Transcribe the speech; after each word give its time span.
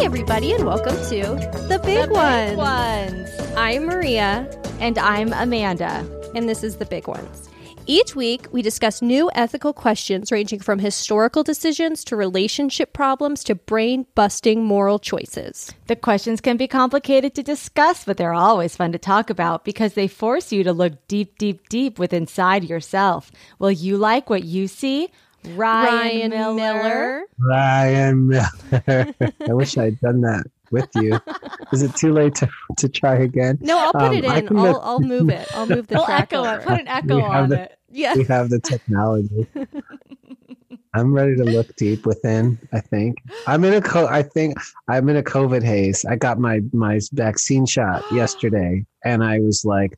Hi, 0.00 0.06
everybody, 0.06 0.54
and 0.54 0.64
welcome 0.64 0.96
to 1.10 1.36
The 1.68 1.78
Big, 1.84 2.08
The 2.08 2.14
ones. 2.14 2.50
big 2.52 2.56
ones. 2.56 3.30
I'm 3.54 3.84
Maria, 3.84 4.50
And 4.80 4.96
I'm 4.96 5.30
Amanda. 5.34 6.08
and 6.34 6.48
this 6.48 6.64
is 6.64 6.78
The 6.78 6.86
Big 6.86 7.06
Ones. 7.06 7.50
Each 7.84 8.16
week, 8.16 8.46
we 8.50 8.62
discuss 8.62 9.02
new 9.02 9.30
ethical 9.34 9.74
questions 9.74 10.32
ranging 10.32 10.60
from 10.60 10.78
historical 10.78 11.42
decisions 11.42 12.02
to 12.04 12.16
relationship 12.16 12.94
problems 12.94 13.44
to 13.44 13.54
brain 13.54 14.06
busting 14.14 14.64
moral 14.64 14.98
choices. 14.98 15.70
The 15.86 15.96
questions 15.96 16.40
can 16.40 16.56
be 16.56 16.66
complicated 16.66 17.34
to 17.34 17.42
discuss, 17.42 18.04
but 18.04 18.16
they're 18.16 18.32
always 18.32 18.74
fun 18.76 18.92
to 18.92 18.98
talk 18.98 19.28
about 19.28 19.66
because 19.66 19.92
they 19.92 20.08
force 20.08 20.50
you 20.50 20.64
to 20.64 20.72
look 20.72 20.94
deep, 21.08 21.36
deep, 21.36 21.68
deep 21.68 21.98
within 21.98 22.22
inside 22.22 22.64
yourself. 22.64 23.30
Will 23.58 23.70
you 23.70 23.98
like 23.98 24.30
what 24.30 24.44
you 24.44 24.66
see? 24.66 25.10
Ryan, 25.48 26.30
Miller. 26.30 27.22
Ryan 27.38 28.28
Miller. 28.28 28.46
I 29.48 29.52
wish 29.52 29.76
I'd 29.78 29.98
done 30.00 30.20
that 30.22 30.44
with 30.70 30.88
you. 30.96 31.18
Is 31.72 31.82
it 31.82 31.94
too 31.96 32.12
late 32.12 32.34
to, 32.36 32.48
to 32.78 32.88
try 32.88 33.16
again? 33.16 33.58
No, 33.60 33.78
I'll 33.78 33.92
put 33.92 34.02
Um, 34.02 34.12
it 34.14 34.24
in. 34.24 34.30
I'll, 34.58 34.62
let- 34.64 34.76
I'll 34.82 35.00
move 35.00 35.28
it. 35.30 35.48
I'll 35.54 35.66
move 35.66 35.86
the 35.86 35.96
We'll 35.96 36.04
track 36.04 36.32
echo 36.32 36.44
over. 36.44 36.60
it. 36.60 36.64
Put 36.66 36.80
an 36.80 36.88
echo 36.88 37.20
on 37.22 37.48
the- 37.48 37.62
it. 37.62 37.78
Yeah. 37.90 38.14
We 38.14 38.24
have 38.24 38.50
the 38.50 38.60
technology. 38.60 39.46
I'm 40.94 41.12
ready 41.12 41.36
to 41.36 41.44
look 41.44 41.74
deep 41.76 42.04
within. 42.04 42.58
I 42.72 42.80
think 42.80 43.18
I'm 43.46 43.64
in 43.64 43.74
a 43.74 43.80
co- 43.80 44.08
I 44.08 44.22
think 44.24 44.56
I'm 44.88 45.08
in 45.08 45.16
a 45.16 45.22
COVID 45.22 45.62
haze. 45.62 46.04
I 46.04 46.16
got 46.16 46.38
my 46.40 46.60
my 46.72 47.00
vaccine 47.12 47.64
shot 47.64 48.04
yesterday, 48.12 48.84
and 49.04 49.22
I 49.22 49.38
was 49.38 49.64
like, 49.64 49.96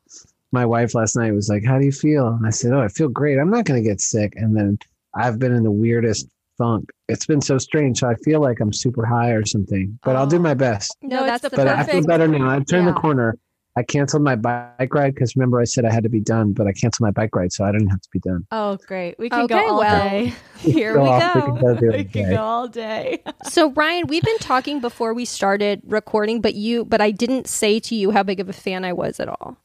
my 0.51 0.65
wife 0.67 0.93
last 0.93 1.15
night 1.15 1.31
was 1.33 1.49
like, 1.49 1.63
"How 1.65 1.79
do 1.79 1.85
you 1.85 1.91
feel?" 1.91 2.27
And 2.27 2.45
I 2.45 2.51
said, 2.51 2.73
"Oh, 2.73 2.81
I 2.81 2.89
feel 2.89 3.09
great. 3.09 3.39
I'm 3.39 3.49
not 3.49 3.65
going 3.65 3.81
to 3.83 3.87
get 3.89 4.01
sick." 4.01 4.33
And 4.35 4.55
then 4.55 4.77
I've 5.15 5.39
been 5.39 5.53
in 5.53 5.63
the 5.63 5.71
weirdest 5.71 6.27
funk. 6.57 6.89
It's 7.07 7.25
been 7.25 7.41
so 7.41 7.57
strange. 7.57 7.99
So 7.99 8.07
I 8.07 8.15
feel 8.15 8.41
like 8.41 8.59
I'm 8.59 8.73
super 8.73 9.05
high 9.05 9.31
or 9.31 9.45
something. 9.45 9.97
But 10.03 10.15
I'll 10.15 10.27
do 10.27 10.37
oh. 10.37 10.39
my 10.39 10.53
best. 10.53 10.95
No, 11.01 11.21
No, 11.21 11.25
that's 11.25 11.43
it's 11.43 11.51
the 11.51 11.57
the 11.57 11.65
But 11.65 11.67
I 11.67 11.83
feel 11.83 12.03
better 12.03 12.27
now. 12.27 12.49
I 12.49 12.59
turned 12.59 12.85
Yeah. 12.87 12.93
the 12.93 12.99
corner. 12.99 13.35
I 13.75 13.81
canceled 13.81 14.21
my 14.21 14.35
bike 14.35 14.93
ride 14.93 15.15
because 15.15 15.35
remember 15.35 15.59
I 15.59 15.63
said 15.63 15.83
I 15.83 15.91
had 15.91 16.03
to 16.03 16.09
be 16.09 16.19
done, 16.19 16.53
but 16.53 16.67
I 16.67 16.73
canceled 16.73 17.07
my 17.07 17.11
bike 17.11 17.35
ride, 17.35 17.51
so 17.51 17.65
I 17.65 17.71
didn't 17.71 17.87
have 17.87 18.01
to 18.01 18.09
be 18.13 18.19
done. 18.19 18.45
Oh, 18.51 18.77
great. 18.85 19.17
We 19.17 19.31
can 19.31 19.45
Okay, 19.45 19.55
go 19.55 19.67
all 19.71 19.79
well, 19.79 20.09
day. 20.09 20.33
Here 20.59 20.93
Go 20.93 21.01
we 21.01 21.09
off, 21.09 21.35
we 21.35 21.41
go. 21.41 21.47
can 21.47 21.75
go 21.77 21.97
We 21.97 22.03
can 22.03 22.29
go 22.35 22.35
all 22.43 22.67
day. 22.67 23.23
So 23.49 23.71
Ryan, 23.71 24.05
we've 24.07 24.21
been 24.21 24.37
talking 24.37 24.79
before 24.79 25.15
we 25.15 25.25
started 25.25 25.81
recording, 25.87 26.39
but 26.39 26.53
you 26.53 26.85
but 26.85 27.01
I 27.01 27.09
didn't 27.09 27.47
say 27.47 27.79
to 27.79 27.95
you 27.95 28.11
how 28.11 28.21
big 28.21 28.39
of 28.39 28.47
a 28.47 28.53
fan 28.53 28.85
I 28.85 28.93
was 28.93 29.19
at 29.19 29.27
all. 29.27 29.57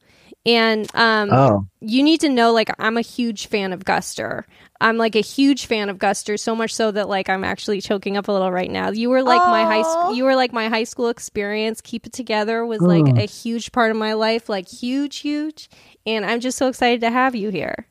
And 0.45 0.87
um 0.95 1.29
Oh, 1.31 1.67
you 1.81 2.01
need 2.01 2.21
to 2.21 2.29
know 2.29 2.53
like 2.53 2.69
I'm 2.79 2.97
a 2.97 3.01
huge 3.01 3.47
fan 3.47 3.73
of 3.73 3.83
Guster. 3.85 4.43
I'm 4.81 4.97
like 4.97 5.15
a 5.15 5.21
huge 5.21 5.65
fan 5.65 5.89
of 5.89 5.97
Guster, 5.97 6.39
so 6.39 6.55
much 6.55 6.73
so 6.73 6.91
that 6.91 7.09
like 7.09 7.29
I'm 7.29 7.43
actually 7.43 7.81
choking 7.81 8.15
up 8.15 8.29
a 8.29 8.31
little 8.31 8.51
right 8.51 8.71
now. 8.71 8.89
You 8.91 9.09
were 9.09 9.21
like 9.21 9.41
my 9.41 9.63
high 9.63 9.81
school 9.81 10.13
you 10.15 10.23
were 10.23 10.35
like 10.35 10.53
my 10.53 10.69
high 10.69 10.85
school 10.85 11.09
experience. 11.09 11.81
Keep 11.81 12.07
it 12.07 12.13
together 12.13 12.65
was 12.65 12.79
like 12.81 13.05
Oh. 13.07 13.17
a 13.21 13.25
huge 13.27 13.71
part 13.73 13.91
of 13.91 13.97
my 13.97 14.13
life, 14.13 14.47
like 14.47 14.67
huge, 14.69 15.17
huge. 15.17 15.69
And 16.05 16.25
I'm 16.25 16.39
just 16.39 16.57
so 16.57 16.67
excited 16.67 17.01
to 17.01 17.09
have 17.11 17.35
you 17.35 17.49
here. 17.49 17.85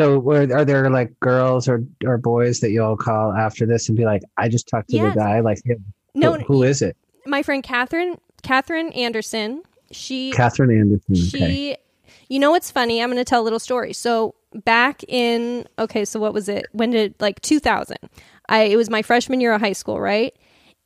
so 0.00 0.18
were, 0.18 0.48
are 0.56 0.64
there 0.64 0.88
like 0.90 1.20
girls 1.20 1.68
or 1.68 1.84
or 2.04 2.16
boys 2.16 2.60
that 2.60 2.70
you'll 2.70 2.96
call 2.96 3.32
after 3.34 3.66
this 3.66 3.88
and 3.88 3.96
be 3.98 4.04
like, 4.06 4.22
I 4.38 4.48
just 4.48 4.66
talked 4.68 4.88
to 4.88 4.96
Yes. 4.96 5.14
the 5.14 5.20
guy, 5.20 5.40
like 5.40 5.58
him. 5.64 5.84
No, 6.14 6.32
Who- 6.34 6.44
who 6.44 6.62
is 6.62 6.80
it? 6.80 6.96
my 7.26 7.42
friend 7.42 7.62
Catherine 7.62 8.16
Catherine 8.42 8.90
Anderson. 8.92 9.62
She 9.94 10.32
Catherine 10.32 10.70
Anderson. 10.70 11.14
she 11.14 11.36
Okay. 11.72 11.76
you 12.28 12.38
know 12.38 12.50
what's 12.50 12.70
funny 12.70 13.02
i'm 13.02 13.08
going 13.08 13.16
to 13.16 13.24
tell 13.24 13.40
a 13.42 13.44
little 13.44 13.58
story 13.58 13.92
so 13.92 14.34
back 14.64 15.02
in 15.08 15.66
okay 15.78 16.04
so 16.04 16.20
what 16.20 16.32
was 16.34 16.48
it 16.48 16.66
when 16.72 16.90
did 16.90 17.14
like 17.20 17.40
2000 17.40 17.96
i 18.48 18.62
it 18.62 18.76
was 18.76 18.88
my 18.90 19.02
freshman 19.02 19.40
year 19.40 19.52
of 19.52 19.60
high 19.60 19.72
school 19.72 20.00
right 20.00 20.34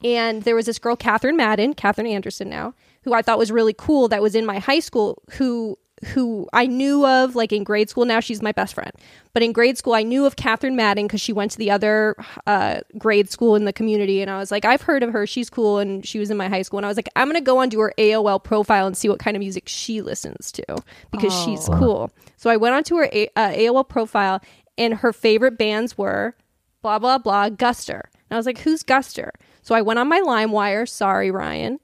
and 0.04 0.42
there 0.44 0.54
was 0.54 0.66
this 0.66 0.78
girl 0.78 0.96
catherine 0.96 1.36
madden 1.36 1.74
catherine 1.74 2.06
anderson 2.06 2.48
now 2.48 2.72
who 3.04 3.12
i 3.12 3.20
thought 3.22 3.38
was 3.38 3.52
really 3.52 3.74
cool 3.76 4.08
that 4.08 4.22
was 4.22 4.34
in 4.34 4.46
my 4.46 4.58
high 4.58 4.80
school 4.80 5.22
who 5.32 5.76
who 6.06 6.48
i 6.52 6.66
knew 6.66 7.04
of 7.06 7.34
like 7.34 7.52
in 7.52 7.64
grade 7.64 7.88
school. 7.90 8.04
Now 8.04 8.20
she's 8.20 8.40
my 8.42 8.52
best 8.52 8.74
friend. 8.74 8.92
But 9.32 9.42
in 9.42 9.52
grade 9.52 9.78
school 9.78 9.94
i 9.94 10.02
knew 10.02 10.26
of 10.26 10.36
catherine 10.36 10.76
madden 10.76 11.06
because 11.06 11.20
she 11.20 11.32
went 11.32 11.50
to 11.52 11.58
the 11.58 11.70
other 11.70 12.16
uh, 12.46 12.80
grade 12.96 13.30
school 13.30 13.54
in 13.56 13.64
the 13.64 13.72
community. 13.72 14.20
And 14.22 14.30
i 14.30 14.38
was 14.38 14.50
like 14.50 14.64
i've 14.64 14.82
heard 14.82 15.02
of 15.02 15.12
her. 15.12 15.26
She's 15.26 15.50
cool. 15.50 15.78
And 15.78 16.04
she 16.06 16.18
was 16.18 16.30
in 16.30 16.36
my 16.36 16.48
high 16.48 16.62
school. 16.62 16.78
And 16.78 16.86
i 16.86 16.88
was 16.88 16.96
like 16.96 17.08
i'm 17.16 17.28
going 17.28 17.34
to 17.36 17.44
go 17.44 17.58
onto 17.58 17.78
her 17.80 17.92
aol 17.98 18.42
profile 18.42 18.86
and 18.86 18.96
see 18.96 19.08
what 19.08 19.18
kind 19.18 19.36
of 19.36 19.40
music 19.40 19.64
she 19.68 20.00
listens 20.02 20.52
to 20.52 20.64
because 21.10 21.32
she's 21.44 21.66
cool. 21.78 22.10
So 22.36 22.50
i 22.50 22.56
went 22.56 22.74
onto 22.74 22.96
her 22.96 23.08
A- 23.12 23.28
uh, 23.36 23.50
aol 23.52 23.88
profile 23.88 24.40
and 24.76 24.94
her 24.94 25.12
favorite 25.12 25.58
bands 25.58 25.98
were 25.98 26.36
blah 26.82 26.98
blah 26.98 27.18
blah 27.18 27.50
guster. 27.50 28.02
And 28.30 28.32
i 28.32 28.36
was 28.36 28.46
like 28.46 28.58
who's 28.58 28.82
guster? 28.84 29.30
So 29.62 29.74
i 29.74 29.82
went 29.82 29.98
on 29.98 30.08
my 30.08 30.20
limewire. 30.20 30.88
Sorry 30.88 31.30
ryan 31.30 31.80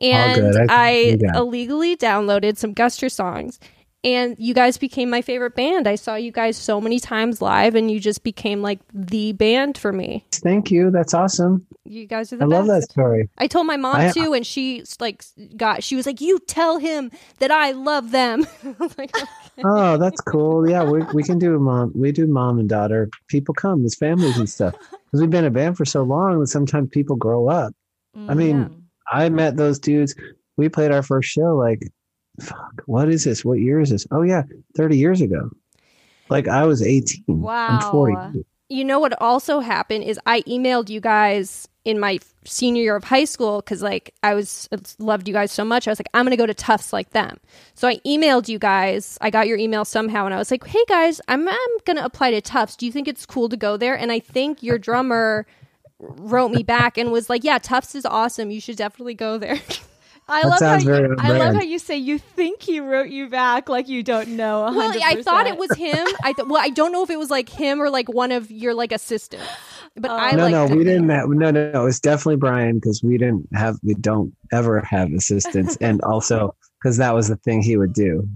and. 0.00 0.70
I- 0.70 0.88
I, 0.88 0.90
you 0.90 1.16
got 1.18 1.36
it. 1.36 1.38
illegally 1.38 1.96
downloaded 1.96 2.56
some 2.56 2.74
guster 2.74 3.10
songs 3.10 3.58
and 4.04 4.36
you 4.38 4.54
guys 4.54 4.78
became 4.78 5.10
my 5.10 5.20
favorite 5.22 5.56
band 5.56 5.88
i 5.88 5.96
saw 5.96 6.14
you 6.14 6.30
guys 6.30 6.56
so 6.56 6.80
many 6.80 7.00
times 7.00 7.42
live 7.42 7.74
and 7.74 7.90
you 7.90 7.98
just 7.98 8.22
became 8.22 8.62
like 8.62 8.78
the 8.94 9.32
band 9.32 9.76
for 9.76 9.92
me 9.92 10.24
Thank 10.34 10.70
you. 10.70 10.90
That's 10.92 11.14
awesome. 11.14 11.66
you 11.84 12.06
guys 12.06 12.32
are 12.32 12.36
the 12.36 12.44
I 12.44 12.48
best 12.48 12.56
love 12.58 12.66
that 12.68 12.82
story. 12.90 13.28
I 13.38 13.48
told 13.48 13.66
my 13.66 13.76
mom 13.76 13.96
I- 13.96 14.10
too, 14.12 14.34
and 14.34 14.46
she 14.46 14.84
like 15.00 15.24
got. 15.56 15.82
She 15.82 15.96
was 15.96 16.06
like, 16.06 16.20
"You 16.20 16.38
tell 16.46 16.78
him 16.78 17.10
that 17.40 17.50
I 17.50 17.72
love 17.72 18.12
them." 18.12 18.46
I 18.64 18.74
was 18.78 18.96
like, 18.96 19.12
Oh, 19.64 19.96
that's 19.96 20.20
cool. 20.20 20.68
Yeah, 20.70 20.84
we 20.84 21.02
we 21.12 21.24
can 21.24 21.40
do 21.40 21.58
mom. 21.58 21.90
We 21.96 22.12
do 22.12 22.28
mom 22.28 22.60
and 22.60 22.68
daughter. 22.68 23.08
People 23.26 23.52
come 23.52 23.84
as 23.84 23.96
families 23.96 24.38
and 24.38 24.48
stuff 24.48 24.74
because 24.78 25.20
we've 25.20 25.28
been 25.30 25.44
a 25.44 25.50
band 25.50 25.76
for 25.76 25.84
so 25.84 26.04
long 26.04 26.38
that 26.38 26.46
sometimes 26.46 26.88
people 26.90 27.16
grow 27.16 27.48
up. 27.48 27.72
I 28.14 28.18
mm, 28.18 28.36
mean, 28.36 28.87
I 29.12 29.28
met 29.28 29.56
those 29.56 29.78
dudes. 29.78 30.14
We 30.56 30.68
played 30.68 30.90
our 30.92 31.02
first 31.02 31.28
show 31.30 31.56
like, 31.56 31.80
fuck, 32.40 32.82
what 32.86 33.08
is 33.08 33.24
this? 33.24 33.44
What 33.44 33.58
year 33.60 33.80
is 33.80 33.90
this? 33.90 34.06
Oh 34.10 34.22
yeah, 34.22 34.42
thirty 34.76 34.98
years 34.98 35.20
ago. 35.20 35.50
Like 36.28 36.48
I 36.48 36.64
was 36.64 36.82
eighteen. 36.82 37.24
I'm 37.28 37.40
Wow. 37.40 37.90
forty. 37.90 38.44
you 38.68 38.84
know 38.84 38.98
what 39.00 39.18
also 39.20 39.60
happened 39.60 40.04
is 40.04 40.20
I 40.26 40.42
emailed 40.42 40.88
you 40.90 41.00
guys 41.00 41.66
in 41.84 41.98
my 41.98 42.18
senior 42.44 42.82
year 42.82 42.96
of 42.96 43.04
high 43.04 43.24
school 43.24 43.60
because 43.60 43.82
like 43.82 44.12
I 44.22 44.34
was 44.34 44.68
loved 44.98 45.26
you 45.26 45.32
guys 45.32 45.52
so 45.52 45.64
much. 45.64 45.88
I 45.88 45.90
was 45.90 45.98
like, 45.98 46.08
I'm 46.12 46.24
gonna 46.26 46.36
go 46.36 46.44
to 46.44 46.52
Tufts 46.52 46.92
like 46.92 47.10
them. 47.10 47.38
So 47.74 47.88
I 47.88 47.96
emailed 48.06 48.46
you 48.48 48.58
guys. 48.58 49.16
I 49.22 49.30
got 49.30 49.46
your 49.48 49.56
email 49.56 49.86
somehow, 49.86 50.26
and 50.26 50.34
I 50.34 50.38
was 50.38 50.50
like, 50.50 50.66
Hey 50.66 50.84
guys, 50.86 51.20
I'm 51.28 51.48
I'm 51.48 51.70
gonna 51.86 52.04
apply 52.04 52.32
to 52.32 52.40
Tufts. 52.42 52.76
Do 52.76 52.84
you 52.84 52.92
think 52.92 53.08
it's 53.08 53.24
cool 53.24 53.48
to 53.48 53.56
go 53.56 53.76
there? 53.78 53.96
And 53.96 54.12
I 54.12 54.18
think 54.18 54.62
your 54.62 54.76
drummer 54.76 55.46
wrote 56.00 56.50
me 56.50 56.62
back 56.62 56.96
and 56.98 57.10
was 57.12 57.28
like, 57.28 57.44
Yeah, 57.44 57.58
Tufts 57.58 57.94
is 57.94 58.04
awesome. 58.06 58.50
You 58.50 58.60
should 58.60 58.76
definitely 58.76 59.14
go 59.14 59.38
there. 59.38 59.58
I 60.30 60.42
That 60.42 60.48
love 60.48 60.60
how 60.60 60.76
you, 60.76 60.84
very 60.84 61.16
I 61.18 61.30
love 61.38 61.54
how 61.54 61.62
you 61.62 61.78
say 61.78 61.96
you 61.96 62.18
think 62.18 62.60
he 62.62 62.80
wrote 62.80 63.08
you 63.08 63.30
back 63.30 63.70
like 63.70 63.88
you 63.88 64.02
don't 64.02 64.28
know. 64.36 64.66
100%. 64.70 64.76
well, 64.76 65.00
I 65.02 65.22
thought 65.22 65.46
it 65.46 65.56
was 65.56 65.74
him. 65.74 66.06
I 66.22 66.34
th- 66.34 66.46
well, 66.46 66.60
I 66.62 66.68
don't 66.68 66.92
know 66.92 67.02
if 67.02 67.08
it 67.08 67.18
was 67.18 67.30
like 67.30 67.48
him 67.48 67.80
or 67.80 67.88
like 67.88 68.10
one 68.10 68.30
of 68.30 68.50
your 68.50 68.74
like 68.74 68.92
assistants. 68.92 69.46
But. 69.96 70.10
I 70.10 70.32
no, 70.32 70.48
no, 70.48 70.66
we 70.66 70.84
didn't 70.84 71.08
have, 71.08 71.30
no, 71.30 71.50
no, 71.50 71.70
no. 71.72 71.86
It's 71.86 71.98
definitely 71.98 72.36
Brian 72.36 72.74
because 72.74 73.02
we 73.02 73.16
didn't 73.16 73.48
have, 73.54 73.78
we 73.82 73.94
don't 73.94 74.34
ever 74.52 74.80
have 74.80 75.10
assistants. 75.14 75.76
and 75.80 76.02
also 76.02 76.54
because 76.82 76.98
that 76.98 77.14
was 77.14 77.28
the 77.28 77.36
thing 77.36 77.62
he 77.62 77.78
would 77.78 77.94
do. 77.94 78.28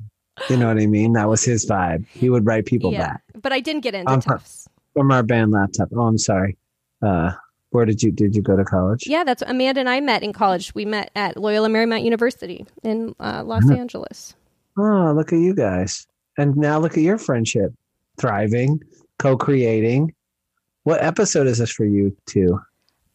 You 0.48 0.56
know 0.56 0.68
what 0.68 0.78
I 0.78 0.86
mean? 0.86 1.12
That 1.12 1.28
was 1.28 1.44
his 1.44 1.66
vibe. 1.66 2.06
He 2.08 2.30
would 2.30 2.46
write 2.46 2.64
people 2.64 2.90
Yeah. 2.90 3.00
back 3.08 3.22
But 3.42 3.52
I 3.52 3.60
didn't 3.60 3.82
get 3.82 3.94
into 3.94 4.10
I'm 4.10 4.22
Tufts. 4.22 4.66
from 4.94 5.12
our 5.12 5.22
band 5.22 5.50
laptop. 5.52 5.90
Oh, 5.94 6.06
I'm 6.06 6.16
sorry. 6.16 6.56
Uh, 7.02 7.32
where 7.72 7.84
did 7.84 8.02
you, 8.02 8.10
did 8.12 8.34
you 8.36 8.42
go 8.42 8.56
to 8.56 8.64
college? 8.64 9.06
Yeah, 9.06 9.24
that's 9.24 9.42
Amanda 9.42 9.80
and 9.80 9.88
I 9.88 10.00
met 10.00 10.22
in 10.22 10.32
college. 10.32 10.74
We 10.74 10.84
met 10.84 11.10
at 11.16 11.36
Loyola 11.36 11.68
Marymount 11.68 12.04
University 12.04 12.64
in 12.82 13.14
uh, 13.20 13.42
Los 13.44 13.64
Mhm. 13.64 13.76
Angeles. 13.78 14.34
Oh, 14.78 15.12
look 15.14 15.32
at 15.32 15.38
you 15.38 15.54
guys. 15.54 16.06
And 16.38 16.56
now 16.56 16.78
look 16.78 16.92
at 16.96 17.02
your 17.02 17.18
friendship 17.18 17.74
thriving, 18.18 18.80
co 19.18 19.36
creating. 19.36 20.14
What 20.84 21.02
episode 21.02 21.46
is 21.46 21.58
this 21.58 21.70
for 21.70 21.84
you 21.84 22.16
two? 22.26 22.58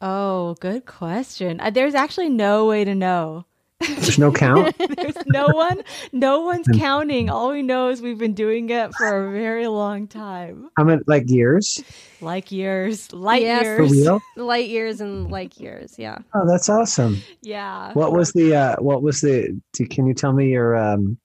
Oh, 0.02 0.56
good 0.60 0.86
question. 0.86 1.60
Uh, 1.60 1.72
there's 1.72 1.96
actually 1.96 2.30
no 2.30 2.68
way 2.68 2.84
to 2.86 2.94
know. 2.94 3.47
There's 3.80 4.18
no 4.18 4.32
count. 4.32 4.76
There's 4.98 5.16
no 5.28 5.48
one, 5.50 5.84
no 6.12 6.42
one's 6.42 6.68
counting. 6.80 7.30
All 7.30 7.52
we 7.52 7.62
know 7.62 7.90
is 7.90 8.02
we've 8.02 8.18
been 8.18 8.34
doing 8.34 8.70
it 8.72 8.94
for 8.96 9.28
a 9.28 9.32
very 9.32 9.68
long 9.68 10.08
time, 10.08 10.70
How 10.78 10.84
many, 10.84 11.02
like 11.06 11.30
years? 11.30 11.84
like 12.20 12.52
years, 12.52 13.14
light 13.14 13.44
Yes. 13.44 13.62
For 13.64 13.84
years. 13.84 13.92
real? 13.92 14.22
Light 14.36 14.68
years 14.70 15.00
and 15.00 15.30
like 15.30 15.60
years, 15.60 15.94
yeah. 15.98 16.18
Oh, 16.34 16.48
that's 16.48 16.70
awesome. 16.70 17.22
Yeah. 17.42 17.94
What 17.94 18.14
was 18.14 18.34
the, 18.34 18.56
uh, 18.56 18.76
what 18.78 19.04
was 19.04 19.22
the, 19.22 19.56
do- 19.74 19.88
can 19.88 20.08
you 20.08 20.16
tell 20.16 20.34
me 20.34 20.50
your 20.50 20.76
um, 20.76 21.18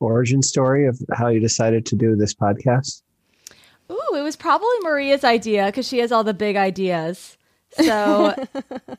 origin 0.00 0.42
story 0.42 0.86
of 0.88 0.98
how 1.12 1.28
you 1.28 1.38
decided 1.38 1.86
to 1.86 1.96
do 1.96 2.16
this 2.16 2.34
podcast? 2.34 3.02
Ooh, 3.90 4.14
it 4.16 4.22
was 4.22 4.34
probably 4.36 4.68
Maria's 4.82 5.22
idea 5.24 5.66
because 5.66 5.86
she 5.86 5.98
has 5.98 6.10
all 6.10 6.24
the 6.24 6.34
big 6.34 6.56
ideas. 6.56 7.36
So 7.72 7.84
uh, 8.34 8.34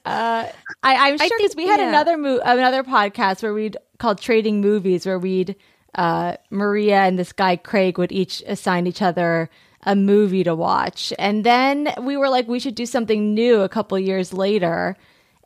I, 0.06 0.50
I'm 0.84 1.18
sure 1.18 1.30
because 1.38 1.56
we 1.56 1.68
had 1.68 1.80
yeah. 1.80 1.90
another 1.90 2.18
mo- 2.18 2.40
another 2.44 2.84
podcast 2.84 3.44
where 3.44 3.54
we'd 3.54 3.78
called 4.00 4.20
Trading 4.20 4.62
Movies, 4.62 5.06
where 5.06 5.20
we'd 5.20 5.56
uh, 5.96 6.38
Maria 6.50 7.02
and 7.02 7.20
this 7.20 7.34
guy 7.34 7.56
Craig 7.56 7.98
would 7.98 8.12
each 8.12 8.42
assign 8.48 8.88
each 8.88 9.02
other 9.02 9.50
a 9.84 9.96
movie 9.96 10.44
to 10.44 10.56
watch, 10.56 11.12
and 11.20 11.44
then 11.44 11.94
we 12.02 12.16
were 12.16 12.30
like, 12.30 12.48
we 12.48 12.60
should 12.60 12.76
do 12.76 12.86
something 12.86 13.34
new 13.34 13.62
a 13.62 13.70
couple 13.70 13.98
years 14.00 14.32
later. 14.32 14.96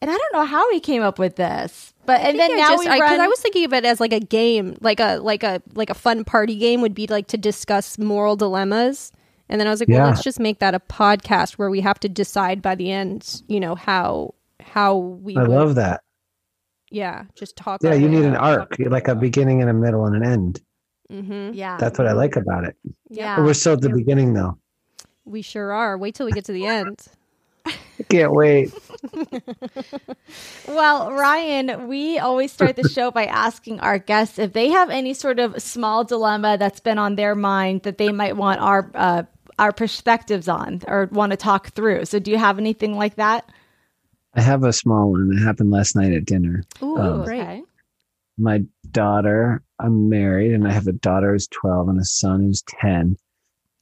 And 0.01 0.11
I 0.11 0.17
don't 0.17 0.33
know 0.33 0.45
how 0.45 0.69
we 0.69 0.81
came 0.81 1.01
up 1.01 1.17
with 1.17 1.37
this, 1.37 1.93
but 2.05 2.19
and 2.21 2.37
then 2.37 2.51
I 2.51 2.55
now 2.55 2.67
just, 2.71 2.83
we 2.83 2.87
I, 2.89 2.99
'cause 2.99 3.11
run. 3.11 3.21
I 3.21 3.27
was 3.27 3.39
thinking 3.39 3.63
of 3.65 3.73
it 3.73 3.85
as 3.85 3.99
like 3.99 4.11
a 4.13 4.19
game, 4.19 4.77
like 4.81 4.99
a 4.99 5.17
like 5.17 5.41
a 5.41 5.61
like 5.73 5.89
a 5.89 5.93
fun 5.93 6.25
party 6.25 6.57
game 6.57 6.81
would 6.81 6.93
be 6.93 7.07
like 7.07 7.27
to 7.27 7.37
discuss 7.37 7.97
moral 7.97 8.35
dilemmas. 8.35 9.11
And 9.49 9.59
then 9.59 9.67
I 9.67 9.69
was 9.69 9.79
like, 9.79 9.89
well, 9.89 10.07
let's 10.07 10.23
just 10.23 10.39
make 10.39 10.59
that 10.59 10.73
a 10.73 10.79
podcast 10.79 11.53
where 11.53 11.69
we 11.69 11.81
have 11.81 11.99
to 11.99 12.09
decide 12.09 12.61
by 12.61 12.75
the 12.75 12.91
end, 12.91 13.43
you 13.47 13.59
know, 13.59 13.75
how 13.75 14.33
how 14.59 14.95
we 14.97 15.37
I 15.37 15.41
would, 15.41 15.49
love 15.51 15.75
that. 15.75 16.01
yeah, 16.89 17.25
just 17.35 17.55
talk. 17.55 17.81
Yeah, 17.83 17.93
you 17.93 18.09
need 18.09 18.25
an 18.25 18.35
arc, 18.35 18.75
like 18.79 19.07
a 19.07 19.13
beginning 19.15 19.61
and 19.61 19.69
a 19.69 19.73
middle 19.73 20.05
and 20.05 20.15
an 20.15 20.23
end. 20.31 20.61
Mm-hmm. 21.11 21.53
yeah, 21.53 21.77
That's 21.77 21.99
what 21.99 22.07
I 22.07 22.13
like 22.13 22.35
about 22.35 22.63
it. 22.63 22.75
yeah. 23.09 23.35
But 23.35 23.45
we're 23.45 23.53
still 23.53 23.73
at 23.73 23.81
the 23.81 23.89
beginning 23.89 24.33
though. 24.33 24.57
We 25.25 25.43
sure 25.43 25.71
are. 25.71 25.97
Wait 25.97 26.15
till 26.15 26.25
we 26.25 26.31
get 26.31 26.45
to 26.45 26.51
the 26.51 26.65
end. 26.65 26.99
I 27.67 28.03
can't 28.09 28.33
wait. 28.33 28.73
Well, 30.67 31.11
Ryan, 31.11 31.87
we 31.87 32.17
always 32.19 32.51
start 32.51 32.75
the 32.75 32.89
show 32.89 33.11
by 33.11 33.25
asking 33.25 33.79
our 33.79 33.99
guests 33.99 34.39
if 34.39 34.53
they 34.53 34.69
have 34.69 34.89
any 34.89 35.13
sort 35.13 35.39
of 35.39 35.61
small 35.61 36.03
dilemma 36.03 36.57
that's 36.57 36.79
been 36.79 36.97
on 36.97 37.15
their 37.15 37.35
mind 37.35 37.83
that 37.83 37.97
they 37.97 38.11
might 38.11 38.35
want 38.35 38.59
our 38.61 38.91
uh, 38.95 39.23
our 39.59 39.71
perspectives 39.71 40.47
on 40.47 40.81
or 40.87 41.09
want 41.11 41.31
to 41.31 41.37
talk 41.37 41.69
through. 41.69 42.05
So, 42.05 42.19
do 42.19 42.31
you 42.31 42.37
have 42.37 42.57
anything 42.59 42.95
like 42.97 43.15
that? 43.15 43.49
I 44.33 44.41
have 44.41 44.63
a 44.63 44.73
small 44.73 45.11
one 45.11 45.29
that 45.29 45.41
happened 45.43 45.71
last 45.71 45.95
night 45.95 46.11
at 46.11 46.25
dinner. 46.25 46.63
Ooh, 46.83 46.97
Um, 46.97 47.23
great. 47.23 47.41
Okay. 47.41 47.63
my 48.37 48.61
daughter 48.91 49.61
i'm 49.79 50.09
married 50.09 50.51
and 50.53 50.67
i 50.67 50.71
have 50.71 50.87
a 50.87 50.91
daughter 50.93 51.31
who's 51.33 51.47
12 51.47 51.87
and 51.89 51.99
a 51.99 52.03
son 52.05 52.41
who's 52.41 52.61
10 52.81 53.15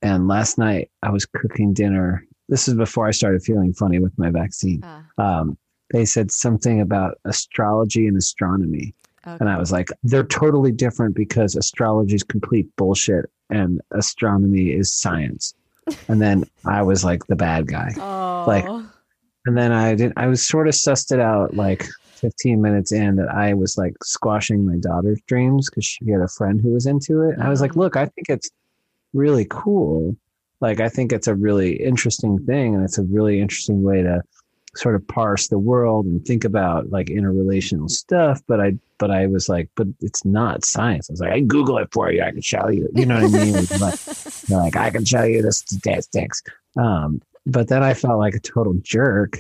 and 0.04 0.28
last 0.28 0.58
night 0.60 0.90
i 1.02 1.10
was 1.10 1.26
cooking 1.26 1.74
dinner 1.74 2.24
this 2.50 2.68
is 2.68 2.74
before 2.76 3.08
i 3.08 3.12
started 3.12 3.42
feeling 3.44 3.74
funny 3.74 4.00
with 4.00 4.14
my 4.18 4.30
vaccine 4.30 4.84
Uh, 4.84 5.02
um, 5.22 5.58
they 5.92 6.06
said 6.06 6.32
something 6.32 6.82
about 6.82 7.18
astrology 7.26 8.06
and 8.08 8.16
astronomy 8.18 8.94
and 9.26 9.50
i 9.50 9.58
was 9.58 9.72
like 9.72 9.90
they're 10.04 10.24
totally 10.24 10.72
different 10.72 11.16
because 11.16 11.56
astrology 11.56 12.16
is 12.16 12.24
complete 12.24 12.68
bullshit 12.76 13.26
and 13.50 13.82
astronomy 13.92 14.70
is 14.72 14.92
science 14.94 15.54
and 16.08 16.22
then 16.22 16.44
i 16.66 16.82
was 16.82 17.04
like 17.04 17.26
the 17.28 17.36
bad 17.36 17.68
guy 17.68 17.92
oh, 17.98 18.46
like- 18.48 18.66
and 19.46 19.58
then 19.58 19.74
I 19.74 19.94
did. 19.96 20.14
I 20.16 20.28
was 20.28 20.42
sort 20.48 20.70
of 20.70 20.74
sussed 20.74 21.12
it 21.12 21.20
out 21.20 21.54
like 21.54 21.86
15 22.14 22.62
minutes 22.62 22.94
in 22.94 23.18
that 23.18 23.28
I 23.28 23.54
was 23.54 23.78
like 23.78 23.94
squashing 24.02 24.66
my 24.66 24.78
daughter's 24.78 25.20
dreams 25.28 25.70
because 25.70 25.84
she 25.84 26.10
had 26.10 26.22
a 26.22 26.30
friend 26.30 26.62
who 26.62 26.70
was 26.70 26.86
into 26.86 27.24
it. 27.24 27.34
And 27.34 27.44
I 27.44 27.50
was 27.50 27.60
like, 27.60 27.72
Mhm. 27.74 27.76
look, 27.76 27.98
I 27.98 28.06
think 28.06 28.30
it's 28.30 28.50
really 29.14 29.46
cool. 29.50 30.16
Like, 30.62 30.80
I 30.80 30.88
think 30.88 31.12
it's 31.12 31.28
a 31.28 31.36
really 31.36 31.74
interesting 31.74 32.40
thing, 32.46 32.74
and 32.74 32.86
it's 32.86 32.98
a 32.98 33.04
really 33.04 33.42
interesting 33.42 33.84
way 33.84 34.02
to 34.02 34.22
sort 34.76 34.96
of 34.96 35.08
parse 35.08 35.48
the 35.48 35.60
world 35.60 36.06
and 36.06 36.26
think 36.26 36.44
about 36.44 36.90
like 36.90 37.08
interrelational 37.08 37.90
stuff. 37.90 38.42
But 38.48 38.60
I, 38.60 38.74
but 38.98 39.12
I 39.12 39.28
was 39.28 39.50
like, 39.50 39.70
but 39.76 39.88
it's 40.02 40.26
not 40.26 40.66
science. 40.66 41.10
I 41.10 41.14
was 41.14 41.20
like, 41.20 41.32
I 41.32 41.38
can 41.38 41.48
Google 41.48 41.78
it 41.78 41.90
for 41.92 42.12
you. 42.12 42.24
I 42.24 42.32
can 42.32 42.42
show 42.42 42.70
you. 42.70 42.90
You 42.94 43.06
know 43.06 43.22
what 43.22 43.36
I 43.36 43.44
mean? 43.44 43.54
Like, 43.80 44.50
like, 44.50 44.76
I 44.76 44.90
can 44.90 45.06
show 45.06 45.24
you 45.24 45.42
the 45.42 45.52
statistics. 45.52 46.42
Um, 46.78 47.22
but 47.46 47.68
then 47.68 47.84
I 47.84 47.94
felt 47.94 48.20
like 48.20 48.36
a 48.36 48.40
total 48.40 48.74
jerk 48.82 49.40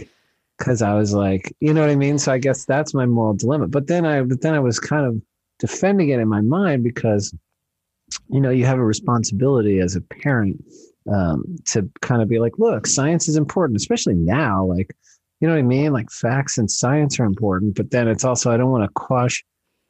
because 0.57 0.81
I 0.81 0.93
was 0.93 1.13
like, 1.13 1.55
you 1.59 1.73
know 1.73 1.81
what 1.81 1.89
I 1.89 1.95
mean? 1.95 2.19
So 2.19 2.31
I 2.31 2.37
guess 2.37 2.65
that's 2.65 2.93
my 2.93 3.05
moral 3.05 3.33
dilemma. 3.33 3.67
But 3.67 3.87
then 3.87 4.05
I, 4.05 4.21
but 4.21 4.41
then 4.41 4.53
I 4.53 4.59
was 4.59 4.79
kind 4.79 5.05
of 5.05 5.21
defending 5.59 6.09
it 6.09 6.19
in 6.19 6.27
my 6.27 6.41
mind 6.41 6.83
because, 6.83 7.33
you 8.29 8.39
know, 8.39 8.49
you 8.49 8.65
have 8.65 8.77
a 8.77 8.85
responsibility 8.85 9.79
as 9.79 9.95
a 9.95 10.01
parent 10.01 10.63
um, 11.11 11.57
to 11.65 11.89
kind 12.01 12.21
of 12.21 12.29
be 12.29 12.39
like, 12.39 12.59
look, 12.59 12.85
science 12.85 13.27
is 13.27 13.35
important, 13.35 13.77
especially 13.77 14.15
now. 14.15 14.65
Like, 14.65 14.95
you 15.43 15.49
know 15.49 15.55
what 15.55 15.59
I 15.59 15.63
mean? 15.63 15.91
Like 15.91 16.09
facts 16.09 16.57
and 16.57 16.71
science 16.71 17.19
are 17.19 17.25
important. 17.25 17.75
But 17.75 17.91
then 17.91 18.07
it's 18.07 18.23
also, 18.23 18.49
I 18.49 18.55
don't 18.55 18.71
want 18.71 18.85
to 18.85 18.93
quash 18.93 19.43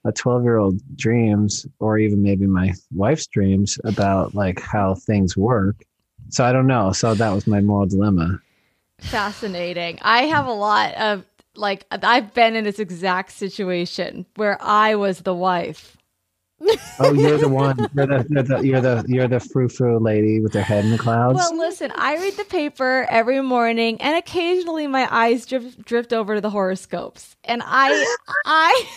a 0.04 0.12
12 0.12 0.42
year 0.42 0.58
old 0.58 0.82
dreams 0.96 1.68
or 1.78 2.00
even 2.00 2.24
maybe 2.24 2.48
my 2.48 2.74
wife's 2.92 3.28
dreams 3.28 3.78
about 3.84 4.34
like 4.34 4.60
how 4.60 4.96
things 4.96 5.38
work. 5.38 5.84
So 6.30 6.44
I 6.44 6.54
don't 6.54 6.66
know. 6.66 6.92
So 6.92 7.14
that 7.14 7.30
was 7.30 7.46
my 7.46 7.62
moral 7.62 7.86
dilemma. 7.86 8.40
fascinating. 8.98 10.00
I 10.02 10.24
have 10.24 10.48
a 10.48 10.54
lot 10.54 10.96
of 10.96 11.24
like 11.56 11.86
I've 11.92 12.34
been 12.34 12.56
in 12.56 12.64
this 12.64 12.80
exact 12.80 13.32
situation 13.32 14.26
where 14.38 14.58
I 14.60 14.96
was 14.96 15.20
the 15.20 15.36
wife. 15.36 15.98
Oh, 17.00 17.14
you're 17.14 17.40
the 17.40 17.50
one. 17.50 17.90
You're 17.94 18.08
the 18.08 18.26
you're 18.30 18.44
the 18.44 18.60
you're 18.66 18.82
the, 18.82 19.06
you're 19.08 19.28
the 19.28 19.40
frou 19.40 19.68
frou 19.68 20.00
lady 20.00 20.40
with 20.40 20.54
her 20.54 20.62
head 20.62 20.86
in 20.86 20.92
the 20.92 20.98
clouds. 20.98 21.36
Well, 21.36 21.58
listen, 21.58 21.92
I 21.96 22.18
read 22.18 22.38
the 22.38 22.46
paper 22.46 23.08
every 23.10 23.42
morning, 23.42 24.00
and 24.02 24.16
occasionally 24.16 24.88
my 24.88 25.08
eyes 25.10 25.46
drift 25.46 25.84
drift 25.84 26.14
over 26.14 26.36
to 26.36 26.42
the 26.42 26.50
horoscopes, 26.50 27.36
and 27.44 27.62
I, 27.66 28.16
I. 28.46 28.88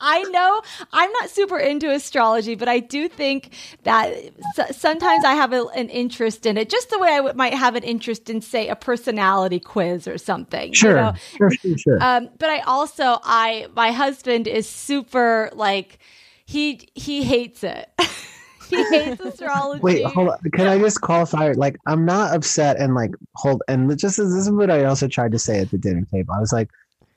I 0.00 0.22
know 0.24 0.60
I'm 0.92 1.10
not 1.12 1.30
super 1.30 1.58
into 1.58 1.90
astrology, 1.90 2.56
but 2.56 2.68
I 2.68 2.80
do 2.80 3.08
think 3.08 3.54
that 3.84 4.12
s- 4.58 4.76
sometimes 4.76 5.24
I 5.24 5.34
have 5.34 5.52
a, 5.52 5.66
an 5.68 5.88
interest 5.88 6.46
in 6.46 6.58
it, 6.58 6.68
just 6.68 6.90
the 6.90 6.98
way 6.98 7.08
I 7.10 7.16
w- 7.18 7.34
might 7.34 7.54
have 7.54 7.74
an 7.76 7.84
interest 7.84 8.28
in, 8.28 8.40
say, 8.40 8.68
a 8.68 8.76
personality 8.76 9.60
quiz 9.60 10.08
or 10.08 10.18
something. 10.18 10.70
you 10.70 10.74
sure, 10.74 10.94
know? 10.94 11.14
sure, 11.36 11.50
sure, 11.50 11.78
sure. 11.78 12.02
Um, 12.02 12.30
but 12.38 12.50
I 12.50 12.60
also, 12.60 13.18
I 13.22 13.68
my 13.76 13.92
husband 13.92 14.48
is 14.48 14.68
super 14.68 15.50
like 15.54 15.98
he 16.44 16.88
he 16.94 17.22
hates 17.22 17.64
it. 17.64 17.90
he 18.68 18.84
hates 18.84 19.20
astrology. 19.20 19.80
Wait, 19.82 20.04
hold 20.04 20.28
on. 20.28 20.38
Can 20.52 20.66
I 20.66 20.78
just 20.78 21.00
qualify? 21.00 21.52
Like, 21.52 21.76
I'm 21.86 22.04
not 22.04 22.34
upset 22.34 22.78
and 22.78 22.94
like 22.94 23.12
hold. 23.34 23.62
And 23.68 23.88
just 23.98 24.16
this 24.16 24.18
is 24.18 24.50
what 24.50 24.70
I 24.70 24.84
also 24.84 25.08
tried 25.08 25.32
to 25.32 25.38
say 25.38 25.60
at 25.60 25.70
the 25.70 25.78
dinner 25.78 26.06
table. 26.10 26.34
I 26.34 26.40
was 26.40 26.52
like, 26.52 26.70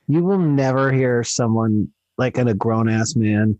you 0.08 0.24
will 0.24 0.38
never 0.38 0.92
hear 0.92 1.22
someone 1.22 1.88
like 2.16 2.38
in 2.38 2.48
a 2.48 2.54
grown 2.54 2.88
ass 2.88 3.14
man 3.14 3.58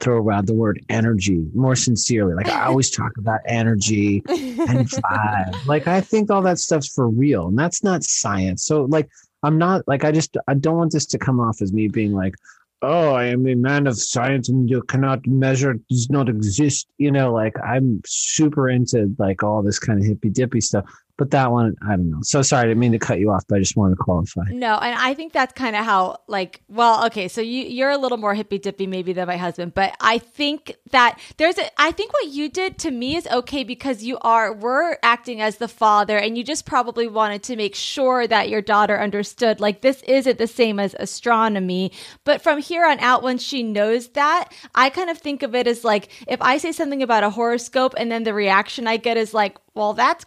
throw 0.00 0.18
around 0.18 0.46
the 0.46 0.54
word 0.54 0.84
energy 0.88 1.46
more 1.54 1.76
sincerely. 1.76 2.34
Like 2.34 2.48
I 2.48 2.66
always 2.66 2.90
talk 2.90 3.12
about 3.18 3.40
energy 3.46 4.22
and 4.28 4.88
vibe. 4.88 5.66
Like 5.66 5.86
I 5.86 6.00
think 6.00 6.30
all 6.30 6.42
that 6.42 6.58
stuff's 6.58 6.88
for 6.88 7.08
real, 7.08 7.48
and 7.48 7.58
that's 7.58 7.82
not 7.82 8.04
science. 8.04 8.64
So 8.64 8.84
like, 8.84 9.08
I'm 9.42 9.58
not 9.58 9.86
like 9.86 10.04
I 10.04 10.12
just 10.12 10.36
I 10.48 10.54
don't 10.54 10.76
want 10.76 10.92
this 10.92 11.06
to 11.06 11.18
come 11.18 11.40
off 11.40 11.62
as 11.62 11.72
me 11.72 11.88
being 11.88 12.12
like. 12.12 12.34
Oh, 12.82 13.14
I 13.14 13.24
am 13.26 13.46
a 13.46 13.54
man 13.54 13.86
of 13.86 13.98
science 13.98 14.48
and 14.48 14.68
you 14.68 14.82
cannot 14.82 15.26
measure, 15.26 15.74
does 15.88 16.10
not 16.10 16.28
exist. 16.28 16.88
You 16.98 17.10
know, 17.10 17.32
like 17.32 17.54
I'm 17.64 18.02
super 18.04 18.68
into 18.68 19.14
like 19.18 19.42
all 19.42 19.62
this 19.62 19.78
kind 19.78 19.98
of 19.98 20.04
hippy 20.04 20.28
dippy 20.28 20.60
stuff. 20.60 20.84
But 21.18 21.30
that 21.30 21.50
one, 21.50 21.76
I 21.82 21.96
don't 21.96 22.10
know. 22.10 22.20
So 22.22 22.42
sorry, 22.42 22.64
I 22.64 22.66
didn't 22.66 22.80
mean 22.80 22.92
to 22.92 22.98
cut 22.98 23.18
you 23.18 23.30
off, 23.30 23.44
but 23.48 23.56
I 23.56 23.58
just 23.58 23.76
wanted 23.76 23.96
to 23.96 24.02
qualify. 24.02 24.42
No, 24.50 24.74
and 24.74 24.98
I 24.98 25.14
think 25.14 25.32
that's 25.32 25.52
kind 25.54 25.74
of 25.74 25.84
how, 25.84 26.18
like, 26.26 26.62
well, 26.68 27.06
okay, 27.06 27.28
so 27.28 27.40
you 27.40 27.64
you're 27.64 27.90
a 27.90 27.98
little 27.98 28.18
more 28.18 28.34
hippy 28.34 28.58
dippy 28.58 28.86
maybe 28.86 29.12
than 29.12 29.26
my 29.26 29.36
husband, 29.36 29.74
but 29.74 29.96
I 30.00 30.18
think 30.18 30.76
that 30.90 31.18
there's 31.38 31.58
a. 31.58 31.80
I 31.80 31.90
think 31.92 32.12
what 32.12 32.28
you 32.28 32.48
did 32.48 32.78
to 32.80 32.90
me 32.90 33.16
is 33.16 33.26
okay 33.28 33.64
because 33.64 34.02
you 34.02 34.18
are 34.20 34.52
we're 34.52 34.98
acting 35.02 35.40
as 35.40 35.56
the 35.56 35.68
father, 35.68 36.18
and 36.18 36.36
you 36.36 36.44
just 36.44 36.66
probably 36.66 37.08
wanted 37.08 37.42
to 37.44 37.56
make 37.56 37.74
sure 37.74 38.26
that 38.26 38.48
your 38.48 38.62
daughter 38.62 38.98
understood, 38.98 39.60
like, 39.60 39.80
this 39.80 40.02
isn't 40.02 40.38
the 40.38 40.46
same 40.46 40.78
as 40.78 40.94
astronomy. 40.98 41.92
But 42.24 42.42
from 42.42 42.60
here 42.60 42.84
on 42.84 43.00
out, 43.00 43.22
once 43.22 43.42
she 43.42 43.62
knows 43.62 44.08
that, 44.08 44.52
I 44.74 44.90
kind 44.90 45.10
of 45.10 45.18
think 45.18 45.42
of 45.42 45.54
it 45.54 45.66
as 45.66 45.84
like 45.84 46.08
if 46.26 46.42
I 46.42 46.58
say 46.58 46.72
something 46.72 47.02
about 47.02 47.24
a 47.24 47.30
horoscope, 47.30 47.94
and 47.96 48.12
then 48.12 48.24
the 48.24 48.34
reaction 48.34 48.86
I 48.86 48.98
get 48.98 49.16
is 49.16 49.32
like, 49.32 49.56
well, 49.74 49.94
that's 49.94 50.24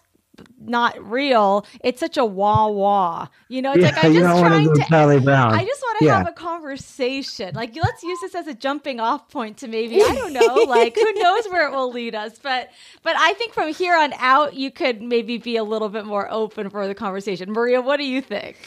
not 0.60 1.02
real. 1.10 1.66
It's 1.84 2.00
such 2.00 2.18
a 2.18 2.26
wah 2.26 2.68
wah. 2.68 3.28
You 3.48 3.62
know, 3.62 3.74
it's 3.74 3.82
Yeah, 3.82 3.88
like 3.90 4.06
I'm 4.06 4.14
just 4.14 4.40
trying 4.40 4.66
to. 4.74 4.86
Brown. 5.24 5.54
I 5.54 5.66
just 5.66 5.82
want 5.82 6.00
to 6.00 6.06
Yeah. 6.06 6.18
have 6.20 6.28
a 6.28 6.32
conversation. 6.32 7.56
Like, 7.56 7.76
let's 7.76 8.04
use 8.04 8.20
this 8.22 8.36
as 8.36 8.48
a 8.48 8.54
jumping 8.54 9.00
off 9.00 9.30
point 9.30 9.58
to 9.58 9.68
maybe 9.68 10.02
I 10.04 10.16
don't 10.16 10.34
know. 10.34 10.56
Like, 10.68 10.96
who 10.96 11.12
knows 11.14 11.48
where 11.48 11.68
it 11.68 11.72
will 11.72 11.92
lead 11.92 12.16
us? 12.16 12.38
But, 12.40 12.70
but 13.04 13.16
I 13.18 13.34
think 13.34 13.54
from 13.54 13.74
here 13.74 13.96
on 13.98 14.14
out, 14.14 14.54
you 14.54 14.72
could 14.72 15.02
maybe 15.02 15.38
be 15.38 15.58
a 15.58 15.64
little 15.64 15.90
bit 15.90 16.06
more 16.06 16.30
open 16.32 16.70
for 16.70 16.88
the 16.88 16.96
conversation. 16.96 17.52
Maria, 17.52 17.82
what 17.82 17.98
do 17.98 18.04
you 18.06 18.22
think? 18.22 18.58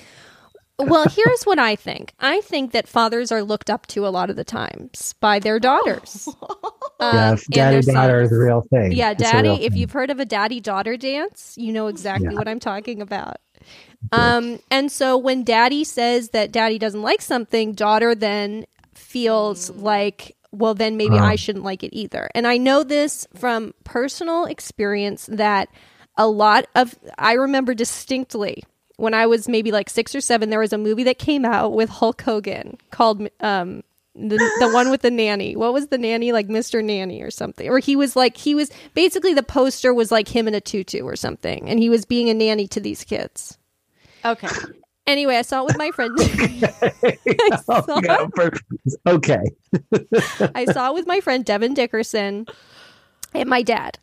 Well, 0.87 1.07
here's 1.09 1.45
what 1.45 1.59
I 1.59 1.77
think. 1.77 2.13
I 2.21 2.41
think 2.43 2.73
that 2.73 2.87
fathers 2.89 3.31
are 3.33 3.43
looked 3.43 3.71
up 3.71 3.87
to 3.89 4.07
a 4.07 4.11
lot 4.11 4.31
of 4.31 4.37
the 4.37 4.45
times 4.45 5.15
by 5.21 5.39
their 5.39 5.59
daughters. 5.59 6.29
Um, 7.01 7.37
yeah, 7.49 7.73
daddy 7.73 7.81
daughter 7.93 8.21
is 8.23 8.31
a 8.31 8.37
real 8.39 8.61
thing. 8.71 8.93
Yeah, 8.93 9.13
daddy. 9.13 9.49
real 9.49 9.59
If 9.61 9.73
thing. 9.73 9.77
you've 9.81 9.91
heard 9.91 10.11
of 10.11 10.21
a 10.21 10.25
daddy 10.25 10.61
daughter 10.61 10.97
dance, 10.97 11.57
you 11.59 11.73
know 11.73 11.89
exactly 11.89 12.29
Yeah. 12.29 12.35
what 12.39 12.47
I'm 12.47 12.61
talking 12.61 13.03
about. 13.03 13.39
Um, 14.13 14.61
and 14.71 14.91
so 14.93 15.19
when 15.19 15.43
daddy 15.43 15.83
says 15.83 16.29
that 16.29 16.53
daddy 16.53 16.79
doesn't 16.79 17.03
like 17.03 17.21
something, 17.21 17.73
daughter 17.73 18.15
then 18.15 18.67
feels 18.95 19.71
like, 19.71 20.37
well, 20.53 20.75
then 20.75 20.97
maybe 20.97 21.19
Uh. 21.19 21.25
I 21.25 21.35
shouldn't 21.35 21.65
like 21.65 21.83
it 21.83 21.93
either. 21.93 22.31
And 22.37 22.47
I 22.47 22.57
know 22.57 22.85
this 22.85 23.27
from 23.35 23.75
personal 23.83 24.45
experience 24.45 25.27
that 25.33 25.69
a 26.17 26.29
lot 26.29 26.67
of, 26.77 26.97
I 27.19 27.33
remember 27.33 27.75
distinctly 27.75 28.63
when 29.03 29.15
I 29.15 29.27
was 29.27 29.49
maybe 29.49 29.73
like 29.73 29.91
six 29.91 30.15
or 30.15 30.21
seven, 30.21 30.51
there 30.51 30.61
was 30.61 30.73
a 30.73 30.79
movie 30.79 31.03
that 31.03 31.19
came 31.19 31.45
out 31.45 31.73
with 31.73 31.91
Hulk 31.91 32.23
Hogan 32.23 32.79
called, 32.93 33.29
um, 33.41 33.83
the, 34.15 34.37
the 34.61 34.71
one 34.73 34.91
with 34.93 35.03
the 35.03 35.11
nanny. 35.11 35.57
What 35.57 35.73
was 35.73 35.89
the 35.89 35.99
nanny 35.99 36.31
like 36.31 36.47
Mr. 36.47 36.85
Nanny 36.85 37.21
or 37.21 37.31
something? 37.33 37.69
Or 37.69 37.81
he 37.81 37.97
was 37.97 38.15
like 38.15 38.37
he 38.37 38.55
was 38.55 38.71
basically 38.95 39.35
the 39.35 39.43
poster 39.43 39.93
was 39.93 40.13
like 40.13 40.29
him 40.29 40.47
in 40.47 40.55
a 40.55 40.61
tutu 40.61 41.03
or 41.03 41.17
something 41.17 41.69
and 41.69 41.81
he 41.81 41.91
was 41.91 42.05
being 42.05 42.29
a 42.29 42.35
nanny 42.35 42.69
to 42.69 42.79
these 42.81 43.03
kids. 43.05 43.59
Okay. 44.25 44.49
Anyway, 45.05 45.35
I 45.35 45.43
saw 45.43 45.63
it 45.63 45.67
with 45.67 45.79
my 45.79 45.91
friend 45.91 46.17
Oh, 47.69 47.83
saw 47.83 48.01
yeah, 48.05 48.25
for- 48.37 48.53
okay. 49.05 49.41
I 50.55 50.65
saw 50.67 50.91
it 50.91 50.95
with 50.95 51.09
my 51.09 51.19
friend 51.19 51.45
Devin 51.45 51.75
Dickerson 51.75 52.47
and 53.35 53.49
my 53.49 53.63
dad. 53.63 53.99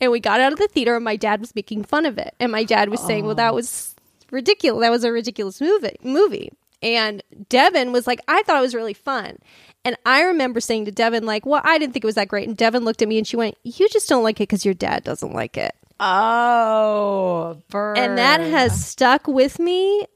And 0.00 0.10
we 0.10 0.20
got 0.20 0.40
out 0.40 0.54
of 0.54 0.58
the 0.58 0.68
theater 0.68 0.96
and 0.96 1.04
my 1.04 1.16
dad 1.16 1.40
was 1.40 1.54
making 1.54 1.84
fun 1.84 2.06
of 2.06 2.16
it. 2.16 2.34
And 2.40 2.50
my 2.50 2.64
dad 2.64 2.88
was 2.88 3.00
saying, 3.00 3.26
Well, 3.26 3.34
that 3.34 3.54
was 3.54 3.94
ridiculous. 4.30 4.82
That 4.82 4.90
was 4.90 5.04
a 5.04 5.12
ridiculous 5.12 5.60
movie 5.60 5.96
movie. 6.02 6.50
And 6.82 7.22
Devin 7.48 7.92
was 7.92 8.06
like, 8.06 8.20
I 8.28 8.42
thought 8.42 8.58
it 8.58 8.62
was 8.62 8.74
really 8.74 8.94
fun. 8.94 9.38
And 9.84 9.96
I 10.06 10.22
remember 10.22 10.60
saying 10.60 10.84
to 10.84 10.92
Devin, 10.92 11.26
like, 11.26 11.44
well, 11.44 11.60
I 11.64 11.78
didn't 11.78 11.92
think 11.92 12.04
it 12.04 12.06
was 12.06 12.14
that 12.14 12.28
great. 12.28 12.46
And 12.46 12.56
Devin 12.56 12.84
looked 12.84 13.02
at 13.02 13.08
me 13.08 13.18
and 13.18 13.26
she 13.26 13.36
went, 13.36 13.56
You 13.64 13.88
just 13.88 14.08
don't 14.08 14.22
like 14.22 14.36
it 14.36 14.48
because 14.48 14.64
your 14.64 14.74
dad 14.74 15.04
doesn't 15.04 15.32
like 15.32 15.56
it. 15.56 15.74
Oh, 16.00 17.60
burn. 17.70 17.96
And 17.96 18.18
that 18.18 18.40
has 18.40 18.84
stuck 18.84 19.26
with 19.26 19.58
me 19.58 20.06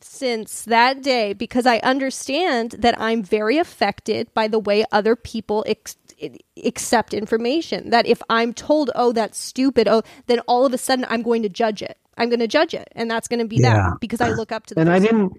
since 0.00 0.62
that 0.64 1.02
day 1.02 1.32
because 1.32 1.66
I 1.66 1.78
understand 1.78 2.72
that 2.78 2.98
I'm 3.00 3.22
very 3.22 3.58
affected 3.58 4.32
by 4.32 4.48
the 4.48 4.58
way 4.58 4.84
other 4.92 5.16
people 5.16 5.64
ex- 5.66 5.96
accept 6.64 7.12
information. 7.12 7.90
That 7.90 8.06
if 8.06 8.22
I'm 8.30 8.54
told, 8.54 8.90
oh, 8.94 9.12
that's 9.12 9.38
stupid, 9.38 9.88
oh, 9.88 10.02
then 10.26 10.40
all 10.40 10.64
of 10.64 10.72
a 10.72 10.78
sudden 10.78 11.04
I'm 11.08 11.22
going 11.22 11.42
to 11.42 11.48
judge 11.48 11.82
it. 11.82 11.98
I'm 12.16 12.28
going 12.28 12.40
to 12.40 12.48
judge 12.48 12.74
it. 12.74 12.88
And 12.92 13.10
that's 13.10 13.28
going 13.28 13.40
to 13.40 13.46
be 13.46 13.56
Yeah. 13.56 13.74
that 13.74 14.00
because 14.00 14.20
I 14.20 14.30
look 14.30 14.52
up 14.52 14.66
to 14.66 14.74
the 14.74 14.80
and 14.80 14.90
I 14.90 14.98
didn't 14.98 15.32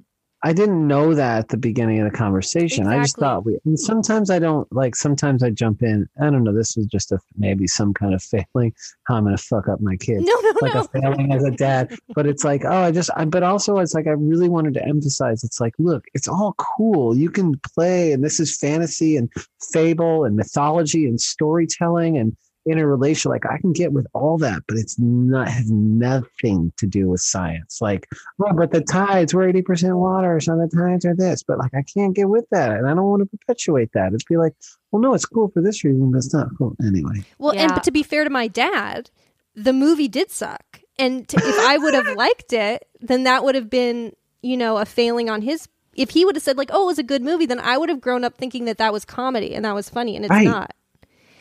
I 0.43 0.53
didn't 0.53 0.85
know 0.87 1.15
that 1.15 1.39
at 1.39 1.49
the 1.49 1.57
beginning 1.57 1.99
of 1.99 2.11
the 2.11 2.15
conversation. 2.15 2.85
I 2.85 3.01
just 3.01 3.17
thought 3.17 3.43
we 3.43 3.57
and 3.65 3.79
sometimes 3.79 4.29
I 4.29 4.37
don't 4.37 4.71
like 4.71 4.95
sometimes 4.95 5.41
I 5.41 5.49
jump 5.49 5.81
in. 5.81 6.07
I 6.21 6.25
don't 6.29 6.43
know, 6.43 6.53
this 6.53 6.77
is 6.77 6.85
just 6.85 7.11
a 7.11 7.19
maybe 7.37 7.65
some 7.65 7.91
kind 7.91 8.13
of 8.13 8.21
failing 8.21 8.71
how 9.05 9.15
I'm 9.15 9.23
gonna 9.23 9.37
fuck 9.39 9.67
up 9.67 9.81
my 9.81 9.95
kids. 9.95 10.23
No, 10.23 10.39
no, 10.41 10.53
like 10.61 10.75
no. 10.75 10.81
a 10.81 10.87
failing 11.01 11.33
as 11.33 11.43
a 11.43 11.51
dad. 11.51 11.95
But 12.15 12.27
it's 12.27 12.43
like, 12.43 12.63
oh, 12.65 12.69
I 12.69 12.91
just 12.91 13.09
I 13.15 13.25
but 13.25 13.41
also 13.41 13.77
it's 13.79 13.95
like 13.95 14.05
I 14.05 14.11
really 14.11 14.47
wanted 14.47 14.75
to 14.75 14.85
emphasize 14.85 15.43
it's 15.43 15.59
like, 15.59 15.73
look, 15.79 16.05
it's 16.13 16.27
all 16.27 16.53
cool. 16.57 17.15
You 17.17 17.31
can 17.31 17.59
play 17.73 18.11
and 18.11 18.23
this 18.23 18.39
is 18.39 18.55
fantasy 18.55 19.17
and 19.17 19.31
fable 19.73 20.23
and 20.23 20.35
mythology 20.35 21.05
and 21.07 21.19
storytelling 21.19 22.15
and 22.17 22.37
interrelation. 22.69 23.31
Like 23.31 23.45
I 23.45 23.57
can 23.57 23.73
get 23.73 23.93
with 23.93 24.07
all 24.13 24.37
that, 24.39 24.63
but 24.67 24.77
it's 24.77 24.97
not 24.99 25.47
has 25.47 25.69
nothing 25.71 26.71
to 26.77 26.85
do 26.85 27.07
with 27.09 27.21
science. 27.21 27.79
Like, 27.81 28.07
well, 28.37 28.53
but 28.53 28.71
the 28.71 28.81
tides 28.81 29.33
were 29.33 29.51
80% 29.51 29.97
water, 29.97 30.39
so 30.39 30.55
the 30.57 30.69
tides 30.75 31.05
are 31.05 31.15
this. 31.15 31.43
But 31.43 31.57
like 31.59 31.73
I 31.73 31.83
can't 31.83 32.15
get 32.15 32.29
with 32.29 32.45
that. 32.51 32.71
And 32.71 32.87
I 32.87 32.93
don't 32.93 33.05
want 33.05 33.21
to 33.21 33.37
perpetuate 33.37 33.91
that. 33.93 34.07
It'd 34.07 34.21
be 34.29 34.37
like, 34.37 34.53
well, 34.91 35.01
no, 35.01 35.13
it's 35.13 35.25
cool 35.25 35.49
for 35.49 35.61
this 35.61 35.83
reason, 35.83 36.11
but 36.11 36.19
it's 36.19 36.33
not 36.33 36.47
cool 36.57 36.75
anyway. 36.85 37.23
Well, 37.37 37.53
and 37.57 37.73
but 37.73 37.83
to 37.83 37.91
be 37.91 38.03
fair 38.03 38.23
to 38.23 38.29
my 38.29 38.47
dad, 38.47 39.09
the 39.55 39.73
movie 39.73 40.07
did 40.07 40.31
suck. 40.31 40.81
And 40.99 41.27
to, 41.29 41.37
if 41.37 41.59
I 41.59 41.77
would 41.77 41.93
have 41.93 42.07
liked 42.15 42.53
it, 42.53 42.87
then 43.01 43.23
that 43.23 43.43
would 43.43 43.55
have 43.55 43.69
been, 43.69 44.13
you 44.41 44.57
know, 44.57 44.77
a 44.77 44.85
failing 44.85 45.29
on 45.29 45.41
his. 45.41 45.67
If 45.95 46.11
he 46.11 46.25
would 46.25 46.35
have 46.35 46.43
said 46.43 46.57
like, 46.57 46.69
"Oh, 46.71 46.83
it 46.83 46.87
was 46.87 46.99
a 46.99 47.03
good 47.03 47.23
movie," 47.23 47.47
then 47.47 47.59
I 47.59 47.77
would 47.77 47.89
have 47.89 48.01
grown 48.01 48.23
up 48.23 48.37
thinking 48.37 48.65
that 48.65 48.77
that 48.77 48.93
was 48.93 49.03
comedy 49.03 49.55
and 49.55 49.65
that 49.65 49.73
was 49.73 49.89
funny, 49.89 50.15
and 50.15 50.25
it's 50.25 50.31
Right. 50.31 50.45
not. 50.45 50.73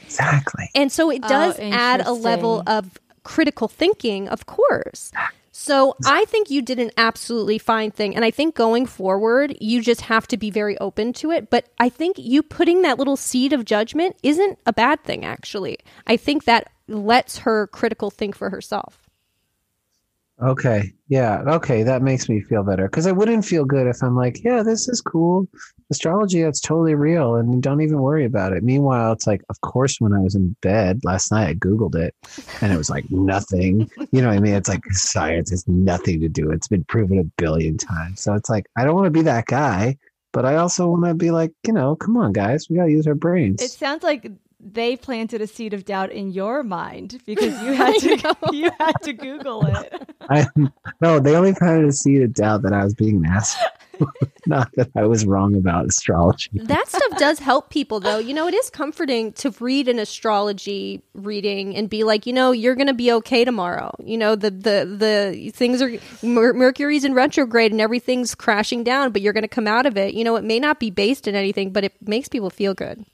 Exactly. 0.06 0.70
And 0.74 0.90
so 0.90 1.10
it 1.10 1.20
Oh, 1.24 1.28
does 1.28 1.58
add 1.60 2.06
a 2.06 2.12
level 2.12 2.62
of 2.66 2.98
critical 3.24 3.68
thinking, 3.68 4.28
of 4.28 4.46
course. 4.46 5.12
So 5.52 5.96
I 6.04 6.26
think 6.26 6.50
you 6.50 6.62
did 6.62 6.78
an 6.78 6.90
absolutely 6.96 7.58
fine 7.58 7.90
thing. 7.90 8.14
And 8.14 8.24
I 8.24 8.30
think 8.30 8.54
going 8.54 8.86
forward, 8.86 9.56
you 9.60 9.82
just 9.82 10.02
have 10.02 10.26
to 10.28 10.36
be 10.36 10.50
very 10.50 10.78
open 10.78 11.12
to 11.14 11.30
it. 11.32 11.50
But 11.50 11.68
I 11.78 11.88
think 11.88 12.18
you 12.18 12.42
putting 12.42 12.82
that 12.82 12.98
little 12.98 13.16
seed 13.16 13.52
of 13.52 13.64
judgment 13.64 14.16
isn't 14.22 14.58
a 14.66 14.72
bad 14.72 15.02
thing, 15.02 15.24
actually. 15.24 15.78
I 16.06 16.16
think 16.16 16.44
that 16.44 16.70
lets 16.88 17.38
her 17.38 17.66
critical 17.68 18.10
think 18.10 18.36
for 18.36 18.50
herself. 18.50 19.08
Okay. 20.42 20.92
Yeah. 21.08 21.42
Okay. 21.46 21.82
That 21.82 22.02
makes 22.02 22.28
me 22.28 22.42
feel 22.42 22.62
better 22.62 22.86
because 22.88 23.06
I 23.06 23.12
wouldn't 23.12 23.44
feel 23.44 23.64
good 23.64 23.86
if 23.86 24.02
I'm 24.02 24.14
like, 24.14 24.44
yeah, 24.44 24.62
this 24.62 24.88
is 24.88 25.00
cool. 25.00 25.48
Astrology, 25.90 26.42
that's 26.42 26.60
totally 26.60 26.94
real. 26.94 27.36
And 27.36 27.62
don't 27.62 27.80
even 27.80 28.00
worry 28.00 28.24
about 28.24 28.52
it. 28.52 28.62
Meanwhile, 28.62 29.12
it's 29.12 29.26
like, 29.26 29.42
of 29.48 29.60
course, 29.60 30.00
when 30.00 30.12
I 30.12 30.18
was 30.18 30.34
in 30.34 30.56
bed 30.62 31.00
last 31.04 31.30
night, 31.30 31.48
I 31.48 31.54
Googled 31.54 31.94
it 31.94 32.14
and 32.60 32.72
it 32.72 32.76
was 32.76 32.90
like 32.90 33.10
nothing. 33.10 33.88
You 34.10 34.20
know 34.20 34.28
what 34.28 34.36
I 34.36 34.40
mean? 34.40 34.54
It's 34.54 34.68
like 34.68 34.84
science 34.90 35.50
has 35.50 35.66
nothing 35.68 36.20
to 36.20 36.28
do. 36.28 36.50
It's 36.50 36.68
been 36.68 36.84
proven 36.84 37.18
a 37.18 37.24
billion 37.40 37.76
times. 37.78 38.20
So 38.20 38.34
it's 38.34 38.50
like, 38.50 38.66
I 38.76 38.84
don't 38.84 38.94
want 38.94 39.06
to 39.06 39.10
be 39.10 39.22
that 39.22 39.46
guy, 39.46 39.96
but 40.32 40.44
I 40.44 40.56
also 40.56 40.88
want 40.88 41.04
to 41.04 41.14
be 41.14 41.30
like, 41.30 41.52
you 41.66 41.72
know, 41.72 41.96
come 41.96 42.16
on, 42.16 42.32
guys, 42.32 42.68
we 42.68 42.76
got 42.76 42.86
to 42.86 42.90
use 42.90 43.06
our 43.06 43.14
brains. 43.14 43.62
It 43.62 43.70
sounds 43.70 44.02
like 44.02 44.30
they 44.58 44.96
planted 44.96 45.40
a 45.40 45.46
seed 45.46 45.74
of 45.74 45.84
doubt 45.84 46.10
in 46.10 46.30
your 46.30 46.62
mind 46.62 47.20
because 47.26 47.60
you 47.62 47.72
had 47.72 47.94
to 48.00 48.36
you 48.52 48.70
had 48.78 48.94
to 49.02 49.12
Google 49.12 49.66
it. 49.66 50.10
I 50.28 50.46
no, 51.00 51.20
they 51.20 51.36
only 51.36 51.54
planted 51.54 51.88
a 51.88 51.92
seed 51.92 52.22
of 52.22 52.34
doubt 52.34 52.62
that 52.62 52.72
I 52.72 52.84
was 52.84 52.94
being 52.94 53.16
an 53.24 53.26
asshole. 53.26 53.68
Not 54.46 54.70
that 54.76 54.90
I 54.96 55.04
was 55.06 55.26
wrong 55.26 55.56
about 55.56 55.86
astrology. 55.86 56.50
That 56.54 56.88
stuff 56.88 57.18
does 57.18 57.38
help 57.38 57.70
people, 57.70 58.00
though. 58.00 58.18
You 58.18 58.34
know, 58.34 58.46
it 58.46 58.54
is 58.54 58.70
comforting 58.70 59.32
to 59.34 59.50
read 59.60 59.88
an 59.88 59.98
astrology 59.98 61.02
reading 61.14 61.76
and 61.76 61.90
be 61.90 62.04
like, 62.04 62.26
you 62.26 62.32
know, 62.32 62.52
you're 62.52 62.74
going 62.74 62.86
to 62.86 62.94
be 62.94 63.12
okay 63.12 63.44
tomorrow. 63.44 63.94
You 63.98 64.18
know, 64.18 64.36
the 64.36 64.50
the 64.50 64.96
the 64.98 65.50
things 65.50 65.82
are 65.82 65.90
Mer- 66.22 66.54
Mercury's 66.54 67.04
in 67.04 67.14
retrograde 67.14 67.72
and 67.72 67.80
everything's 67.80 68.34
crashing 68.34 68.84
down, 68.84 69.12
but 69.12 69.22
you're 69.22 69.32
going 69.32 69.42
to 69.42 69.48
come 69.48 69.66
out 69.66 69.86
of 69.86 69.96
it. 69.96 70.14
You 70.14 70.24
know, 70.24 70.36
it 70.36 70.44
may 70.44 70.60
not 70.60 70.78
be 70.78 70.90
based 70.90 71.26
in 71.26 71.34
anything, 71.34 71.72
but 71.72 71.84
it 71.84 71.94
makes 72.06 72.28
people 72.28 72.50
feel 72.50 72.74
good. 72.74 73.04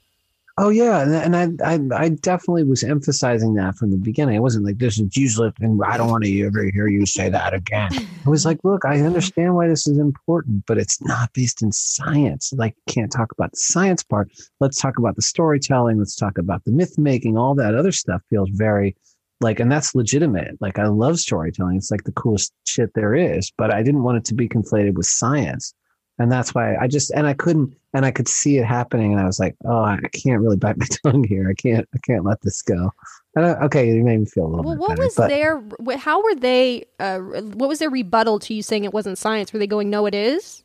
Oh 0.55 0.69
yeah, 0.69 1.01
and, 1.01 1.35
I, 1.35 1.47
I 1.65 1.79
I 1.95 2.09
definitely 2.09 2.63
was 2.63 2.83
emphasizing 2.83 3.55
that 3.55 3.75
from 3.75 3.89
the 3.89 3.97
beginning. 3.97 4.35
It 4.35 4.41
wasn't 4.41 4.65
like 4.65 4.77
this 4.77 4.99
is 4.99 5.17
useless, 5.17 5.53
and 5.59 5.81
I 5.83 5.97
don't 5.97 6.11
want 6.11 6.25
to 6.25 6.45
ever 6.45 6.65
hear 6.65 6.87
you 6.87 7.07
say 7.07 7.27
that 7.29 7.55
again. 7.55 7.89
I 8.23 8.29
was 8.29 8.45
like, 8.45 8.59
look, 8.63 8.85
I 8.85 9.01
understand 9.01 9.55
why 9.55 9.67
this 9.67 9.87
is 9.87 9.97
important, 9.97 10.65
but 10.67 10.77
it's 10.77 11.01
not 11.01 11.33
based 11.33 11.63
in 11.63 11.71
science. 11.71 12.53
Like, 12.55 12.75
can't 12.87 13.11
talk 13.11 13.31
about 13.31 13.49
the 13.51 13.57
science 13.57 14.03
part. 14.03 14.31
Let's 14.59 14.79
talk 14.79 14.99
about 14.99 15.15
the 15.15 15.23
storytelling. 15.23 15.97
Let's 15.97 16.15
talk 16.15 16.37
about 16.37 16.63
the 16.65 16.71
myth 16.71 16.99
making. 16.99 17.35
All 17.35 17.55
that 17.55 17.73
other 17.73 17.91
stuff 17.91 18.21
feels 18.29 18.49
very 18.51 18.95
like, 19.41 19.59
and 19.59 19.71
that's 19.71 19.95
legitimate. 19.95 20.61
Like, 20.61 20.77
I 20.77 20.85
love 20.85 21.19
storytelling. 21.19 21.77
It's 21.77 21.89
like 21.89 22.03
the 22.03 22.11
coolest 22.11 22.53
shit 22.67 22.91
there 22.93 23.15
is. 23.15 23.51
But 23.57 23.73
I 23.73 23.81
didn't 23.81 24.03
want 24.03 24.17
it 24.19 24.25
to 24.25 24.35
be 24.35 24.47
conflated 24.47 24.93
with 24.93 25.07
science. 25.07 25.73
and 26.19 26.31
that's 26.31 26.53
why 26.53 26.75
I 26.75 26.87
just 26.87 27.09
and 27.11 27.25
I 27.25 27.33
couldn't 27.33 27.75
and 27.93 28.05
I 28.05 28.11
could 28.11 28.27
see 28.27 28.57
it 28.57 28.65
happening, 28.65 29.11
and 29.11 29.21
I 29.21 29.25
was 29.25 29.39
like, 29.39 29.55
oh, 29.65 29.83
I 29.83 29.99
can't 30.13 30.41
really 30.41 30.57
bite 30.57 30.77
my 30.77 30.87
tongue 31.05 31.23
here. 31.23 31.49
I 31.49 31.53
can't 31.53 31.87
I 31.93 31.97
can't 31.99 32.25
let 32.25 32.41
this 32.41 32.61
go. 32.61 32.91
And 33.35 33.45
I, 33.45 33.53
okay, 33.65 33.89
it 33.89 34.03
made 34.03 34.19
me 34.19 34.25
feel 34.25 34.45
a 34.45 34.47
little 34.47 34.63
Well, 34.63 34.75
bit 34.75 34.79
what 34.81 34.89
better. 34.89 35.01
was 35.03 35.15
but 35.15 35.27
their? 35.29 35.63
How 35.97 36.21
were 36.23 36.35
they? 36.35 36.85
Uh, 36.99 37.19
what 37.19 37.69
was 37.69 37.79
their 37.79 37.89
rebuttal 37.89 38.39
to 38.39 38.53
you 38.53 38.61
saying 38.63 38.83
it 38.83 38.93
wasn't 38.93 39.17
science? 39.17 39.51
Were 39.53 39.59
they 39.59 39.67
going, 39.67 39.89
"No, 39.89 40.05
it 40.05 40.13
is"? 40.15 40.63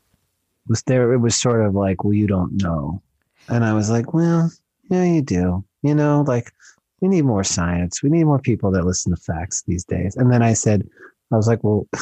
was 0.69 0.83
there? 0.83 1.13
It 1.15 1.19
was 1.19 1.35
sort 1.35 1.65
of 1.65 1.75
like, 1.75 2.05
well, 2.05 2.13
you 2.13 2.27
don't 2.27 2.63
know, 2.63 3.01
and 3.49 3.65
I 3.65 3.73
was 3.73 3.89
like, 3.91 4.13
well, 4.13 4.51
yeah, 4.91 5.05
you 5.05 5.23
do. 5.23 5.65
You 5.83 5.95
know, 5.95 6.25
like 6.27 6.53
we 7.01 7.09
need 7.09 7.25
more 7.25 7.45
science. 7.45 8.03
We 8.03 8.11
need 8.11 8.25
more 8.25 8.39
people 8.41 8.71
that 8.73 8.85
listen 8.85 9.15
to 9.15 9.21
facts 9.23 9.63
these 9.67 9.85
days. 9.85 10.17
And 10.17 10.31
then 10.33 10.43
I 10.43 10.53
said, 10.53 10.87
I 11.33 11.37
was 11.37 11.47
like, 11.49 11.63
well. 11.65 11.87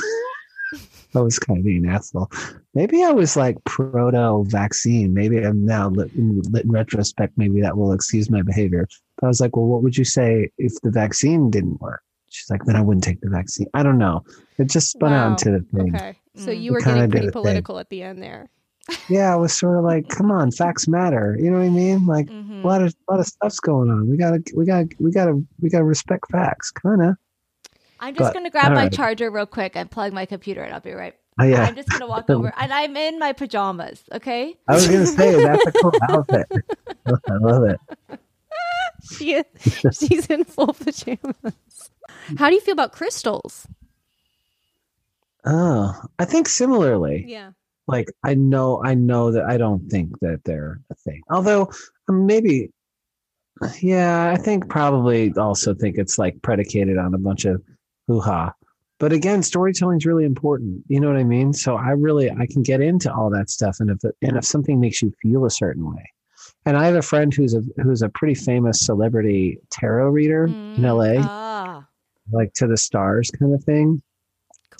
I 1.16 1.20
was 1.20 1.38
kind 1.38 1.58
of 1.58 1.64
being 1.64 1.84
an 1.86 1.90
asshole. 1.92 2.30
Maybe 2.74 3.02
I 3.02 3.10
was 3.10 3.36
like 3.36 3.56
proto 3.64 4.44
vaccine. 4.48 5.14
Maybe 5.14 5.38
I'm 5.38 5.64
now 5.64 5.88
in, 5.88 6.42
retrospect. 6.66 7.32
Maybe 7.36 7.60
that 7.62 7.76
will 7.76 7.92
excuse 7.92 8.30
my 8.30 8.42
behavior. 8.42 8.86
But 9.18 9.26
I 9.26 9.28
was 9.28 9.40
like, 9.40 9.56
well, 9.56 9.66
what 9.66 9.82
would 9.82 9.96
you 9.96 10.04
say 10.04 10.50
if 10.58 10.72
the 10.82 10.90
vaccine 10.90 11.50
didn't 11.50 11.80
work? 11.80 12.02
She's 12.28 12.50
like, 12.50 12.64
then 12.64 12.76
I 12.76 12.82
wouldn't 12.82 13.04
take 13.04 13.20
the 13.20 13.30
vaccine. 13.30 13.66
I 13.74 13.82
don't 13.82 13.98
know. 13.98 14.22
It 14.58 14.68
just 14.68 14.90
spun 14.90 15.12
out 15.12 15.24
Wow. 15.24 15.28
into 15.30 15.50
the 15.52 15.64
thing. 15.76 15.94
Okay, 15.96 16.16
so 16.34 16.50
Mm. 16.50 16.62
you 16.62 16.72
were 16.72 16.80
kinda 16.80 16.94
getting 17.06 17.10
pretty 17.10 17.26
a 17.28 17.30
thing. 17.30 17.32
political 17.32 17.78
at 17.78 17.88
the 17.88 18.02
end 18.02 18.22
there. 18.22 18.48
Yeah, 19.08 19.32
I 19.32 19.36
was 19.36 19.52
sort 19.52 19.78
of 19.78 19.84
like, 19.84 20.08
come 20.08 20.30
on, 20.30 20.50
facts 20.50 20.86
matter. 20.86 21.36
You 21.40 21.50
know 21.50 21.58
what 21.58 21.66
I 21.66 21.70
mean? 21.70 22.06
Like 22.06 22.26
Mhm. 22.26 22.62
a 22.62 22.66
lot 22.66 22.82
of 22.82 22.94
a 23.08 23.12
lot 23.12 23.20
of 23.20 23.26
stuff's 23.26 23.58
going 23.60 23.90
on. 23.90 24.08
We 24.08 24.16
gotta 24.16 24.42
we 24.54 24.64
gotta 24.66 24.88
we 25.00 25.10
gotta 25.12 25.42
we 25.60 25.70
gotta 25.70 25.84
respect 25.84 26.24
facts, 26.30 26.70
kind 26.70 27.02
of. 27.02 27.16
I'm 28.00 28.14
just 28.14 28.32
But- 28.34 28.40
to 28.44 28.50
grab 28.50 28.72
my 28.72 28.76
alright. 28.82 28.92
charger 28.92 29.30
real 29.30 29.46
quick 29.46 29.76
and 29.76 29.90
plug 29.90 30.12
my 30.12 30.26
computer 30.26 30.62
and 30.62 30.72
I'll 30.74 30.80
be 30.80 30.92
right 30.92 31.14
Oh 31.38 31.44
yeah, 31.44 31.64
I'm 31.64 31.76
just 31.76 31.88
going 31.90 32.00
to 32.00 32.06
walk 32.06 32.30
over 32.30 32.50
and 32.56 32.72
I'm 32.72 32.96
in 32.96 33.18
my 33.18 33.32
pajamas, 33.34 34.02
okay? 34.10 34.56
I 34.68 34.74
was 34.74 34.88
gonna 34.88 35.06
say 35.06 35.34
that's 35.42 35.66
a 35.66 35.72
cool 35.72 35.92
outfit. 36.08 36.46
I 37.06 37.34
love 37.40 37.64
it. 37.64 37.78
She 39.12 39.42
she's 39.92 40.26
in 40.28 40.44
full 40.44 40.72
pajamas. 40.72 41.52
How 42.38 42.48
do 42.48 42.54
you 42.54 42.60
feel 42.62 42.72
about 42.72 42.92
crystals? 42.92 43.66
Oh, 45.44 45.94
I 46.18 46.24
think 46.24 46.48
similarly. 46.48 47.24
Yeah. 47.28 47.50
like 47.86 48.08
I 48.24 48.34
know 48.34 48.82
I 48.84 48.94
know 48.94 49.30
that 49.32 49.44
I 49.44 49.58
don't 49.58 49.88
think 49.90 50.18
that 50.20 50.40
they're 50.44 50.80
a 50.90 50.94
thing. 50.94 51.22
Although 51.30 51.70
um, 52.08 52.26
maybe 52.26 52.70
yeah, 53.80 54.32
I 54.32 54.36
think 54.40 54.68
probably 54.68 55.32
also 55.34 55.74
think 55.74 55.96
it's 55.98 56.18
like 56.18 56.40
predicated 56.42 56.98
on 56.98 57.14
a 57.14 57.18
bunch 57.18 57.44
of 57.44 57.62
hoo-ha. 58.06 58.52
But 58.98 59.12
again, 59.12 59.42
storytelling 59.42 59.98
is 59.98 60.06
really 60.06 60.24
important. 60.24 60.82
You 60.88 61.00
know 61.00 61.08
what 61.08 61.18
I 61.18 61.24
mean? 61.24 61.52
So 61.52 61.76
I 61.76 61.90
really 61.90 62.30
I 62.30 62.46
can 62.46 62.62
get 62.62 62.80
into 62.80 63.12
all 63.12 63.28
that 63.30 63.50
stuff 63.50 63.76
and 63.80 63.90
if 63.90 63.98
and 64.22 64.36
if 64.38 64.44
something 64.44 64.80
makes 64.80 65.02
you 65.02 65.12
feel 65.22 65.44
a 65.44 65.50
certain 65.50 65.90
way. 65.90 66.10
And 66.64 66.76
I 66.76 66.86
have 66.86 66.94
a 66.96 67.02
friend 67.02 67.32
who's 67.34 67.54
a 67.54 67.62
who's 67.82 68.00
a 68.02 68.08
pretty 68.08 68.34
famous 68.34 68.80
celebrity 68.80 69.58
tarot 69.70 70.08
reader 70.10 70.44
in 70.46 70.82
LA, 70.82 71.16
Ah. 71.20 71.86
like 72.32 72.52
to 72.54 72.66
the 72.66 72.76
stars 72.78 73.30
kind 73.38 73.52
of 73.54 73.62
thing. 73.64 74.00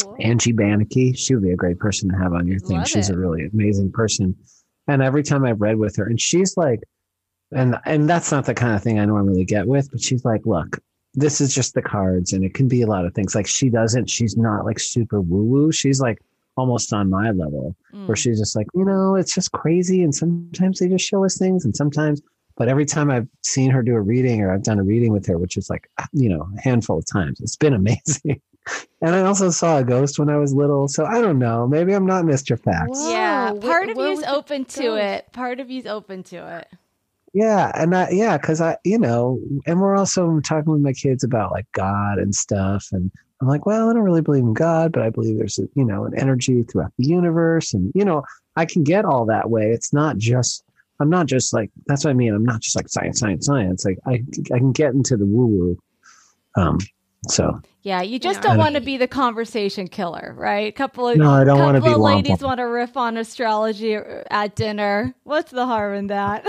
Cool. 0.01 0.17
Angie 0.21 0.53
Banicki. 0.53 1.17
She 1.17 1.35
would 1.35 1.45
be 1.45 1.53
a 1.53 1.57
great 1.57 1.79
person 1.79 2.09
to 2.11 2.17
have 2.17 2.33
on 2.33 2.47
your 2.47 2.59
thing. 2.59 2.79
Love 2.79 2.89
she's 2.89 3.11
it. 3.11 3.17
a 3.17 3.19
really 3.19 3.47
amazing 3.53 3.93
person. 3.93 4.35
And 4.89 5.03
every 5.03 5.23
time 5.25 5.45
I've 5.45 5.61
read 5.61 5.77
with 5.79 5.97
her, 5.97 6.07
and 6.07 6.21
she's 6.21 6.57
like, 6.57 6.81
and 7.53 7.77
and 7.85 8.09
that's 8.09 8.33
not 8.33 8.47
the 8.47 8.55
kind 8.55 8.75
of 8.75 8.83
thing 8.83 8.99
I 8.99 9.05
normally 9.05 9.45
get 9.45 9.67
with, 9.67 9.91
but 9.91 10.01
she's 10.01 10.25
like, 10.25 10.47
look, 10.47 10.79
this 11.17 11.41
is 11.41 11.55
just 11.55 11.75
the 11.75 11.83
cards, 11.83 12.33
and 12.33 12.45
it 12.45 12.55
can 12.55 12.69
be 12.69 12.83
a 12.83 12.87
lot 12.87 13.05
of 13.07 13.15
things. 13.15 13.35
Like 13.35 13.47
she 13.47 13.71
doesn't, 13.71 14.09
she's 14.11 14.37
not 14.37 14.65
like 14.65 14.79
super 14.79 15.21
woo 15.21 15.43
woo. 15.45 15.73
She's 15.73 16.01
like 16.01 16.21
almost 16.57 16.93
on 16.93 17.11
my 17.11 17.31
level, 17.31 17.75
Mm. 17.95 18.07
where 18.07 18.17
she's 18.17 18.39
just 18.39 18.55
like, 18.57 18.67
you 18.75 18.85
know, 18.85 19.15
it's 19.17 19.35
just 19.35 19.53
crazy, 19.53 20.03
and 20.03 20.15
sometimes 20.15 20.79
they 20.79 20.89
just 20.89 21.07
show 21.07 21.25
us 21.25 21.37
things, 21.39 21.65
and 21.65 21.75
sometimes. 21.77 22.21
But 22.59 22.69
every 22.69 22.87
time 22.87 23.11
I've 23.11 23.29
seen 23.43 23.71
her 23.71 23.83
do 23.83 23.95
a 23.95 24.01
reading, 24.01 24.41
or 24.41 24.51
I've 24.51 24.63
done 24.63 24.79
a 24.79 24.83
reading 24.83 25.13
with 25.13 25.27
her, 25.27 25.37
which 25.37 25.59
is 25.59 25.69
like, 25.69 25.91
you 26.15 26.31
know, 26.31 26.49
a 26.57 26.61
handful 26.63 26.97
of 26.99 27.05
times, 27.05 27.39
it's 27.41 27.55
been 27.57 27.75
amazing. 27.83 28.41
And 29.03 29.15
I 29.15 29.21
also 29.23 29.51
saw 29.51 29.77
a 29.79 29.85
ghost 29.85 30.19
when 30.19 30.31
I 30.31 30.39
was 30.39 30.55
little. 30.55 30.89
So 30.89 31.05
I 31.05 31.21
don't 31.21 31.39
know. 31.39 31.69
Maybe 31.69 31.93
I'm 31.93 32.07
not 32.07 32.25
Mr. 32.25 32.59
Facts. 32.59 32.99
Whoa. 32.99 33.11
yeah, 33.11 33.53
wh- 33.55 33.61
part 33.61 33.91
of 33.91 33.97
where 33.99 34.09
you's 34.09 34.25
open 34.25 34.65
to 34.65 34.83
ghost? 34.83 35.03
it. 35.03 35.33
Part 35.33 35.61
of 35.61 35.71
you's 35.71 35.87
open 35.87 36.23
to 36.25 36.59
it. 36.61 36.69
Yeah. 37.37 37.71
And 37.75 37.95
I, 37.95 38.09
yeah, 38.09 38.39
because 38.39 38.63
I, 38.63 38.79
you 38.83 38.99
know, 38.99 39.39
and 39.67 39.79
we're 39.79 39.95
also 39.95 40.41
talking 40.41 40.73
with 40.73 40.81
my 40.81 40.95
kids 40.95 41.23
about 41.23 41.53
like 41.53 41.71
God 41.73 42.19
and 42.19 42.35
stuff. 42.35 42.87
And 42.93 43.13
I'm 43.43 43.47
like, 43.47 43.67
well, 43.67 43.91
I 43.91 43.93
don't 43.93 44.05
really 44.05 44.23
believe 44.23 44.45
in 44.45 44.55
God, 44.55 44.91
but 44.91 45.03
I 45.03 45.11
believe 45.11 45.37
there's, 45.37 45.59
a, 45.59 45.69
you 45.75 45.85
know, 45.85 46.07
an 46.07 46.19
energy 46.19 46.63
throughout 46.63 46.95
the 46.97 47.07
universe. 47.07 47.75
And, 47.75 47.93
you 47.95 48.07
know, 48.07 48.25
I 48.57 48.65
can 48.65 48.85
get 48.85 49.05
all 49.05 49.27
that 49.27 49.51
way. 49.51 49.67
It's 49.67 49.93
not 49.93 50.17
just, 50.17 50.65
I'm 50.99 51.11
not 51.11 51.27
just 51.27 51.53
like, 51.53 51.71
that's 51.85 52.07
what 52.07 52.11
I 52.13 52.15
mean. 52.15 52.33
I'm 52.33 52.43
not 52.43 52.63
just 52.63 52.75
like 52.75 52.89
science, 52.89 53.21
science, 53.21 53.45
science. 53.45 53.85
Like 53.85 53.99
I, 54.07 54.25
I 54.55 54.57
can 54.57 54.73
get 54.73 54.95
into 54.95 55.19
the 55.19 55.27
woo 55.27 55.47
woo. 55.47 55.79
Um, 56.57 56.79
so 57.29 57.61
Yeah, 57.87 58.03
you 58.03 58.19
just 58.19 58.39
Yeah. 58.39 58.49
don't 58.49 58.59
want 58.59 58.75
to 58.75 58.81
be 58.81 58.97
the 58.97 59.07
conversation 59.07 59.87
killer, 59.87 60.35
right? 60.37 60.67
A 60.67 60.73
couple 60.73 61.07
of 61.07 61.17
No, 61.17 61.31
I 61.31 61.45
don't 61.45 61.61
wanna 61.61 61.79
couple 61.79 61.91
be 61.91 61.95
of 61.95 62.01
ladies 62.01 62.43
want 62.43 62.59
to 62.59 62.65
riff 62.65 62.97
on 62.97 63.17
astrology 63.17 63.95
uh, 63.95 64.25
at 64.29 64.57
dinner. 64.57 65.15
What's 65.23 65.53
the 65.53 65.65
harm 65.67 65.95
in 65.95 66.09
that? 66.09 66.45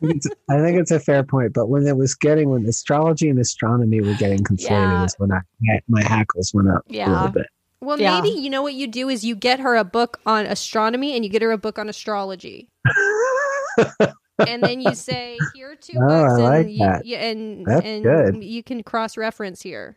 it's, 0.00 0.28
I 0.48 0.60
think 0.60 0.78
it's 0.78 0.92
a 0.92 1.00
fair 1.00 1.24
point, 1.24 1.54
but 1.54 1.66
when 1.70 1.88
it 1.88 1.96
was 1.96 2.14
getting 2.14 2.50
when 2.50 2.64
astrology 2.66 3.28
and 3.30 3.40
astronomy 3.40 4.00
were 4.00 4.14
getting 4.14 4.38
conflated, 4.44 4.70
Yeah. 4.70 5.04
is 5.06 5.14
when 5.18 5.32
I 5.32 5.40
my 5.88 6.04
hackles 6.04 6.54
went 6.54 6.68
up 6.68 6.84
a 6.88 6.92
little 7.10 7.28
bit. 7.30 7.46
Well, 7.80 8.00
Yeah. 8.00 8.20
maybe 8.20 8.28
you 8.40 8.48
know 8.48 8.62
what 8.62 8.74
you 8.74 8.86
do 8.86 9.08
is 9.08 9.24
you 9.24 9.34
get 9.34 9.58
her 9.58 9.74
a 9.74 9.82
book 9.82 10.20
on 10.24 10.46
astronomy 10.46 11.16
and 11.16 11.24
you 11.24 11.30
get 11.32 11.42
her 11.42 11.50
a 11.50 11.58
book 11.58 11.80
on 11.80 11.88
astrology. 11.88 12.68
and 14.46 14.62
then 14.62 14.80
you 14.80 14.94
say, 14.94 15.38
"Here 15.54 15.72
are 15.72 15.76
two 15.76 15.98
Oh, 15.98 16.06
books, 16.06 16.32
I 16.32 16.34
and 16.34 16.42
like 16.44 16.68
you, 16.68 16.78
that. 16.78 17.06
you- 17.06 17.16
and 17.16 17.66
That's 17.66 17.84
and 17.86 18.02
good. 18.04 18.44
you 18.44 18.62
can 18.62 18.82
cross 18.82 19.16
reference 19.16 19.62
here." 19.62 19.96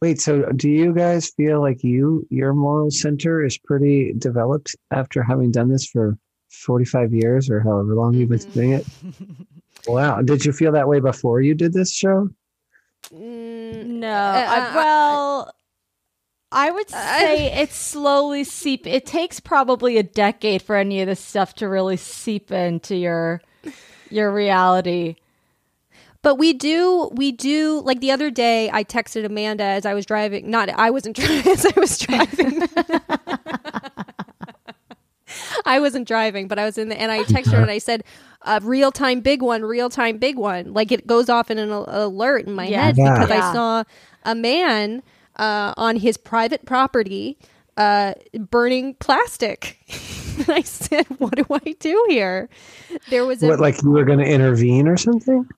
Wait, 0.00 0.20
so 0.20 0.42
do 0.56 0.68
you 0.68 0.92
guys 0.92 1.30
feel 1.30 1.60
like 1.60 1.84
you 1.84 2.26
your 2.30 2.52
moral 2.54 2.90
center 2.90 3.44
is 3.44 3.56
pretty 3.58 4.12
developed 4.18 4.74
after 4.90 5.22
having 5.22 5.50
done 5.52 5.68
this 5.68 5.86
for 5.86 6.18
forty 6.50 6.84
five 6.84 7.12
years 7.14 7.48
or 7.48 7.60
however 7.60 7.94
long 7.94 8.14
you've 8.14 8.28
been 8.30 8.38
Mhm. 8.40 8.52
doing 8.52 8.72
it? 8.72 8.86
Wow, 9.86 10.20
did 10.22 10.44
you 10.44 10.52
feel 10.52 10.72
that 10.72 10.88
way 10.88 11.00
before 11.00 11.40
you 11.40 11.54
did 11.54 11.72
this 11.72 11.92
show? 11.92 12.28
Mm, 13.12 13.86
no, 13.86 14.08
uh, 14.08 14.46
I, 14.48 14.58
uh, 14.70 14.74
well, 14.76 15.54
I 16.52 16.70
would 16.70 16.92
I- 16.92 17.18
say 17.18 17.52
it's 17.62 17.76
slowly 17.76 18.44
seep. 18.44 18.86
It 18.86 19.06
takes 19.06 19.40
probably 19.40 19.96
a 19.98 20.02
decade 20.02 20.62
for 20.62 20.76
any 20.76 21.00
of 21.00 21.08
this 21.08 21.20
stuff 21.20 21.54
to 21.56 21.68
really 21.68 21.96
seep 21.96 22.52
into 22.52 22.94
your 22.96 23.40
your 24.10 24.30
reality. 24.32 25.16
But 26.22 26.36
we 26.36 26.52
do, 26.52 27.10
we 27.14 27.32
do. 27.32 27.80
Like 27.84 27.98
the 28.00 28.12
other 28.12 28.30
day, 28.30 28.70
I 28.72 28.84
texted 28.84 29.24
Amanda 29.24 29.64
as 29.64 29.84
I 29.84 29.92
was 29.94 30.06
driving. 30.06 30.48
Not, 30.50 30.68
I 30.68 30.90
wasn't 30.90 31.16
driving. 31.16 31.50
As 31.52 31.66
I 31.66 31.72
was 31.80 31.98
driving, 31.98 32.62
I 35.64 35.80
wasn't 35.80 36.06
driving, 36.06 36.46
but 36.46 36.58
I 36.58 36.64
was 36.64 36.76
in 36.78 36.90
the. 36.90 37.00
And 37.00 37.10
I 37.10 37.24
texted 37.24 37.52
her 37.52 37.62
and 37.62 37.70
I 37.70 37.78
said, 37.78 38.04
uh, 38.42 38.60
"Real 38.62 38.92
time, 38.92 39.20
big 39.20 39.40
one. 39.42 39.62
Real 39.62 39.88
time, 39.88 40.18
big 40.18 40.36
one." 40.36 40.72
Like 40.74 40.92
it 40.92 41.06
goes 41.06 41.28
off 41.28 41.50
in 41.50 41.58
an 41.58 41.70
alert 41.70 42.46
in 42.46 42.52
my 42.54 42.66
Yeah. 42.66 42.82
head 42.84 42.98
Yeah. 42.98 43.14
because 43.14 43.30
Yeah. 43.30 43.50
I 43.50 43.52
saw 43.52 43.84
a 44.24 44.34
man 44.34 45.02
uh, 45.42 45.74
on 45.76 45.96
his 45.96 46.16
private 46.16 46.64
property 46.64 47.36
uh, 47.76 48.14
burning 48.50 48.94
plastic. 48.94 49.78
and 50.38 50.50
I 50.58 50.62
said, 50.62 51.06
"What 51.18 51.34
do 51.34 51.44
I 51.50 51.74
do 51.80 52.06
here?" 52.08 52.48
There 53.10 53.26
was 53.26 53.42
a 53.42 53.48
What, 53.48 53.60
like 53.60 53.82
you 53.82 53.90
were 53.90 54.04
going 54.04 54.20
to 54.20 54.24
intervene 54.24 54.86
or 54.86 54.96
something? 54.96 55.48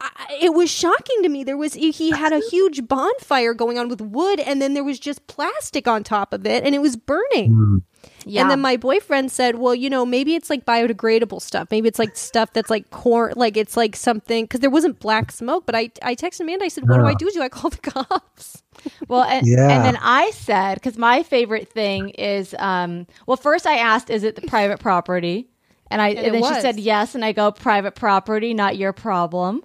I, 0.00 0.38
it 0.40 0.54
was 0.54 0.70
shocking 0.70 1.22
to 1.22 1.28
me. 1.28 1.44
There 1.44 1.56
was 1.56 1.74
he 1.74 2.10
had 2.10 2.32
a 2.32 2.40
huge 2.50 2.86
bonfire 2.86 3.54
going 3.54 3.78
on 3.78 3.88
with 3.88 4.00
wood, 4.00 4.40
and 4.40 4.60
then 4.60 4.74
there 4.74 4.84
was 4.84 4.98
just 4.98 5.26
plastic 5.26 5.88
on 5.88 6.04
top 6.04 6.32
of 6.32 6.46
it, 6.46 6.64
and 6.64 6.74
it 6.74 6.80
was 6.80 6.96
burning. 6.96 7.52
Hmm. 7.52 7.76
Yeah, 8.24 8.42
And 8.42 8.50
then 8.50 8.60
my 8.60 8.76
boyfriend 8.76 9.30
said, 9.30 9.56
"Well, 9.58 9.74
you 9.74 9.88
know, 9.88 10.04
maybe 10.04 10.34
it's 10.34 10.50
like 10.50 10.64
biodegradable 10.66 11.40
stuff. 11.40 11.68
Maybe 11.70 11.88
it's 11.88 11.98
like 11.98 12.16
stuff 12.16 12.52
that's 12.52 12.70
like 12.70 12.90
corn, 12.90 13.32
like 13.36 13.56
it's 13.56 13.76
like 13.76 13.96
something 13.96 14.44
because 14.44 14.60
there 14.60 14.70
wasn't 14.70 15.00
black 15.00 15.32
smoke." 15.32 15.64
But 15.66 15.74
I, 15.74 15.90
I 16.02 16.14
texted 16.14 16.40
Amanda. 16.40 16.64
I 16.64 16.68
said, 16.68 16.88
"What 16.88 16.98
do 16.98 17.06
I 17.06 17.14
do? 17.14 17.30
Do 17.30 17.42
I 17.42 17.48
call 17.48 17.70
the 17.70 17.78
cops?" 17.90 18.62
Well, 19.08 19.22
and, 19.24 19.46
Yeah. 19.46 19.68
and 19.68 19.84
then 19.84 19.98
I 20.00 20.30
said, 20.30 20.74
because 20.74 20.96
my 20.98 21.22
favorite 21.22 21.68
thing 21.68 22.10
is, 22.10 22.54
um, 22.58 23.06
well, 23.26 23.36
first 23.36 23.66
I 23.66 23.76
asked, 23.76 24.10
is 24.10 24.22
it 24.24 24.36
the 24.36 24.42
private 24.42 24.80
property? 24.80 25.48
And 25.90 26.00
I 26.00 26.10
And 26.10 26.18
and, 26.18 26.34
then 26.34 26.40
was. 26.42 26.54
she 26.54 26.60
said 26.60 26.78
yes, 26.78 27.14
and 27.14 27.24
I 27.24 27.32
go 27.32 27.50
private 27.50 27.94
property, 27.96 28.54
not 28.54 28.76
your 28.76 28.92
problem. 28.92 29.64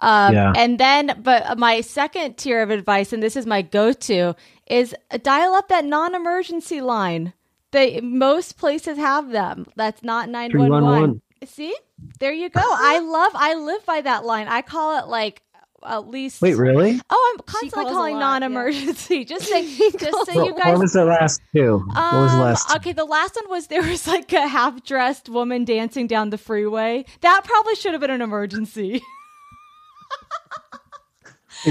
Um, 0.00 0.32
Yeah. 0.34 0.52
And 0.56 0.78
then, 0.78 1.20
but 1.22 1.58
my 1.58 1.80
second 1.82 2.36
tier 2.38 2.62
of 2.62 2.70
advice, 2.70 3.12
and 3.12 3.22
this 3.22 3.36
is 3.36 3.44
my 3.46 3.62
go-to, 3.62 4.34
is 4.66 4.94
dial 5.22 5.54
up 5.54 5.68
that 5.68 5.84
non-emergency 5.84 6.80
line. 6.80 7.32
They 7.72 8.00
most 8.00 8.56
places 8.58 8.96
have 8.96 9.30
them. 9.30 9.66
That's 9.76 10.02
not 10.02 10.30
nine 10.30 10.56
one 10.56 10.70
one. 10.70 10.80
311. 10.82 11.22
See, 11.44 11.74
there 12.18 12.32
you 12.32 12.48
go. 12.48 12.62
I 12.64 12.98
love. 13.00 13.32
I 13.34 13.54
live 13.54 13.84
by 13.84 14.00
that 14.00 14.24
line. 14.24 14.48
I 14.48 14.62
call 14.62 14.98
it 14.98 15.08
like 15.08 15.42
at 15.86 16.08
least. 16.08 16.40
Wait, 16.42 16.56
really? 16.56 17.00
Oh, 17.10 17.34
I'm 17.34 17.44
constantly 17.46 17.84
calling 17.92 18.14
lot, 18.14 18.40
non-emergency. 18.40 19.24
Just 19.26 19.46
say, 19.46 19.62
just 19.90 20.02
so 20.02 20.34
What, 20.34 20.34
you 20.46 20.54
what 20.54 20.62
guys. 20.62 20.78
was 20.78 20.92
the 20.92 21.04
last 21.04 21.40
two? 21.54 21.78
what 21.78 22.12
was 22.14 22.30
the 22.32 22.36
Um, 22.38 22.42
last? 22.44 22.68
two? 22.68 22.76
okay, 22.76 22.92
the 22.92 23.04
last 23.04 23.36
one 23.36 23.48
was 23.50 23.66
there 23.68 23.82
was 23.82 24.06
like 24.06 24.32
a 24.32 24.48
half-dressed 24.48 25.28
woman 25.28 25.64
dancing 25.64 26.06
down 26.06 26.30
the 26.30 26.38
freeway. 26.38 27.04
That 27.20 27.42
probably 27.44 27.74
should 27.76 27.92
have 27.92 28.00
been 28.00 28.10
an 28.10 28.22
emergency. 28.22 29.02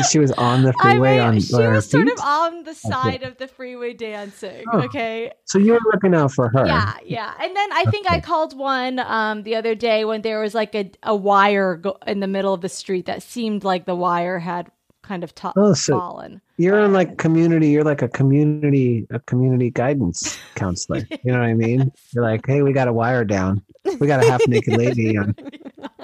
She 0.09 0.19
was 0.19 0.31
on 0.33 0.63
the 0.63 0.73
I 0.81 0.91
freeway 0.93 1.11
mean, 1.17 1.19
on, 1.21 1.33
she 1.39 1.53
was 1.55 1.89
sort 1.89 2.07
of 2.07 2.19
on 2.21 2.63
the 2.63 2.73
side 2.73 3.23
of 3.23 3.37
the 3.37 3.47
freeway 3.47 3.93
dancing. 3.93 4.65
Oh. 4.73 4.81
Okay, 4.81 5.31
So 5.45 5.57
you 5.59 5.73
were 5.73 5.79
looking 5.93 6.13
out 6.13 6.31
for 6.33 6.49
her. 6.49 6.65
Yeah, 6.65 6.93
yeah. 7.05 7.33
And 7.41 7.55
then 7.55 7.69
I 7.73 7.85
think 7.85 8.09
I 8.09 8.19
called 8.19 8.57
one 8.57 8.99
um, 8.99 9.43
the 9.43 9.55
other 9.55 9.75
day 9.75 10.03
when 10.05 10.21
there 10.21 10.41
was 10.41 10.53
like 10.53 10.75
a, 10.75 10.91
a 11.03 11.15
wire 11.15 11.75
go- 11.77 11.97
in 12.05 12.19
the 12.19 12.27
middle 12.27 12.53
of 12.53 12.61
the 12.61 12.69
street 12.69 13.05
that 13.05 13.23
seemed 13.23 13.63
like 13.63 13.85
the 13.85 13.95
wire 13.95 14.39
had 14.39 14.69
kind 15.03 15.23
of 15.23 15.33
to- 15.35 15.53
Oh, 15.55 15.73
so- 15.73 15.97
fallen. 15.97 16.41
You're 16.59 16.79
in 16.83 16.91
like 16.91 17.19
community. 17.19 17.69
You're 17.69 17.83
like 17.83 18.01
a 18.01 18.07
community, 18.07 19.05
a 19.11 19.19
community 19.19 19.69
guidance 19.69 20.37
counselor. 20.55 21.03
You 21.23 21.31
know 21.31 21.39
what 21.39 21.45
I 21.47 21.53
mean? 21.53 21.91
You're 22.15 22.23
like, 22.23 22.45
hey, 22.47 22.63
we 22.63 22.73
got 22.73 22.87
a 22.87 22.93
wire 22.93 23.23
down. 23.23 23.61
We 23.99 24.07
got 24.07 24.23
a 24.23 24.27
half 24.27 24.41
naked 24.47 24.75
lady 24.75 25.15
on 25.19 25.35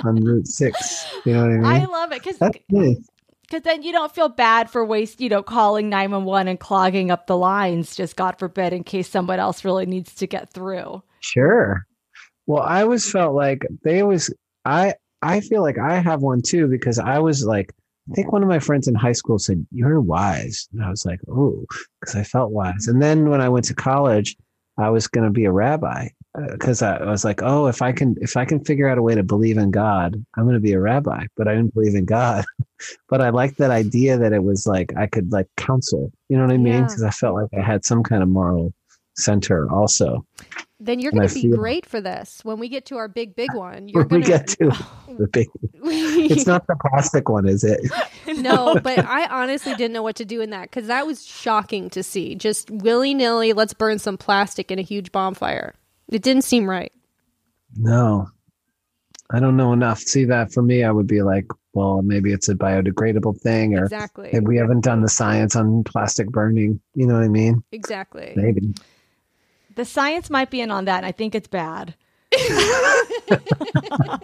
on 0.04 0.24
Route 0.24 0.48
Six. 0.48 1.08
You 1.26 1.34
know 1.34 1.42
what 1.42 1.50
I 1.52 1.56
mean? 1.56 1.66
I 1.66 1.86
love 1.86 2.12
it 2.12 2.22
because 2.24 2.38
nice. 3.54 3.64
then 3.64 3.84
you 3.84 3.92
don't 3.92 4.14
feel 4.14 4.30
bad 4.30 4.70
for 4.70 4.84
waste, 4.84 5.22
you 5.22 5.30
know, 5.30 5.44
calling 5.44 5.90
911 5.90 6.48
and 6.48 6.60
clogging 6.60 7.12
up 7.12 7.28
the 7.28 7.38
lines, 7.38 7.96
just 7.96 8.16
God 8.16 8.38
forbid, 8.38 8.74
in 8.74 8.84
case 8.84 9.10
someone 9.10 9.40
else 9.40 9.64
really 9.64 9.86
needs 9.86 10.14
to 10.16 10.28
get 10.28 10.52
through. 10.52 11.02
Sure. 11.20 11.86
Well, 12.46 12.64
I 12.64 12.82
always 12.82 13.10
felt 13.10 13.36
like 13.36 13.66
they 13.84 14.02
always. 14.02 14.30
I 14.66 14.96
I 15.22 15.40
feel 15.40 15.62
like 15.62 15.78
I 15.78 16.00
have 16.00 16.22
one 16.22 16.42
too 16.42 16.68
because 16.68 17.00
I 17.00 17.20
was 17.20 17.46
like, 17.46 17.74
I 18.12 18.16
think 18.16 18.32
one 18.32 18.44
of 18.44 18.50
my 18.50 18.60
friends 18.60 18.88
in 18.88 18.96
high 18.96 19.14
school 19.14 19.40
said, 19.40 19.66
"You're 19.72 20.02
wise," 20.02 20.68
and 20.74 20.84
I 20.84 20.90
was 20.90 21.06
like, 21.06 21.22
"Oh," 21.30 21.66
because 22.00 22.16
I 22.16 22.24
felt 22.24 22.52
wise. 22.52 22.88
And 22.88 23.02
then 23.02 23.30
when 23.30 23.40
I 23.40 23.48
went 23.48 23.66
to 23.66 23.74
college, 23.74 24.36
I 24.78 24.90
was 24.90 25.08
going 25.08 25.26
to 25.26 25.32
be 25.32 25.46
a 25.46 25.52
rabbi 25.52 26.10
because 26.50 26.82
I, 26.82 26.98
I 26.98 27.10
was 27.10 27.24
like, 27.24 27.42
"Oh, 27.44 27.68
if 27.68 27.82
I 27.82 27.92
can, 27.92 28.16
if 28.22 28.36
I 28.38 28.46
can 28.46 28.64
figure 28.64 28.88
out 28.88 28.98
a 28.98 29.02
way 29.02 29.16
to 29.16 29.24
believe 29.24 29.58
in 29.58 29.72
God, 29.72 30.24
I'm 30.36 30.44
going 30.44 30.56
to 30.56 30.60
be 30.60 30.74
a 30.74 30.80
rabbi." 30.80 31.26
But 31.36 31.48
I 31.48 31.56
didn't 31.56 31.74
believe 31.74 31.96
in 31.96 32.06
God. 32.06 32.46
but 33.10 33.22
I 33.22 33.30
liked 33.30 33.58
that 33.60 33.72
idea 33.72 34.18
that 34.18 34.34
it 34.34 34.44
was 34.44 34.66
like 34.66 34.96
I 34.98 35.08
could 35.08 35.32
like 35.32 35.48
counsel. 35.58 36.12
You 36.30 36.38
know 36.38 36.46
what 36.46 36.54
I 36.54 36.58
mean? 36.58 36.74
Yeah. 36.74 36.82
Because 36.82 37.04
I 37.04 37.12
felt 37.12 37.36
like 37.36 37.50
I 37.58 37.62
had 37.62 37.86
some 37.86 38.04
kind 38.04 38.24
of 38.24 38.30
moral 38.30 38.74
center 39.16 39.72
also. 39.72 40.26
Then 40.80 41.00
you're 41.00 41.12
going 41.14 41.28
to 41.28 41.34
be 41.34 41.44
feel- 41.44 41.56
great 41.56 41.86
for 41.86 42.02
this. 42.02 42.44
When 42.44 42.60
we 42.60 42.68
get 42.68 42.86
to 42.88 42.98
our 42.98 43.08
big, 43.08 43.36
big 43.36 43.54
one, 43.54 43.88
you're 43.88 44.02
When 44.02 44.08
going 44.10 44.22
we 44.24 44.28
get 44.28 44.48
to 44.48 44.66
the 45.18 45.28
big, 45.28 45.48
it's 45.76 46.46
not 46.46 46.68
the 46.68 46.76
plastic 46.76 47.30
one, 47.30 47.48
is 47.48 47.64
it? 47.64 47.80
no, 48.40 48.76
but 48.84 49.00
I 49.06 49.28
honestly 49.28 49.76
didn't 49.76 49.94
know 49.94 50.04
what 50.04 50.16
to 50.18 50.26
do 50.26 50.42
in 50.42 50.50
that 50.50 50.64
because 50.64 50.88
that 50.88 51.06
was 51.08 51.26
shocking 51.26 51.90
to 51.92 52.04
see. 52.04 52.36
Just 52.36 52.70
willy 52.70 53.14
nilly, 53.14 53.54
let's 53.54 53.74
burn 53.74 54.00
some 54.00 54.18
plastic 54.18 54.72
in 54.72 54.80
a 54.80 54.82
huge 54.82 55.12
bonfire. 55.12 55.76
It 56.10 56.22
didn't 56.22 56.44
seem 56.44 56.70
right. 56.70 56.92
No, 57.76 58.28
I 59.32 59.40
don't 59.40 59.58
know 59.58 59.74
enough. 59.74 60.00
See 60.00 60.26
that 60.26 60.52
for 60.54 60.62
me, 60.62 60.84
I 60.84 60.92
would 60.92 61.08
be 61.08 61.24
like, 61.24 61.48
well, 61.74 62.02
maybe 62.04 62.32
it's 62.32 62.50
a 62.50 62.56
biodegradable 62.56 63.40
thing, 63.42 63.76
or 63.78 63.84
Exactly. 63.86 64.30
maybe 64.32 64.46
we 64.46 64.58
haven't 64.58 64.82
done 64.82 65.02
the 65.02 65.10
science 65.10 65.56
on 65.56 65.84
plastic 65.84 66.30
burning. 66.30 66.80
You 66.94 67.08
know 67.08 67.16
what 67.16 67.24
I 67.24 67.30
mean? 67.30 67.64
Exactly. 67.72 68.34
Maybe. 68.36 68.74
The 69.76 69.86
science 69.86 70.30
might 70.30 70.52
be 70.52 70.62
in 70.62 70.70
on 70.70 70.86
that, 70.86 70.98
and 70.98 71.06
I 71.06 71.12
think 71.12 71.34
it's 71.34 71.48
bad. 71.48 71.96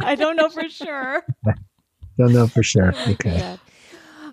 I 0.02 0.16
don't 0.18 0.36
know 0.36 0.50
for 0.50 0.70
sure. 0.70 1.26
Don't 2.18 2.34
know 2.34 2.48
for 2.48 2.64
sure. 2.64 2.94
Okay. 3.08 3.58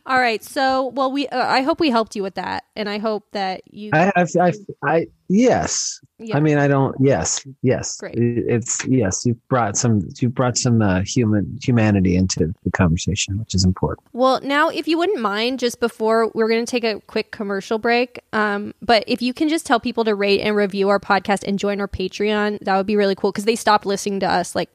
Yeah. 0.07 0.13
All 0.13 0.21
right. 0.21 0.43
So, 0.43 0.87
well, 0.89 1.11
we 1.11 1.27
uh, 1.29 1.47
I 1.47 1.63
hope 1.63 1.81
we 1.81 1.91
helped 1.91 2.15
you 2.17 2.23
with 2.23 2.35
that, 2.37 2.65
and 2.77 2.89
I 2.89 2.99
hope 2.99 3.25
that 3.33 3.63
you. 3.73 3.91
I, 3.93 4.13
I, 4.17 4.27
I, 4.41 4.53
I, 4.85 5.07
yes. 5.29 6.01
Yeah. 6.19 6.37
I 6.37 6.41
mean, 6.41 6.59
I 6.59 6.69
don't. 6.69 6.97
Yes, 7.01 7.45
yes. 7.63 7.99
Great. 7.99 8.15
It's 8.17 8.85
yes. 8.87 9.27
You 9.27 9.35
brought 9.49 9.77
some. 9.77 10.09
You 10.19 10.29
brought 10.29 10.57
some 10.57 10.81
uh, 10.81 11.03
human 11.05 11.59
humanity 11.63 12.17
into 12.17 12.55
the 12.65 12.71
conversation, 12.71 13.39
which 13.39 13.55
is 13.55 13.65
important. 13.65 14.07
Well, 14.13 14.41
now, 14.43 14.69
if 14.69 14.87
you 14.89 14.97
wouldn't 14.97 15.21
mind, 15.21 15.59
just 15.59 15.81
before 15.81 16.31
we're 16.35 16.49
going 16.49 16.65
to 16.65 16.71
take 16.71 16.85
a 16.85 17.01
quick 17.01 17.33
commercial 17.33 17.79
break, 17.79 18.21
um, 18.33 18.75
but 18.81 19.05
if 19.07 19.21
you 19.23 19.35
can 19.35 19.49
just 19.49 19.67
tell 19.67 19.81
people 19.81 20.05
to 20.05 20.15
rate 20.15 20.41
and 20.41 20.55
review 20.57 20.89
our 20.89 21.01
podcast 21.01 21.45
and 21.47 21.59
join 21.59 21.81
our 21.81 21.89
Patreon, 21.89 22.61
that 22.61 22.77
would 22.77 22.87
be 22.87 22.97
really 22.97 23.15
cool 23.15 23.33
because 23.33 23.45
they 23.45 23.57
stopped 23.57 23.85
listening 23.87 24.21
to 24.21 24.27
us 24.27 24.55
like 24.55 24.71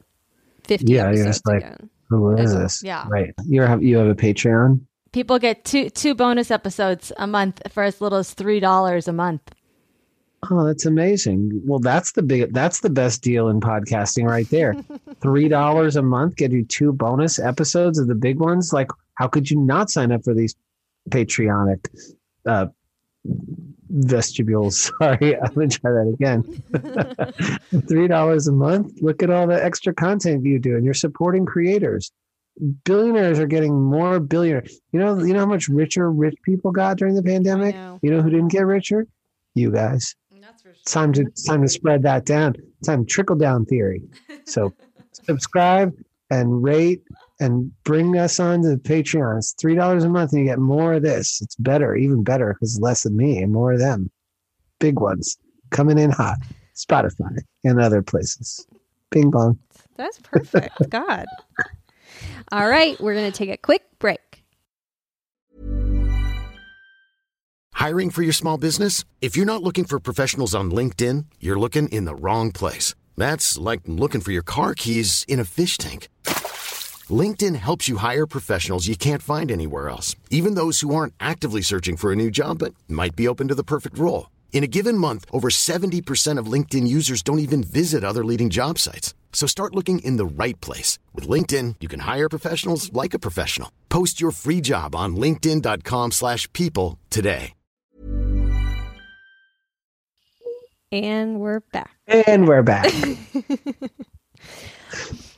50 0.64 0.92
Yeah, 0.92 1.02
you're 1.04 1.08
episodes 1.08 1.26
just 1.28 1.46
like- 1.46 1.56
again. 1.62 1.88
Who 2.10 2.36
is 2.36 2.54
this? 2.54 2.82
yeah. 2.84 3.06
Right. 3.08 3.32
You 3.46 3.62
have 3.62 3.82
you 3.82 3.96
have 3.96 4.06
a 4.06 4.14
Patreon. 4.14 4.80
People 5.12 5.38
get 5.38 5.64
two 5.64 5.90
two 5.90 6.14
bonus 6.14 6.50
episodes 6.50 7.12
a 7.18 7.26
month 7.26 7.60
for 7.70 7.82
as 7.82 8.00
little 8.00 8.18
as 8.18 8.32
three 8.32 8.60
dollars 8.60 9.06
a 9.06 9.12
month. 9.12 9.54
Oh, 10.50 10.66
that's 10.66 10.86
amazing. 10.86 11.60
Well, 11.64 11.78
that's 11.78 12.12
the 12.12 12.22
big 12.22 12.52
that's 12.52 12.80
the 12.80 12.90
best 12.90 13.22
deal 13.22 13.48
in 13.48 13.60
podcasting 13.60 14.26
right 14.26 14.48
there. 14.48 14.74
Three 15.20 15.48
dollars 15.48 15.94
a 15.96 16.02
month, 16.02 16.36
get 16.36 16.50
you 16.50 16.64
two 16.64 16.92
bonus 16.92 17.38
episodes 17.38 17.98
of 17.98 18.08
the 18.08 18.14
big 18.14 18.40
ones. 18.40 18.72
Like, 18.72 18.88
how 19.14 19.28
could 19.28 19.50
you 19.50 19.60
not 19.60 19.90
sign 19.90 20.10
up 20.10 20.24
for 20.24 20.34
these 20.34 20.56
Patreonic 21.10 21.86
uh 22.46 22.66
vestibules? 23.90 24.90
Sorry, 24.98 25.38
I'm 25.38 25.54
gonna 25.54 25.68
try 25.68 25.92
that 25.92 26.12
again. 26.14 27.82
Three 27.88 28.08
dollars 28.08 28.48
a 28.48 28.52
month. 28.52 29.00
Look 29.00 29.22
at 29.22 29.30
all 29.30 29.46
the 29.46 29.62
extra 29.62 29.94
content 29.94 30.44
you 30.44 30.58
do, 30.58 30.74
and 30.74 30.84
you're 30.84 30.94
supporting 30.94 31.46
creators. 31.46 32.10
Billionaires 32.84 33.38
are 33.38 33.46
getting 33.46 33.80
more 33.82 34.20
billionaire. 34.20 34.64
You 34.92 35.00
know, 35.00 35.22
you 35.22 35.32
know 35.32 35.40
how 35.40 35.46
much 35.46 35.68
richer 35.68 36.10
rich 36.10 36.36
people 36.44 36.70
got 36.70 36.98
during 36.98 37.14
the 37.14 37.22
pandemic? 37.22 37.74
know. 37.74 37.98
You 38.02 38.10
know 38.10 38.22
who 38.22 38.30
didn't 38.30 38.48
get 38.48 38.66
richer? 38.66 39.06
You 39.54 39.70
guys. 39.70 40.14
It's 40.82 40.92
time 40.92 41.12
to 41.14 41.22
it's 41.22 41.44
time 41.44 41.62
to 41.62 41.68
spread 41.68 42.02
that 42.02 42.24
down. 42.24 42.54
It's 42.78 42.88
time 42.88 43.06
trickle 43.06 43.36
down 43.36 43.64
theory. 43.66 44.02
So 44.44 44.72
subscribe 45.12 45.94
and 46.30 46.62
rate 46.62 47.02
and 47.40 47.70
bring 47.84 48.16
us 48.18 48.40
on 48.40 48.62
to 48.62 48.70
the 48.70 48.76
Patreon. 48.76 49.38
It's 49.38 49.52
three 49.52 49.74
dollars 49.74 50.04
a 50.04 50.08
month 50.08 50.32
and 50.32 50.40
you 50.40 50.46
get 50.46 50.58
more 50.58 50.94
of 50.94 51.02
this. 51.02 51.40
It's 51.40 51.56
better, 51.56 51.94
even 51.94 52.24
better 52.24 52.54
because 52.54 52.80
less 52.80 53.04
of 53.04 53.12
me 53.12 53.38
and 53.42 53.52
more 53.52 53.72
of 53.72 53.78
them. 53.78 54.10
Big 54.78 55.00
ones 55.00 55.36
coming 55.70 55.98
in 55.98 56.10
hot. 56.10 56.38
Spotify 56.74 57.38
and 57.64 57.80
other 57.80 58.02
places. 58.02 58.66
Bing 59.10 59.30
bong. 59.30 59.58
That's 59.96 60.18
perfect. 60.18 60.88
God. 60.88 61.26
All 62.50 62.68
right. 62.68 63.00
We're 63.00 63.14
going 63.14 63.30
to 63.30 63.36
take 63.36 63.50
a 63.50 63.56
quick 63.56 63.82
break. 63.98 64.42
Hiring 67.74 68.10
for 68.10 68.22
your 68.22 68.32
small 68.32 68.58
business? 68.58 69.04
If 69.20 69.36
you're 69.36 69.46
not 69.46 69.62
looking 69.62 69.84
for 69.84 69.98
professionals 69.98 70.54
on 70.54 70.70
LinkedIn, 70.70 71.24
you're 71.40 71.58
looking 71.58 71.88
in 71.88 72.04
the 72.04 72.14
wrong 72.14 72.52
place. 72.52 72.94
That's 73.16 73.58
like 73.58 73.80
looking 73.86 74.20
for 74.20 74.30
your 74.30 74.44
car 74.44 74.74
keys 74.74 75.24
in 75.26 75.40
a 75.40 75.44
fish 75.44 75.78
tank. 75.78 76.08
LinkedIn 77.10 77.56
helps 77.56 77.88
you 77.88 77.96
hire 77.96 78.26
professionals 78.26 78.86
you 78.86 78.94
can't 78.96 79.22
find 79.22 79.50
anywhere 79.50 79.88
else, 79.88 80.14
even 80.30 80.54
those 80.54 80.80
who 80.80 80.94
aren't 80.94 81.14
actively 81.18 81.60
searching 81.60 81.96
for 81.96 82.12
a 82.12 82.16
new 82.16 82.30
job 82.30 82.58
but 82.60 82.74
might 82.88 83.16
be 83.16 83.26
open 83.26 83.48
to 83.48 83.54
the 83.54 83.64
perfect 83.64 83.98
role. 83.98 84.30
In 84.52 84.62
a 84.62 84.68
given 84.68 84.96
month, 84.96 85.24
over 85.32 85.48
70% 85.48 86.38
of 86.38 86.46
LinkedIn 86.46 86.86
users 86.86 87.22
don't 87.22 87.40
even 87.40 87.64
visit 87.64 88.04
other 88.04 88.24
leading 88.24 88.50
job 88.50 88.78
sites. 88.78 89.12
So 89.32 89.48
start 89.48 89.74
looking 89.74 89.98
in 90.04 90.18
the 90.18 90.26
right 90.26 90.60
place. 90.60 91.00
With 91.12 91.26
LinkedIn, 91.26 91.76
you 91.80 91.88
can 91.88 92.00
hire 92.00 92.28
professionals 92.28 92.92
like 92.92 93.12
a 93.14 93.18
professional. 93.18 93.72
Post 93.88 94.20
your 94.20 94.30
free 94.30 94.60
job 94.60 94.94
on 94.94 95.16
linkedin.com/people 95.16 96.10
slash 96.12 96.46
people 96.52 97.00
today. 97.10 97.54
And 100.92 101.40
we're 101.40 101.60
back. 101.60 101.96
And 102.06 102.46
we're 102.46 102.62
back. 102.62 102.92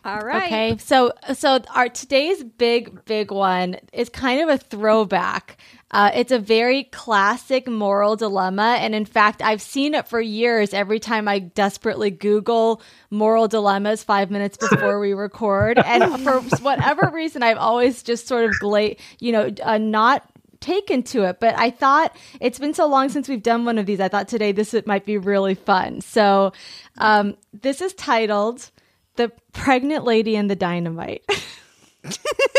All 0.04 0.18
right. 0.18 0.46
Okay, 0.46 0.76
so 0.78 1.12
so 1.32 1.60
our 1.72 1.88
today's 1.88 2.42
big 2.42 3.04
big 3.04 3.30
one 3.30 3.76
is 3.92 4.08
kind 4.08 4.40
of 4.42 4.48
a 4.48 4.58
throwback. 4.58 5.56
Uh, 5.94 6.10
it's 6.12 6.32
a 6.32 6.40
very 6.40 6.82
classic 6.82 7.68
moral 7.68 8.16
dilemma, 8.16 8.78
and 8.80 8.96
in 8.96 9.04
fact, 9.04 9.40
I've 9.40 9.62
seen 9.62 9.94
it 9.94 10.08
for 10.08 10.20
years. 10.20 10.74
Every 10.74 10.98
time 10.98 11.28
I 11.28 11.38
desperately 11.38 12.10
Google 12.10 12.82
moral 13.10 13.46
dilemmas 13.46 14.02
five 14.02 14.28
minutes 14.28 14.56
before 14.56 14.98
we 14.98 15.12
record, 15.12 15.78
and 15.78 16.20
for 16.24 16.40
whatever 16.64 17.12
reason, 17.14 17.44
I've 17.44 17.58
always 17.58 18.02
just 18.02 18.26
sort 18.26 18.44
of 18.44 18.58
gla- 18.58 18.96
you 19.20 19.30
know, 19.30 19.54
uh, 19.62 19.78
not 19.78 20.28
taken 20.58 21.04
to 21.04 21.22
it. 21.28 21.38
But 21.38 21.56
i 21.58 21.70
thought 21.70 22.16
it's 22.40 22.58
been 22.58 22.74
so 22.74 22.88
long 22.88 23.08
since 23.08 23.28
we've 23.28 23.42
done 23.42 23.64
one 23.64 23.76
of 23.76 23.84
these 23.86 24.00
i 24.00 24.08
thought 24.08 24.28
today 24.28 24.50
this 24.50 24.74
might 24.86 25.06
be 25.06 25.16
really 25.16 25.54
fun. 25.54 26.00
So 26.00 26.52
um, 26.98 27.36
this 27.52 27.80
is 27.80 27.94
titled 27.94 28.68
the 29.14 29.30
pregnant 29.52 30.04
lady 30.04 30.34
and 30.34 30.50
the 30.50 30.56
dynamite 30.56 31.22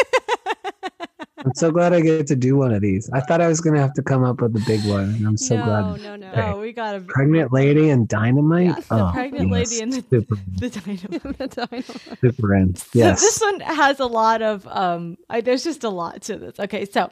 I'm 1.46 1.54
so 1.54 1.70
glad 1.70 1.94
I 1.94 2.02
get 2.02 2.26
to 2.28 2.36
do 2.36 2.58
one 2.58 2.74
of 2.74 2.82
these. 2.82 3.08
I 3.14 3.22
thought 3.22 3.40
I 3.40 3.48
was 3.48 3.62
going 3.62 3.76
to 3.76 3.82
have 3.82 3.94
to 3.94 4.02
come 4.02 4.24
up 4.24 4.42
with 4.42 4.56
a 4.56 4.64
big 4.66 4.84
one, 4.86 5.04
and 5.16 5.28
I'm 5.28 5.38
so 5.38 5.56
no, 5.56 5.64
glad. 5.66 6.02
no, 6.02 6.16
no, 6.16 6.28
Okay. 6.32 6.42
Oh, 6.42 6.60
we 6.60 6.74
got 6.74 6.96
a 6.96 7.02
Pregnant 7.02 7.54
lady 7.54 7.90
and 7.92 8.08
dynamite. 8.08 8.66
Yes, 8.68 8.88
the 8.88 9.08
oh, 9.08 9.12
pregnant 9.14 9.52
yes. 9.52 9.70
lady 9.72 9.84
and 9.84 9.94
the, 9.94 10.02
super, 10.10 10.36
the 10.58 10.70
dynamite. 10.70 11.38
The 11.38 11.48
dynamite. 11.48 12.20
super 12.20 12.56
in. 12.56 12.76
So 12.76 12.88
Yes. 12.94 13.22
this 13.22 13.40
one 13.40 13.60
has 13.60 14.00
a 14.00 14.08
lot 14.08 14.42
of 14.42 14.66
um 14.68 15.18
I, 15.30 15.42
there's 15.42 15.64
just 15.64 15.84
a 15.84 15.90
lot 15.90 16.24
to 16.24 16.38
this. 16.38 16.60
Okay, 16.60 16.86
so 16.86 17.12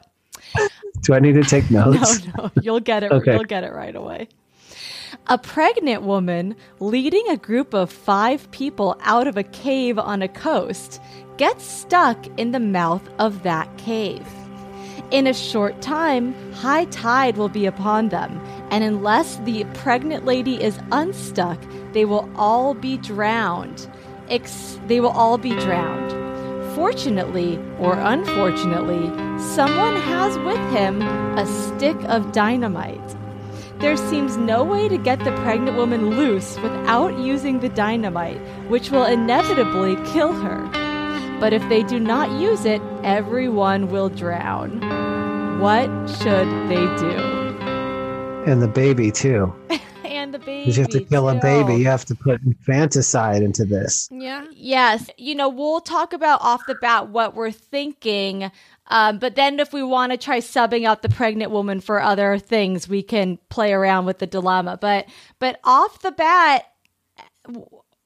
Do 1.02 1.14
I 1.14 1.20
need 1.20 1.34
to 1.34 1.44
take 1.44 1.70
no, 1.70 1.92
notes? 1.92 2.26
no, 2.26 2.32
no, 2.44 2.50
you'll 2.60 2.80
get 2.80 3.04
it 3.04 3.12
Okay. 3.12 3.34
you'll 3.34 3.44
get 3.44 3.62
it 3.62 3.72
right 3.72 3.94
away. 3.94 4.28
A 5.28 5.38
pregnant 5.38 6.02
woman 6.02 6.56
leading 6.80 7.24
a 7.30 7.36
group 7.36 7.72
of 7.72 7.90
5 7.92 8.50
people 8.50 8.98
out 9.02 9.28
of 9.28 9.36
a 9.36 9.44
cave 9.44 9.96
on 9.96 10.22
a 10.22 10.28
coast 10.28 11.00
gets 11.36 11.64
stuck 11.64 12.26
in 12.38 12.52
the 12.52 12.60
mouth 12.60 13.02
of 13.18 13.42
that 13.42 13.76
cave. 13.76 14.26
In 15.10 15.26
a 15.26 15.34
short 15.34 15.80
time, 15.82 16.34
high 16.52 16.86
tide 16.86 17.36
will 17.36 17.48
be 17.48 17.66
upon 17.66 18.08
them, 18.08 18.40
and 18.70 18.82
unless 18.82 19.36
the 19.38 19.64
pregnant 19.74 20.24
lady 20.24 20.62
is 20.62 20.78
unstuck, 20.92 21.58
they 21.92 22.04
will 22.04 22.28
all 22.36 22.74
be 22.74 22.96
drowned. 22.96 23.88
Ex- 24.28 24.78
they 24.86 25.00
will 25.00 25.10
all 25.10 25.38
be 25.38 25.50
drowned. 25.60 26.12
Fortunately 26.74 27.58
or 27.78 27.94
unfortunately, 27.94 29.06
someone 29.38 29.96
has 29.96 30.38
with 30.38 30.58
him 30.72 31.02
a 31.38 31.46
stick 31.46 31.96
of 32.04 32.32
dynamite. 32.32 33.16
There 33.78 33.96
seems 33.96 34.36
no 34.36 34.64
way 34.64 34.88
to 34.88 34.96
get 34.96 35.18
the 35.20 35.36
pregnant 35.42 35.76
woman 35.76 36.10
loose 36.10 36.56
without 36.60 37.18
using 37.18 37.60
the 37.60 37.68
dynamite, 37.68 38.40
which 38.68 38.90
will 38.90 39.04
inevitably 39.04 39.96
kill 40.12 40.32
her. 40.32 40.83
But 41.44 41.52
if 41.52 41.68
they 41.68 41.82
do 41.82 42.00
not 42.00 42.30
use 42.40 42.64
it, 42.64 42.80
everyone 43.02 43.90
will 43.90 44.08
drown. 44.08 44.80
What 45.60 45.90
should 46.08 46.48
they 46.70 46.86
do? 46.96 47.44
And 48.46 48.62
the 48.62 48.68
baby 48.68 49.10
too. 49.10 49.54
And 50.04 50.32
the 50.32 50.38
baby. 50.38 50.62
Because 50.62 50.78
you 50.78 50.82
have 50.84 50.92
to 50.92 51.04
kill 51.04 51.28
a 51.28 51.34
baby. 51.34 51.74
You 51.74 51.84
have 51.84 52.06
to 52.06 52.14
put 52.14 52.40
infanticide 52.42 53.42
into 53.42 53.66
this. 53.66 54.08
Yeah. 54.10 54.46
Yes, 54.52 55.10
you 55.18 55.34
know, 55.34 55.50
we'll 55.50 55.80
talk 55.80 56.14
about 56.14 56.40
off 56.40 56.62
the 56.66 56.76
bat 56.76 57.08
what 57.08 57.34
we're 57.34 57.50
thinking. 57.50 58.50
Um, 58.86 59.18
but 59.18 59.34
then, 59.34 59.60
if 59.60 59.74
we 59.74 59.82
want 59.82 60.12
to 60.12 60.16
try 60.16 60.38
subbing 60.38 60.86
out 60.86 61.02
the 61.02 61.10
pregnant 61.10 61.50
woman 61.50 61.80
for 61.82 62.00
other 62.00 62.38
things, 62.38 62.88
we 62.88 63.02
can 63.02 63.38
play 63.50 63.74
around 63.74 64.06
with 64.06 64.18
the 64.18 64.26
dilemma. 64.26 64.78
But, 64.80 65.08
but 65.40 65.60
off 65.62 66.00
the 66.00 66.12
bat, 66.12 66.64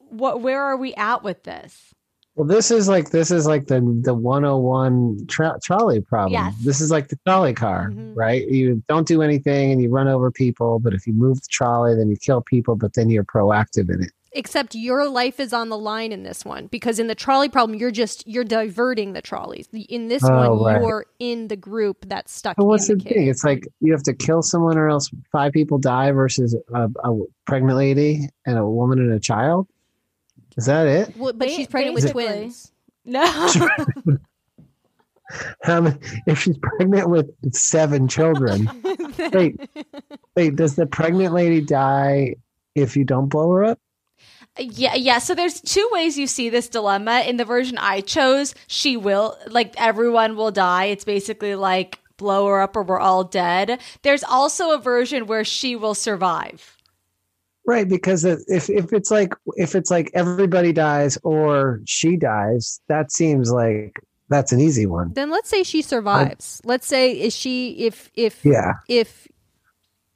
what 0.09 0.41
where 0.41 0.61
are 0.61 0.75
we 0.75 0.93
at 0.95 1.23
with 1.23 1.43
this? 1.43 1.88
Well, 2.35 2.47
this 2.47 2.71
is 2.71 2.87
like 2.87 3.09
this 3.11 3.31
is 3.31 3.45
like 3.45 3.67
the 3.67 3.81
the 4.03 4.13
101 4.13 5.25
tra- 5.27 5.59
trolley 5.61 5.99
problem. 5.99 6.33
Yes. 6.33 6.55
This 6.63 6.79
is 6.79 6.89
like 6.91 7.09
the 7.09 7.17
trolley 7.27 7.53
car, 7.53 7.89
Mhm. 7.91 8.15
right? 8.15 8.47
You 8.47 8.81
don't 8.87 9.07
do 9.07 9.21
anything 9.21 9.71
and 9.71 9.81
you 9.81 9.89
run 9.89 10.07
over 10.07 10.31
people, 10.31 10.79
but 10.79 10.93
if 10.93 11.05
you 11.05 11.13
move 11.13 11.41
the 11.41 11.47
trolley, 11.49 11.95
then 11.95 12.09
you 12.09 12.15
kill 12.15 12.41
people, 12.41 12.75
but 12.75 12.93
then 12.93 13.09
you're 13.09 13.25
proactive 13.25 13.93
in 13.93 14.03
it. 14.03 14.11
Except 14.31 14.75
your 14.75 15.09
life 15.09 15.39
is 15.39 15.53
on 15.53 15.69
the 15.69 15.77
line 15.77 16.11
in 16.11 16.21
this 16.23 16.45
one 16.45 16.67
because 16.67 16.99
in 16.99 17.07
the 17.07 17.15
trolley 17.15 17.49
problem, 17.49 17.77
you're 17.77 17.89
just 17.91 18.25
you're 18.27 18.43
diverting 18.45 19.13
the 19.13 19.21
trolleys. 19.23 19.67
In 19.89 20.07
this 20.07 20.23
Oh, 20.23 20.29
one, 20.55 20.63
right. 20.75 20.81
you're 20.81 21.05
in 21.17 21.47
the 21.47 21.55
group 21.57 22.05
that's 22.07 22.31
stuck. 22.31 22.55
But 22.55 22.65
what's 22.67 22.87
the 22.87 22.95
the, 22.95 23.03
thing? 23.05 23.27
It's 23.27 23.43
like 23.43 23.67
you 23.81 23.91
have 23.91 24.03
to 24.03 24.13
kill 24.13 24.43
someone 24.43 24.77
or 24.77 24.87
else 24.87 25.09
five 25.31 25.51
people 25.51 25.79
die 25.79 26.11
versus 26.11 26.55
a, 26.73 26.89
a 27.03 27.19
pregnant 27.47 27.75
lady 27.77 28.29
and 28.45 28.57
a 28.57 28.65
woman 28.65 28.99
and 28.99 29.11
a 29.11 29.19
child. 29.19 29.67
Is 30.57 30.65
that 30.65 30.87
it? 30.87 31.15
Well, 31.17 31.33
but 31.33 31.47
Ba- 31.47 31.53
she's 31.53 31.67
pregnant 31.67 31.95
with 31.95 32.11
twins. 32.11 32.71
No, 33.05 33.25
How 35.61 35.81
many, 35.81 35.97
if 36.25 36.39
she's 36.39 36.57
pregnant 36.57 37.09
with 37.09 37.29
seven 37.53 38.07
children, 38.07 38.69
wait, 39.33 39.59
wait, 40.35 40.55
does 40.55 40.75
the 40.75 40.87
pregnant 40.87 41.33
lady 41.33 41.61
die 41.61 42.35
if 42.75 42.97
you 42.97 43.03
don't 43.05 43.27
blow 43.27 43.51
her 43.51 43.63
up? 43.63 43.79
Yeah, 44.57 44.95
yeah. 44.95 45.19
So 45.19 45.35
there's 45.35 45.61
two 45.61 45.87
ways 45.91 46.17
you 46.17 46.25
see 46.25 46.49
this 46.49 46.67
dilemma. 46.67 47.23
In 47.27 47.37
the 47.37 47.45
version 47.45 47.77
I 47.77 48.01
chose, 48.01 48.55
she 48.67 48.97
will 48.97 49.37
like 49.47 49.73
everyone 49.77 50.35
will 50.35 50.51
die. 50.51 50.85
It's 50.85 51.05
basically 51.05 51.55
like 51.55 51.99
blow 52.17 52.47
her 52.47 52.61
up 52.61 52.75
or 52.75 52.83
we're 52.83 52.99
all 52.99 53.23
dead. 53.23 53.79
There's 54.01 54.23
also 54.23 54.71
a 54.71 54.79
version 54.79 55.27
where 55.27 55.45
she 55.45 55.75
will 55.75 55.95
survive. 55.95 56.75
Right, 57.67 57.87
because 57.87 58.25
if 58.25 58.69
if 58.69 58.93
it's 58.93 59.11
like 59.11 59.33
if 59.57 59.75
it's 59.75 59.91
like 59.91 60.09
everybody 60.13 60.73
dies 60.73 61.17
or 61.23 61.81
she 61.85 62.17
dies, 62.17 62.79
that 62.87 63.11
seems 63.11 63.51
like 63.51 64.01
that's 64.29 64.51
an 64.51 64.59
easy 64.59 64.85
one. 64.85 65.13
Then 65.13 65.29
let's 65.29 65.49
say 65.49 65.63
she 65.63 65.81
survives. 65.81 66.61
let's 66.63 66.87
say 66.87 67.11
is 67.11 67.35
she 67.35 67.71
if 67.85 68.09
if 68.15 68.43
Yeah. 68.43 68.73
if 68.87 69.27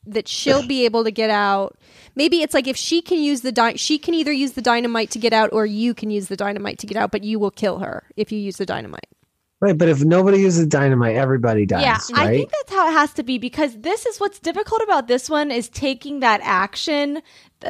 that 0.06 0.28
she'll 0.28 0.68
be 0.68 0.84
able 0.86 1.04
to 1.06 1.12
get 1.12 1.30
out. 1.30 1.78
Maybe 2.16 2.42
it's 2.42 2.54
like 2.54 2.68
if 2.68 2.76
she 2.76 3.02
can 3.02 3.20
use 3.20 3.42
the 3.42 3.52
dy- 3.54 3.78
she 3.78 3.98
can 3.98 4.14
either 4.14 4.34
use 4.34 4.52
the 4.52 4.62
dynamite 4.62 5.12
to 5.12 5.20
get 5.20 5.32
out 5.32 5.52
or 5.54 5.66
you 5.66 5.94
can 5.94 6.10
use 6.12 6.28
the 6.28 6.36
dynamite 6.36 6.78
to 6.80 6.88
get 6.88 6.98
out, 6.98 7.12
but 7.12 7.24
you 7.24 7.40
will 7.40 7.52
kill 7.52 7.80
her 7.80 8.04
if 8.18 8.32
you 8.32 8.38
use 8.38 8.58
the 8.58 8.66
dynamite. 8.66 9.08
Right, 9.64 9.78
but 9.78 9.88
if 9.88 10.04
nobody 10.04 10.40
uses 10.40 10.68
dynamite, 10.68 11.16
everybody 11.16 11.66
dies. 11.66 11.84
yeah, 11.84 11.98
I 12.16 12.28
think 12.28 12.52
that's 12.52 12.74
how 12.74 12.90
it 12.90 12.92
has 12.92 13.14
to 13.14 13.24
be 13.24 13.38
because 13.38 13.80
this 13.80 14.06
is 14.06 14.20
what's 14.20 14.38
difficult 14.38 14.82
about 14.82 15.08
this 15.08 15.30
one 15.30 15.52
is 15.52 15.70
taking 15.70 16.20
that 16.20 16.42
action, 16.44 17.22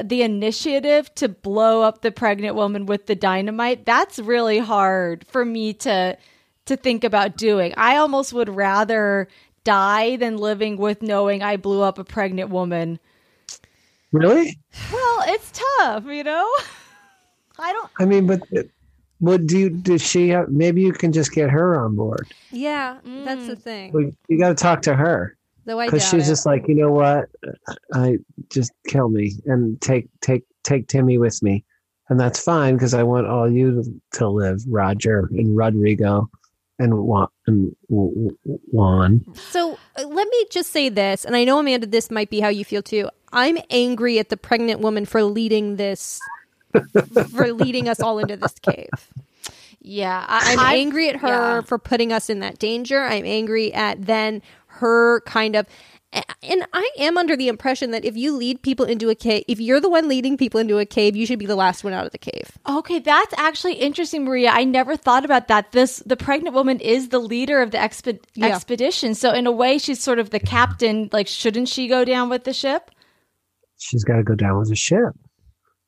the 0.03 0.23
initiative 0.23 1.13
to 1.13 1.29
blow 1.29 1.83
up 1.83 2.01
the 2.01 2.11
pregnant 2.11 2.55
woman 2.55 2.87
with 2.87 3.05
the 3.05 3.13
dynamite. 3.13 3.85
That's 3.85 4.17
really 4.17 4.57
hard 4.57 5.23
for 5.27 5.45
me 5.45 5.71
to 5.85 6.17
to 6.65 6.75
think 6.75 7.03
about 7.03 7.37
doing. 7.37 7.75
I 7.77 7.97
almost 7.97 8.33
would 8.33 8.49
rather 8.49 9.27
die 9.63 10.15
than 10.15 10.37
living 10.37 10.77
with 10.77 11.03
knowing 11.03 11.43
I 11.43 11.57
blew 11.57 11.83
up 11.83 11.99
a 11.99 12.03
pregnant 12.03 12.49
woman. 12.49 12.99
really? 14.11 14.57
Well, 14.91 15.23
it's 15.27 15.51
tough, 15.77 16.05
you 16.07 16.23
know. 16.23 16.51
I 17.59 17.71
don't. 17.71 17.91
I 17.99 18.05
mean, 18.05 18.25
but 18.25 18.41
what 19.19 19.45
do 19.47 19.57
you? 19.57 19.69
Does 19.69 20.01
she 20.01 20.29
have? 20.29 20.49
Maybe 20.49 20.81
you 20.81 20.93
can 20.93 21.11
just 21.11 21.31
get 21.31 21.49
her 21.49 21.79
on 21.79 21.95
board. 21.95 22.33
Yeah, 22.51 22.97
that's 23.03 23.47
the 23.47 23.55
thing. 23.55 23.91
Well, 23.93 24.11
you 24.27 24.39
got 24.39 24.49
to 24.49 24.55
talk 24.55 24.81
to 24.83 24.95
her 24.95 25.37
Though 25.65 25.79
I 25.79 25.85
doubt 25.85 25.93
because 25.93 26.09
she's 26.09 26.27
it. 26.27 26.31
just 26.31 26.45
like, 26.45 26.67
you 26.67 26.75
know 26.75 26.91
what? 26.91 27.29
I 27.93 28.17
just 28.49 28.71
kill 28.87 29.09
me 29.09 29.33
and 29.45 29.79
take 29.81 30.07
take 30.21 30.43
take 30.63 30.87
Timmy 30.87 31.17
with 31.17 31.41
me, 31.41 31.63
and 32.09 32.19
that's 32.19 32.39
fine 32.43 32.75
because 32.75 32.93
I 32.93 33.03
want 33.03 33.27
all 33.27 33.49
you 33.51 33.81
to, 33.83 34.19
to 34.19 34.27
live, 34.29 34.61
Roger 34.67 35.29
and 35.31 35.55
Rodrigo, 35.55 36.29
and 36.79 36.93
Juan. 36.97 37.27
And 37.47 37.75
W- 37.89 38.35
W- 38.45 38.59
Juan. 38.71 39.25
So 39.49 39.77
uh, 39.97 40.07
let 40.07 40.27
me 40.27 40.45
just 40.49 40.71
say 40.71 40.89
this, 40.89 41.25
and 41.25 41.35
I 41.35 41.43
know 41.43 41.59
Amanda, 41.59 41.87
this 41.87 42.09
might 42.11 42.29
be 42.29 42.39
how 42.39 42.47
you 42.49 42.65
feel 42.65 42.81
too. 42.81 43.09
I'm 43.31 43.57
angry 43.69 44.19
at 44.19 44.29
the 44.29 44.37
pregnant 44.37 44.79
woman 44.79 45.05
for 45.05 45.23
leading 45.23 45.75
this, 45.77 46.19
for 47.31 47.53
leading 47.53 47.87
us 47.89 47.99
all 47.99 48.19
into 48.19 48.37
this 48.37 48.53
cave. 48.59 48.89
Yeah, 49.81 50.25
I'm 50.27 50.59
I, 50.59 50.75
angry 50.77 51.09
at 51.09 51.17
her 51.17 51.27
yeah. 51.27 51.61
for 51.61 51.77
putting 51.77 52.13
us 52.13 52.29
in 52.29 52.39
that 52.39 52.57
danger. 52.57 53.01
I'm 53.01 53.25
angry 53.25 53.73
at 53.73 54.05
then 54.05 54.41
her 54.67 55.21
kind 55.21 55.55
of. 55.55 55.67
And 56.43 56.63
I 56.73 56.89
am 56.99 57.17
under 57.17 57.35
the 57.35 57.47
impression 57.47 57.89
that 57.89 58.05
if 58.05 58.15
you 58.15 58.37
lead 58.37 58.61
people 58.61 58.85
into 58.85 59.09
a 59.09 59.15
cave, 59.15 59.45
if 59.47 59.59
you're 59.59 59.79
the 59.79 59.89
one 59.89 60.07
leading 60.07 60.37
people 60.37 60.59
into 60.59 60.77
a 60.77 60.85
cave, 60.85 61.15
you 61.15 61.25
should 61.25 61.39
be 61.39 61.47
the 61.47 61.55
last 61.55 61.83
one 61.83 61.91
out 61.91 62.05
of 62.05 62.11
the 62.11 62.19
cave. 62.19 62.51
Okay, 62.69 62.99
that's 62.99 63.33
actually 63.35 63.73
interesting, 63.73 64.23
Maria. 64.23 64.51
I 64.51 64.63
never 64.63 64.95
thought 64.95 65.25
about 65.25 65.47
that. 65.47 65.71
This 65.71 66.03
the 66.05 66.15
pregnant 66.15 66.53
woman 66.53 66.79
is 66.79 67.09
the 67.09 67.19
leader 67.19 67.61
of 67.63 67.71
the 67.71 67.79
expe- 67.79 68.23
Yeah. 68.35 68.55
expedition, 68.55 69.15
so 69.15 69.31
in 69.31 69.47
a 69.47 69.51
way, 69.51 69.79
she's 69.79 70.03
sort 70.03 70.19
of 70.19 70.29
the 70.29 70.39
captain. 70.39 71.09
Like, 71.11 71.27
shouldn't 71.27 71.67
she 71.67 71.87
go 71.87 72.05
down 72.05 72.29
with 72.29 72.43
the 72.43 72.53
ship? 72.53 72.91
She's 73.79 74.03
got 74.03 74.17
to 74.17 74.23
go 74.23 74.35
down 74.35 74.59
with 74.59 74.69
the 74.69 74.75
ship. 74.75 75.13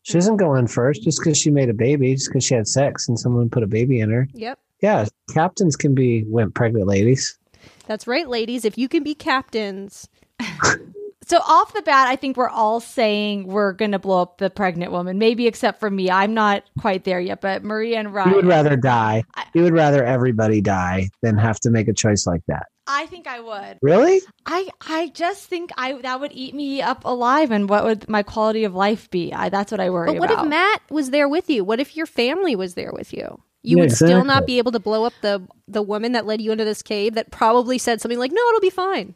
She 0.05 0.13
doesn't 0.13 0.37
go 0.37 0.53
in 0.53 0.67
first 0.67 1.01
just 1.01 1.19
because 1.19 1.35
she 1.35 1.49
made 1.49 1.67
a 1.67 1.73
baby, 1.73 2.13
just 2.13 2.29
because 2.29 2.43
she 2.43 2.53
had 2.53 2.67
sex 2.67 3.09
and 3.09 3.19
someone 3.19 3.49
put 3.49 3.63
a 3.63 3.67
baby 3.67 3.99
in 3.99 4.11
her. 4.11 4.27
Yep. 4.33 4.59
Yeah, 4.79 5.07
captains 5.33 5.75
can 5.75 5.95
be 5.95 6.23
went 6.27 6.53
pregnant 6.53 6.85
ladies. 6.85 7.39
That's 7.87 8.05
right, 8.05 8.29
ladies. 8.29 8.65
If 8.65 8.77
you 8.77 8.87
can 8.87 9.01
be 9.01 9.15
captains, 9.15 10.07
So 11.27 11.37
off 11.39 11.73
the 11.73 11.81
bat, 11.81 12.07
I 12.07 12.15
think 12.15 12.37
we're 12.37 12.49
all 12.49 12.79
saying 12.79 13.47
we're 13.47 13.73
gonna 13.73 13.97
blow 13.99 14.21
up 14.21 14.37
the 14.37 14.49
pregnant 14.49 14.91
woman. 14.91 15.17
Maybe 15.17 15.47
except 15.47 15.79
for 15.79 15.89
me, 15.89 16.11
I'm 16.11 16.33
not 16.35 16.63
quite 16.79 17.03
there 17.03 17.19
yet. 17.19 17.41
But 17.41 17.63
Maria 17.63 17.99
and 17.99 18.13
Ryan, 18.13 18.29
You 18.29 18.35
would 18.35 18.45
rather 18.45 18.75
die. 18.75 19.23
I- 19.35 19.45
You 19.53 19.63
would 19.63 19.73
rather 19.73 20.03
everybody 20.03 20.61
die 20.61 21.09
than 21.23 21.37
have 21.37 21.59
to 21.61 21.71
make 21.71 21.87
a 21.87 21.93
choice 21.93 22.27
like 22.27 22.41
that. 22.47 22.67
I 22.87 23.07
think 23.07 23.25
I 23.25 23.39
would. 23.39 23.79
Really? 23.81 24.21
I 24.45 24.69
I 24.87 25.07
just 25.07 25.45
think 25.45 25.71
I 25.77 25.93
that 26.03 26.19
would 26.19 26.31
eat 26.33 26.53
me 26.53 26.83
up 26.83 27.03
alive, 27.03 27.49
and 27.49 27.67
what 27.67 27.83
would 27.83 28.07
my 28.07 28.21
quality 28.21 28.63
of 28.63 28.75
life 28.75 29.09
be? 29.09 29.33
I, 29.33 29.49
that's 29.49 29.71
what 29.71 29.81
I 29.81 29.89
worry 29.89 30.11
But 30.11 30.19
what 30.19 30.29
about. 30.31 30.45
if 30.45 30.49
Matt 30.51 30.81
was 30.91 31.09
there 31.09 31.27
with 31.27 31.49
you? 31.49 31.63
What 31.63 31.79
if 31.79 31.97
your 31.97 32.05
family 32.05 32.55
was 32.55 32.75
there 32.75 32.91
with 32.93 33.11
you? 33.11 33.41
You 33.63 33.77
Yeah, 33.77 33.83
would 33.85 33.91
still 33.93 34.23
not 34.23 34.45
be 34.45 34.59
able 34.59 34.71
to 34.73 34.79
blow 34.79 35.05
up 35.05 35.13
the 35.23 35.41
the 35.67 35.81
woman 35.81 36.11
that 36.11 36.27
led 36.27 36.39
you 36.41 36.51
into 36.51 36.65
this 36.65 36.83
cave 36.83 37.15
that 37.15 37.31
probably 37.31 37.79
said 37.79 37.99
something 37.99 38.19
like, 38.19 38.31
"No, 38.31 38.41
it'll 38.49 38.59
be 38.61 38.69
fine." 38.69 39.15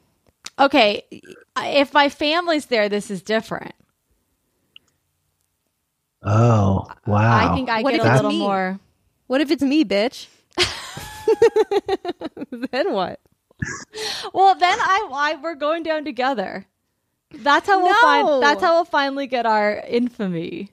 Okay, 0.60 1.04
if 1.58 1.94
my 1.94 2.10
family's 2.10 2.68
there, 2.68 2.90
this 2.90 3.10
is 3.12 3.22
different. 3.22 3.74
Oh, 6.24 6.88
wow. 7.08 7.52
I 7.52 7.56
think 7.56 7.70
I 7.70 7.82
What 7.82 7.92
get 7.92 8.02
a 8.06 8.14
little 8.16 8.32
me? 8.32 8.40
more. 8.40 8.80
What 9.28 9.42
if 9.42 9.52
it's 9.52 9.64
me, 9.64 9.86
bitch? 9.86 10.28
then 12.72 12.92
what? 12.94 13.20
Well, 14.34 14.56
then 14.56 14.80
I, 14.80 15.08
I 15.12 15.36
we're 15.42 15.56
going 15.56 15.84
down 15.84 16.04
together. 16.06 16.66
That's 17.32 17.68
how 17.68 17.80
we'll 17.80 17.90
No. 17.94 18.02
find. 18.02 18.44
That's 18.44 18.62
how 18.62 18.76
we'll 18.76 18.86
finally 18.86 19.28
get 19.28 19.46
our 19.46 19.78
infamy. 19.88 20.72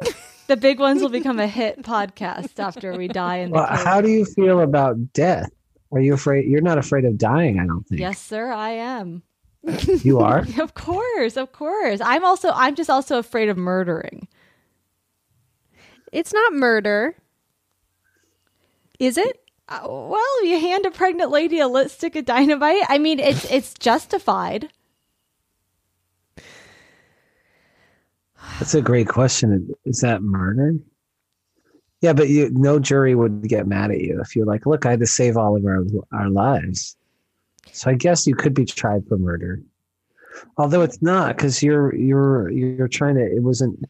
the 0.46 0.56
big 0.56 0.78
ones 0.78 1.02
will 1.02 1.08
become 1.08 1.38
a 1.40 1.46
hit 1.48 1.82
podcast 1.82 2.58
after 2.58 2.96
we 2.96 3.08
die 3.08 3.38
in 3.38 3.50
the 3.50 3.56
Well, 3.56 3.66
cave. 3.66 3.84
how 3.84 4.00
do 4.00 4.08
you 4.10 4.24
feel 4.24 4.60
about 4.60 5.12
death? 5.12 5.50
Are 5.92 6.00
you 6.00 6.14
afraid? 6.14 6.46
You're 6.48 6.60
not 6.60 6.78
afraid 6.78 7.04
of 7.04 7.18
dying, 7.18 7.58
I 7.58 7.66
don't 7.66 7.86
think. 7.86 8.00
Yes, 8.00 8.18
sir, 8.20 8.50
I 8.52 8.70
am. 8.70 9.22
You 10.02 10.20
are? 10.20 10.46
Of 10.58 10.74
course, 10.74 11.36
of 11.36 11.52
course. 11.52 12.00
I'm 12.02 12.24
also. 12.24 12.50
I'm 12.54 12.74
just 12.74 12.88
also 12.90 13.18
afraid 13.18 13.48
of 13.48 13.58
murdering. 13.58 14.28
It's 16.12 16.32
not 16.32 16.52
murder. 16.54 17.14
Is 18.98 19.18
it? 19.18 19.40
Uh, 19.68 19.86
well, 19.86 20.44
you 20.44 20.58
hand 20.58 20.86
a 20.86 20.90
pregnant 20.90 21.30
lady 21.30 21.60
a 21.60 21.68
lit 21.68 21.90
stick 21.90 22.16
of 22.16 22.24
dynamite. 22.24 22.82
I 22.88 22.98
mean, 22.98 23.20
it's 23.20 23.44
it's 23.50 23.74
justified. 23.74 24.70
That's 28.58 28.74
a 28.74 28.82
great 28.82 29.08
question. 29.08 29.72
Is 29.84 30.00
that 30.00 30.22
murder? 30.22 30.74
Yeah, 32.00 32.14
but 32.14 32.28
you, 32.28 32.50
no 32.52 32.78
jury 32.78 33.14
would 33.14 33.46
get 33.46 33.66
mad 33.66 33.90
at 33.90 34.00
you 34.00 34.20
if 34.20 34.34
you're 34.34 34.46
like, 34.46 34.64
look, 34.64 34.86
I 34.86 34.90
had 34.90 35.00
to 35.00 35.06
save 35.06 35.36
all 35.36 35.56
of 35.56 35.64
our, 35.66 35.84
our 36.12 36.30
lives. 36.30 36.96
So 37.72 37.90
I 37.90 37.94
guess 37.94 38.26
you 38.26 38.34
could 38.34 38.54
be 38.54 38.64
tried 38.64 39.06
for 39.06 39.18
murder. 39.18 39.60
Although 40.56 40.82
it's 40.82 41.02
not 41.02 41.36
because 41.36 41.62
you're 41.62 41.94
you're 41.94 42.48
you're 42.50 42.88
trying 42.88 43.16
to 43.16 43.24
it 43.24 43.42
wasn't 43.42 43.84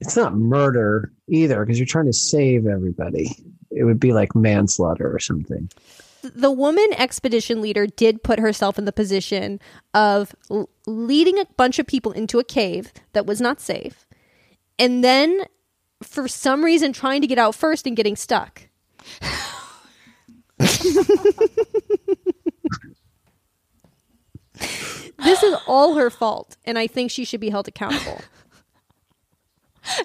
it's 0.00 0.16
not 0.16 0.34
murder 0.34 1.12
either 1.28 1.64
because 1.64 1.78
you're 1.78 1.86
trying 1.86 2.06
to 2.06 2.12
save 2.12 2.66
everybody. 2.66 3.36
It 3.70 3.84
would 3.84 4.00
be 4.00 4.12
like 4.12 4.34
manslaughter 4.34 5.12
or 5.12 5.18
something. 5.18 5.68
the 6.22 6.50
woman 6.50 6.86
expedition 6.96 7.60
leader 7.60 7.86
did 7.86 8.22
put 8.22 8.38
herself 8.38 8.78
in 8.78 8.84
the 8.84 8.92
position 8.92 9.60
of 9.92 10.34
leading 10.86 11.38
a 11.38 11.46
bunch 11.56 11.78
of 11.78 11.86
people 11.86 12.12
into 12.12 12.38
a 12.38 12.44
cave 12.44 12.92
that 13.12 13.26
was 13.26 13.40
not 13.40 13.60
safe 13.60 14.06
and 14.78 15.02
then 15.04 15.44
for 16.02 16.28
some 16.28 16.64
reason 16.64 16.92
trying 16.92 17.20
to 17.20 17.26
get 17.26 17.38
out 17.38 17.54
first 17.54 17.86
and 17.86 17.96
getting 17.96 18.16
stuck 18.16 18.68
this 25.24 25.42
is 25.42 25.54
all 25.66 25.94
her 25.94 26.10
fault 26.10 26.56
and 26.64 26.78
i 26.78 26.86
think 26.86 27.10
she 27.10 27.24
should 27.24 27.40
be 27.40 27.50
held 27.50 27.68
accountable 27.68 28.20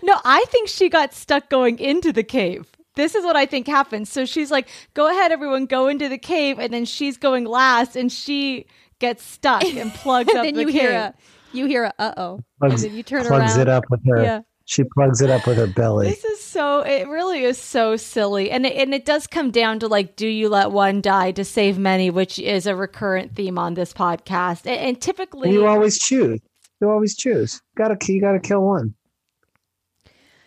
No, 0.04 0.16
I 0.24 0.46
think 0.50 0.70
she 0.70 0.90
got 0.90 1.12
stuck 1.12 1.50
going 1.50 1.80
into 1.80 2.14
the 2.14 2.22
cave. 2.22 2.68
This 2.96 3.16
is 3.16 3.26
what 3.26 3.36
I 3.36 3.48
think 3.48 3.66
happened. 3.66 4.08
So 4.08 4.26
she's 4.26 4.52
like, 4.52 4.68
"Go 4.94 5.10
ahead, 5.10 5.32
everyone, 5.32 5.66
go 5.66 5.88
into 5.88 6.08
the 6.08 6.20
cave," 6.20 6.60
and 6.60 6.72
then 6.72 6.86
she's 6.86 7.18
going 7.18 7.46
last, 7.46 7.96
and 7.96 8.12
she 8.12 8.68
gets 9.00 9.24
stuck 9.24 9.64
and 9.66 9.92
plugs 9.96 10.30
up 10.36 10.44
then 10.44 10.54
the 10.54 10.62
you 10.62 10.68
cave. 10.68 10.82
hear 10.82 10.92
a 10.92 11.14
you 11.52 11.66
hear 11.66 11.86
a 11.86 11.94
uh-oh 11.98 12.36
and 12.36 12.44
Plugs, 12.60 12.84
then 12.84 12.94
you 12.96 13.02
turn 13.02 13.26
plugs 13.26 13.54
around 13.58 13.62
it 13.62 13.70
up 13.70 13.86
with 13.90 14.02
her. 14.08 14.22
Yeah. 14.22 14.42
She 14.72 14.86
plugs 14.86 15.20
it 15.20 15.30
up 15.30 15.46
with 15.48 15.58
her 15.58 15.68
belly. 15.68 16.08
This 16.08 16.24
is 16.24 16.42
so. 16.42 16.80
It 16.80 17.06
really 17.10 17.44
is 17.44 17.58
so 17.58 17.98
silly, 17.98 18.50
and 18.50 18.66
it, 18.66 18.78
and 18.78 18.94
it 18.94 19.04
does 19.04 19.28
come 19.28 19.52
down 19.52 19.80
to 19.80 19.88
like, 19.88 20.16
do 20.16 20.26
you 20.26 20.48
let 20.48 20.72
one 20.72 21.02
die 21.02 21.32
to 21.32 21.44
save 21.44 21.78
many, 21.78 22.10
which 22.10 22.40
is 22.40 22.66
a 22.66 22.74
recurrent 22.74 23.36
theme 23.36 23.58
on 23.58 23.74
this 23.74 23.92
podcast, 23.92 24.66
and, 24.66 24.80
and 24.80 25.02
typically, 25.02 25.50
And 25.50 25.54
you 25.56 25.68
always 25.68 26.00
choose. 26.00 26.40
You 26.80 26.90
always 26.90 27.18
choose. 27.18 27.62
Gotta 27.76 27.98
you 28.14 28.22
gotta 28.22 28.40
kill 28.40 28.62
one. 28.62 28.94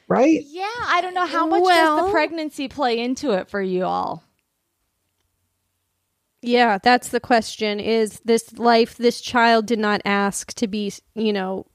Right? 0.09 0.43
yeah, 0.47 0.65
I 0.87 1.03
don't 1.03 1.13
know 1.13 1.27
how 1.27 1.47
much 1.47 1.63
does 1.63 2.07
the 2.07 2.11
pregnancy 2.11 2.67
play 2.67 3.01
into 3.01 3.33
it 3.33 3.51
for 3.51 3.61
you 3.61 3.85
all. 3.85 4.25
Yeah, 6.41 6.79
that's 6.83 7.09
the 7.09 7.21
question. 7.21 7.79
Is 7.79 8.21
this 8.25 8.59
life, 8.59 8.97
this 8.97 9.21
child 9.21 9.67
did 9.67 9.79
not 9.79 10.01
ask 10.07 10.55
to 10.55 10.67
be, 10.67 10.95
you 11.15 11.35
know, 11.35 11.67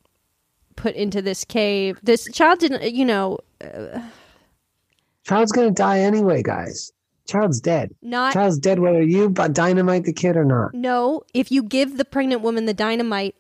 put 0.79 0.95
into 0.95 1.21
this 1.21 1.43
cave. 1.45 1.99
This 2.01 2.27
child 2.33 2.59
didn't, 2.59 2.91
you 2.93 3.05
know, 3.05 3.37
Child's 5.25 5.51
gonna 5.51 5.71
die 5.71 5.99
anyway, 5.99 6.41
guys. 6.41 6.91
Child's 7.27 7.59
dead. 7.61 7.93
not 8.01 8.33
Child's 8.33 8.57
dead 8.57 8.79
whether 8.79 9.03
you 9.03 9.29
bu- 9.29 9.49
dynamite 9.49 10.03
the 10.05 10.13
kid 10.13 10.35
or 10.35 10.45
not. 10.45 10.73
no. 10.73 11.21
If 11.33 11.51
you 11.51 11.61
give 11.61 11.97
the 11.97 12.05
pregnant 12.05 12.41
woman 12.41 12.65
the 12.65 12.73
dynamite, 12.73 13.35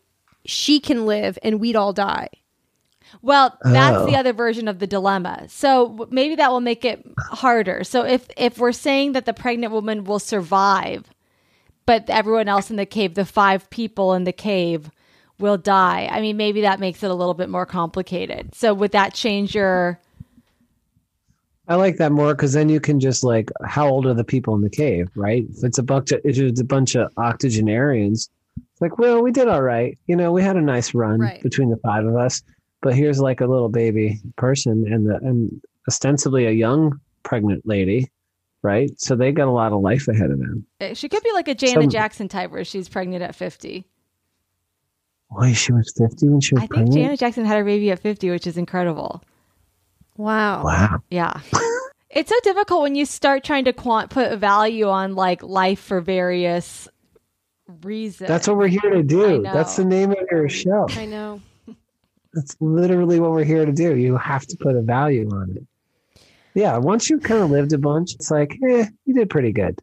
she 0.45 0.79
can 0.79 1.05
live 1.07 1.39
and 1.41 1.59
we'd 1.59 1.75
all 1.75 1.93
die. 1.93 2.29
Well, 3.23 3.57
that's 3.63 3.97
Oh. 3.97 4.05
the 4.05 4.15
other 4.15 4.33
version 4.33 4.67
of 4.67 4.77
the 4.77 4.85
dilemma. 4.85 5.45
So 5.49 6.07
maybe 6.11 6.35
that 6.35 6.51
will 6.51 6.61
make 6.61 6.85
it 6.85 7.03
harder. 7.17 7.83
So 7.83 8.05
if 8.05 8.27
if 8.37 8.59
we're 8.59 8.71
saying 8.71 9.13
that 9.13 9.25
the 9.25 9.33
pregnant 9.33 9.73
woman 9.73 10.03
will 10.03 10.19
survive, 10.19 11.05
but 11.87 12.07
everyone 12.09 12.47
else 12.47 12.69
in 12.69 12.75
the 12.75 12.85
cave, 12.85 13.15
the 13.15 13.25
five 13.25 13.67
people 13.71 14.13
in 14.13 14.25
the 14.25 14.31
cave, 14.33 14.91
will 15.39 15.57
die. 15.57 16.07
I 16.11 16.21
mean, 16.21 16.37
maybe 16.37 16.61
that 16.61 16.79
makes 16.79 17.01
it 17.03 17.09
a 17.11 17.13
little 17.13 17.33
bit 17.33 17.49
more 17.49 17.65
complicated. 17.65 18.53
So 18.55 18.73
would 18.73 18.91
that 18.91 19.13
change 19.13 19.55
your? 19.55 19.99
I 21.67 21.75
like 21.75 21.97
that 21.97 22.11
more 22.11 22.33
because 22.33 22.53
then 22.53 22.67
you 22.69 22.79
can 22.79 22.99
just 22.99 23.23
like, 23.23 23.51
how 23.63 23.87
old 23.87 24.05
are 24.07 24.13
the 24.15 24.23
people 24.23 24.55
in 24.55 24.61
the 24.61 24.69
cave, 24.71 25.07
right? 25.15 25.45
If 25.55 25.63
it's 25.63 25.77
a 25.77 25.83
bunch 25.83 26.11
of, 26.11 26.19
if 26.23 26.37
it's 26.37 26.59
a 26.59 26.63
bunch 26.65 26.95
of 26.95 27.11
octogenarians, 27.17 28.29
it's 28.57 28.81
like, 28.81 28.97
well, 28.97 29.21
we 29.21 29.31
did 29.31 29.47
all 29.47 29.61
right. 29.61 29.97
You 30.07 30.15
know, 30.15 30.31
we 30.31 30.41
had 30.41 30.55
a 30.57 30.61
nice 30.61 30.93
run 30.95 31.19
Right. 31.19 31.41
between 31.43 31.69
the 31.69 31.77
five 31.77 32.05
of 32.05 32.15
us, 32.15 32.41
but 32.81 32.95
here's 32.95 33.19
like 33.19 33.39
a 33.41 33.45
little 33.45 33.69
baby 33.69 34.19
person 34.35 34.85
and 34.91 35.07
the 35.07 35.17
and 35.17 35.61
ostensibly 35.87 36.47
a 36.47 36.51
young 36.51 36.99
pregnant 37.21 37.67
lady, 37.67 38.09
right? 38.63 38.89
So 38.99 39.15
they 39.15 39.31
got 39.31 39.47
a 39.47 39.51
lot 39.51 39.71
of 39.71 39.81
life 39.81 40.07
ahead 40.07 40.31
of 40.31 40.39
them. 40.39 40.65
She 40.95 41.07
could 41.07 41.21
be 41.21 41.31
like 41.33 41.47
a 41.47 41.53
Janet 41.55 41.83
Some- 41.83 41.89
Jackson 41.91 42.27
type, 42.29 42.49
where 42.49 42.65
she's 42.65 42.89
pregnant 42.89 43.21
at 43.21 43.35
fifty. 43.35 43.85
Boy, 45.31 45.53
she 45.53 45.71
was 45.71 45.93
fifty 45.95 46.27
when 46.27 46.41
she 46.41 46.55
was 46.55 46.63
I 46.63 46.67
think 46.67 46.71
pregnant. 46.71 46.95
Janet 46.95 47.19
Jackson 47.19 47.45
had 47.45 47.57
her 47.57 47.63
baby 47.63 47.91
at 47.91 47.99
fifty, 47.99 48.29
which 48.29 48.47
is 48.47 48.57
incredible. 48.57 49.23
Wow. 50.17 50.63
wow. 50.65 51.01
Yeah. 51.09 51.39
it's 52.09 52.29
so 52.29 52.35
difficult 52.43 52.81
when 52.81 52.95
you 52.95 53.05
start 53.05 53.43
trying 53.43 53.65
to 53.65 53.73
quant 53.73 54.09
put 54.09 54.31
a 54.31 54.37
value 54.37 54.89
on 54.89 55.15
like 55.15 55.41
life 55.43 55.79
for 55.79 56.01
various 56.01 56.89
reasons. 57.83 58.27
That's 58.27 58.47
what 58.47 58.57
we're 58.57 58.67
here 58.67 58.89
to 58.89 59.03
do. 59.03 59.43
That's 59.43 59.75
the 59.77 59.85
name 59.85 60.11
of 60.11 60.17
your 60.29 60.49
show. 60.49 60.87
I 60.89 61.05
know. 61.05 61.41
That's 62.33 62.55
literally 62.59 63.19
what 63.19 63.31
we're 63.31 63.43
here 63.43 63.65
to 63.65 63.71
do. 63.71 63.95
You 63.95 64.17
have 64.17 64.45
to 64.47 64.57
put 64.57 64.75
a 64.75 64.81
value 64.81 65.29
on 65.31 65.55
it. 65.55 66.21
Yeah, 66.53 66.77
once 66.77 67.09
you've 67.09 67.23
kind 67.23 67.41
of 67.41 67.51
lived 67.51 67.73
a 67.73 67.77
bunch, 67.77 68.15
it's 68.15 68.29
like, 68.29 68.57
eh, 68.67 68.87
you 69.05 69.13
did 69.13 69.29
pretty 69.29 69.51
good. 69.51 69.79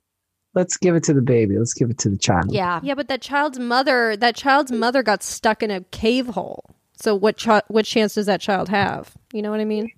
Let's 0.56 0.76
give 0.78 0.96
it 0.96 1.04
to 1.04 1.14
the 1.14 1.20
baby. 1.22 1.56
Let's 1.58 1.74
give 1.74 1.90
it 1.90 1.98
to 1.98 2.08
the 2.08 2.16
child. 2.16 2.50
Yeah. 2.50 2.80
Yeah, 2.82 2.94
but 2.94 3.08
that 3.08 3.20
child's 3.20 3.58
mother, 3.58 4.16
that 4.16 4.34
child's 4.34 4.72
mother 4.72 5.02
got 5.02 5.22
stuck 5.22 5.62
in 5.62 5.70
a 5.70 5.82
cave 5.92 6.28
hole. 6.28 6.74
So 6.94 7.14
what 7.14 7.36
ch- 7.36 7.62
what 7.68 7.84
chance 7.84 8.14
does 8.14 8.24
that 8.26 8.40
child 8.40 8.70
have? 8.70 9.14
You 9.34 9.42
know 9.42 9.50
what 9.50 9.60
I 9.60 9.64
mean? 9.66 9.90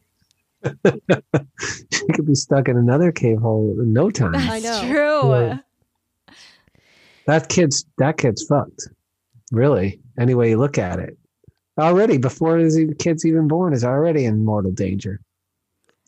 She 1.93 2.07
could 2.15 2.27
be 2.27 2.35
stuck 2.35 2.69
in 2.69 2.77
another 2.77 3.13
cave 3.13 3.39
hole 3.39 3.77
in 3.81 3.93
no 3.93 4.11
time. 4.11 4.35
I 4.35 4.61
That's 4.61 4.83
know. 4.83 4.89
true. 4.91 5.33
Yeah. 5.47 5.59
that 7.27 7.49
kid's 7.49 7.85
that 7.99 8.19
kid's 8.19 8.45
fucked. 8.45 8.89
Really, 9.53 10.01
any 10.19 10.35
way 10.35 10.51
you 10.51 10.59
look 10.59 10.77
at 10.79 10.99
it. 10.99 11.17
Already 11.79 12.19
before 12.19 12.57
his 12.59 12.79
e- 12.79 12.95
kid's 12.99 13.25
even 13.25 13.47
born 13.47 13.73
is 13.73 13.85
already 13.85 14.25
in 14.25 14.45
mortal 14.45 14.73
danger. 14.73 15.21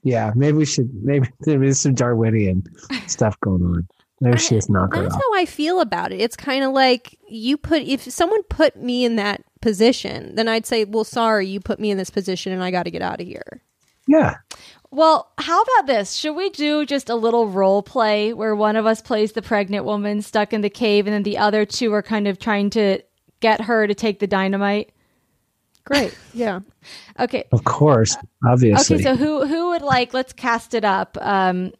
Yeah, 0.02 0.32
maybe 0.34 0.58
we 0.58 0.64
should. 0.66 0.90
Maybe 1.04 1.28
there's 1.40 1.78
some 1.78 1.94
Darwinian 1.94 2.64
stuff 3.06 3.38
going 3.40 3.62
on. 3.62 3.88
Maybe 4.20 4.36
she 4.38 4.54
just 4.56 4.68
knock 4.68 4.94
her 4.94 5.02
That's 5.02 5.14
how 5.14 5.34
I 5.34 5.46
feel 5.46 5.80
about 5.80 6.12
it. 6.12 6.20
It's 6.20 6.36
kind 6.36 6.62
of 6.62 6.72
like 6.72 7.18
you 7.28 7.56
put 7.56 7.82
if 7.82 8.02
someone 8.02 8.42
put 8.44 8.76
me 8.76 9.04
in 9.04 9.16
that 9.16 9.42
position, 9.62 10.34
then 10.34 10.46
I'd 10.48 10.66
say, 10.66 10.84
"Well, 10.84 11.04
sorry, 11.04 11.46
you 11.46 11.60
put 11.60 11.80
me 11.80 11.90
in 11.90 11.96
this 11.96 12.10
position, 12.10 12.52
and 12.52 12.62
I 12.62 12.70
got 12.70 12.82
to 12.82 12.90
get 12.90 13.02
out 13.02 13.20
of 13.20 13.26
here." 13.26 13.62
Yeah, 14.06 14.36
Well, 14.90 15.30
how 15.38 15.62
about 15.62 15.86
this? 15.86 16.14
Should 16.14 16.34
we 16.34 16.50
do 16.50 16.84
just 16.84 17.08
a 17.08 17.14
little 17.14 17.48
role 17.48 17.80
play 17.82 18.32
where 18.32 18.56
one 18.56 18.74
of 18.74 18.86
us 18.86 19.00
plays 19.00 19.32
the 19.32 19.42
pregnant 19.42 19.84
woman 19.84 20.20
stuck 20.20 20.52
in 20.52 20.62
the 20.62 20.70
cave 20.70 21.06
and 21.06 21.14
then 21.14 21.22
the 21.22 21.38
other 21.38 21.64
two 21.64 21.92
are 21.92 22.02
kind 22.02 22.26
of 22.26 22.40
trying 22.40 22.70
to 22.70 23.00
get 23.38 23.60
her 23.60 23.86
to 23.86 23.94
take 23.94 24.18
the 24.18 24.26
dynamite? 24.26 24.90
Great. 25.84 26.16
Yeah. 26.34 26.60
Okay. 27.18 27.44
of 27.52 27.64
course, 27.64 28.16
obviously. 28.46 28.96
Okay, 28.96 29.04
so 29.04 29.14
who 29.14 29.46
who 29.46 29.68
would 29.68 29.82
like 29.82 30.14
let's 30.14 30.32
cast 30.32 30.72
it 30.72 30.84
up. 30.84 31.18
Um 31.20 31.72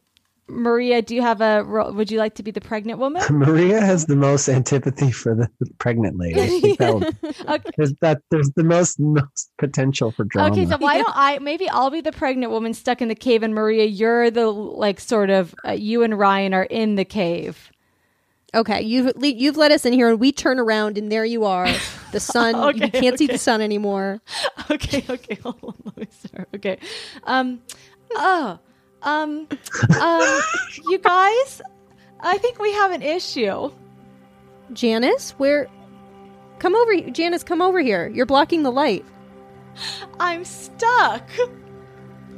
Maria, 0.50 1.02
do 1.02 1.14
you 1.14 1.22
have 1.22 1.40
a 1.40 1.62
role? 1.64 1.92
would 1.92 2.10
you 2.10 2.18
like 2.18 2.34
to 2.34 2.42
be 2.42 2.50
the 2.50 2.60
pregnant 2.60 2.98
woman? 2.98 3.22
Maria 3.30 3.80
has 3.80 4.06
the 4.06 4.16
most 4.16 4.48
antipathy 4.48 5.10
for 5.10 5.34
the 5.34 5.48
pregnant 5.78 6.18
lady. 6.18 6.40
I 6.40 6.48
think 6.48 6.78
that 6.78 7.14
Okay. 7.48 7.70
there's 7.76 7.94
that 8.00 8.22
there's 8.30 8.50
the 8.56 8.64
most 8.64 8.98
most 9.00 9.50
potential 9.58 10.12
for 10.12 10.24
drama. 10.24 10.52
Okay, 10.52 10.66
so 10.66 10.76
why 10.78 10.98
don't 10.98 11.12
I 11.14 11.38
maybe 11.38 11.68
I'll 11.68 11.90
be 11.90 12.00
the 12.00 12.12
pregnant 12.12 12.52
woman 12.52 12.74
stuck 12.74 13.00
in 13.00 13.08
the 13.08 13.14
cave 13.14 13.42
and 13.42 13.54
Maria 13.54 13.84
you're 13.84 14.30
the 14.30 14.46
like 14.46 15.00
sort 15.00 15.30
of 15.30 15.54
uh, 15.66 15.72
you 15.72 16.02
and 16.02 16.18
Ryan 16.18 16.54
are 16.54 16.64
in 16.64 16.96
the 16.96 17.04
cave. 17.04 17.70
Okay. 18.54 18.82
You've 18.82 19.12
you've 19.22 19.56
let 19.56 19.70
us 19.70 19.84
in 19.84 19.92
here, 19.92 20.08
and 20.08 20.18
we 20.18 20.32
turn 20.32 20.58
around, 20.58 20.98
and 20.98 21.10
there 21.10 21.24
you 21.24 21.44
are. 21.44 21.68
The 22.12 22.20
sun. 22.34 22.56
Okay, 22.56 22.86
you 22.86 22.90
can't 22.90 23.18
see 23.18 23.26
the 23.26 23.38
sun 23.38 23.60
anymore. 23.60 24.20
okay, 24.70 25.04
okay, 25.08 25.36
hold 25.36 25.58
on, 25.62 25.74
let 25.84 25.96
me 25.96 26.06
start. 26.10 26.48
Okay, 26.56 26.78
um, 27.24 27.60
oh, 28.14 28.58
um, 29.02 29.48
um, 30.00 30.40
you 30.88 30.98
guys, 30.98 31.62
I 32.20 32.38
think 32.38 32.58
we 32.58 32.72
have 32.72 32.90
an 32.90 33.02
issue. 33.02 33.70
Janice, 34.72 35.32
where? 35.32 35.68
Come 36.59 36.74
over, 36.76 37.11
Janice. 37.11 37.42
Come 37.42 37.62
over 37.62 37.80
here. 37.80 38.09
You're 38.09 38.26
blocking 38.26 38.62
the 38.62 38.72
light. 38.72 39.05
I'm 40.20 40.44
stuck. 40.44 41.28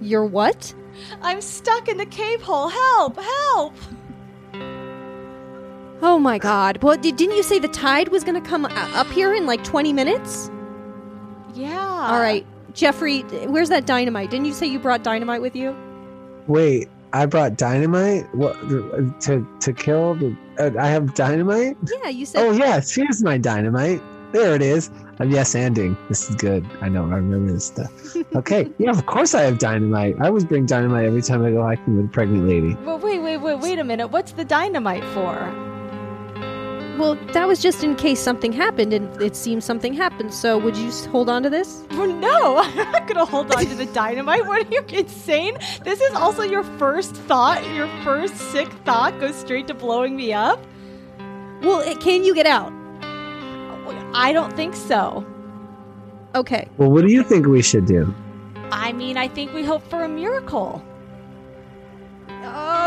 You're 0.01 0.25
what? 0.25 0.75
I'm 1.21 1.41
stuck 1.41 1.89
in 1.89 1.97
the 1.97 2.07
cave 2.07 2.43
hole. 2.43 2.69
Help! 2.69 3.17
Help! 3.17 3.75
Oh 6.05 6.19
my 6.19 6.39
God! 6.39 6.83
Well, 6.83 6.97
did, 6.97 7.17
didn't 7.17 7.37
you 7.37 7.43
say 7.43 7.59
the 7.59 7.69
tide 7.69 8.09
was 8.09 8.25
going 8.25 8.41
to 8.41 8.49
come 8.49 8.65
up 8.67 9.07
here 9.09 9.33
in 9.35 9.47
like 9.47 9.63
20 9.65 9.93
minutes? 9.93 10.51
Yeah. 11.55 11.79
All 11.79 12.19
right, 12.19 12.47
Jeffrey. 12.75 13.21
Where's 13.21 13.69
that 13.69 13.87
dynamite? 13.87 14.31
Didn't 14.31 14.47
you 14.47 14.53
say 14.53 14.67
you 14.67 14.79
brought 14.79 15.03
dynamite 15.05 15.43
with 15.43 15.55
you? 15.55 15.77
Wait, 16.47 16.89
I 17.13 17.27
brought 17.27 17.57
dynamite. 17.57 18.33
What 18.35 18.59
to 18.69 19.47
to 19.61 19.73
kill? 19.73 20.15
The, 20.15 20.37
uh, 20.59 20.71
I 20.79 20.89
have 20.89 21.15
dynamite. 21.15 21.77
Yeah, 22.03 22.09
you 22.09 22.27
said. 22.27 22.41
Oh 22.43 22.53
yes, 22.53 22.95
here's 22.95 23.23
my 23.23 23.39
dynamite. 23.39 24.03
There 24.33 24.55
it 24.55 24.63
is. 24.63 24.91
I'm 25.19 25.31
yes 25.31 25.55
ending. 25.55 25.97
This 26.09 26.31
is 26.31 26.37
good. 26.37 26.67
I 26.81 26.89
know. 26.89 27.05
I 27.05 27.17
remember 27.17 27.53
this 27.53 27.67
stuff. 27.67 27.91
Okay. 28.35 28.71
yeah, 28.79 28.91
of 28.91 29.05
course 29.07 29.35
I 29.35 29.43
have 29.43 29.59
dynamite. 29.59 30.17
I 30.21 30.29
always 30.29 30.45
bring 30.45 30.65
dynamite 30.65 31.05
every 31.05 31.23
time 31.23 31.45
I 31.45 31.51
go 31.51 31.63
hiking 31.63 31.97
with 31.97 32.07
a 32.07 32.09
pregnant 32.09 32.49
lady. 32.49 32.75
Well, 32.85 32.99
wait, 32.99 33.19
wait, 33.19 33.39
wait, 33.39 33.59
wait 33.59 33.79
a 33.79 33.85
minute. 33.85 34.09
What's 34.09 34.33
the 34.33 34.45
dynamite 34.45 35.05
for? 35.13 35.72
Well, 36.99 37.15
that 37.33 37.49
was 37.49 37.61
just 37.61 37.83
in 37.83 37.97
case 37.97 38.21
something 38.21 38.53
happened, 38.53 38.93
and 38.93 39.21
it 39.21 39.35
seems 39.35 39.65
something 39.65 39.95
happened. 39.95 40.35
So, 40.35 40.59
would 40.59 40.77
you 40.77 40.91
hold 41.11 41.31
on 41.31 41.43
to 41.43 41.51
this? 41.51 41.85
Well, 41.93 42.07
no, 42.07 42.59
I'm 42.63 42.77
not 42.77 43.07
gonna 43.07 43.25
hold 43.25 43.53
on 43.55 43.65
to 43.65 43.75
the 43.75 43.87
dynamite. 43.95 44.47
What 44.47 44.67
are 44.67 44.71
you 44.71 44.83
insane? 44.89 45.57
This 45.85 46.01
is 46.01 46.15
also 46.15 46.43
your 46.43 46.65
first 46.65 47.15
thought. 47.15 47.65
Your 47.75 47.89
first 48.05 48.37
sick 48.37 48.69
thought 48.85 49.19
goes 49.21 49.35
straight 49.35 49.67
to 49.69 49.75
blowing 49.75 50.17
me 50.17 50.33
up. 50.33 50.61
Well, 51.63 51.81
it, 51.81 52.01
can 52.01 52.25
you 52.25 52.35
get 52.35 52.47
out? 52.47 52.73
I 54.15 54.33
don't 54.33 54.55
think 54.55 54.75
so. 54.75 55.25
Okay. 56.35 56.69
Well, 56.77 56.91
what 56.91 57.07
do 57.07 57.13
you 57.13 57.23
think 57.23 57.47
we 57.47 57.63
should 57.63 57.87
do? 57.87 58.15
I 58.71 58.93
mean, 58.93 59.17
I 59.17 59.29
think 59.29 59.53
we 59.53 59.65
hope 59.65 59.83
for 59.89 60.03
a 60.03 60.09
miracle. 60.09 60.83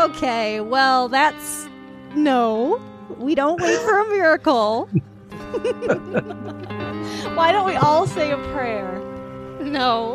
Okay. 0.02 0.60
Well, 0.60 1.08
that's 1.08 1.68
no. 2.14 2.80
We 3.18 3.34
don't 3.34 3.60
wait 3.60 3.78
for 3.80 4.00
a 4.00 4.08
miracle. 4.08 4.86
Why 7.34 7.52
don't 7.52 7.66
we 7.66 7.76
all 7.76 8.06
say 8.06 8.30
a 8.32 8.38
prayer? 8.52 9.00
No. 9.60 10.14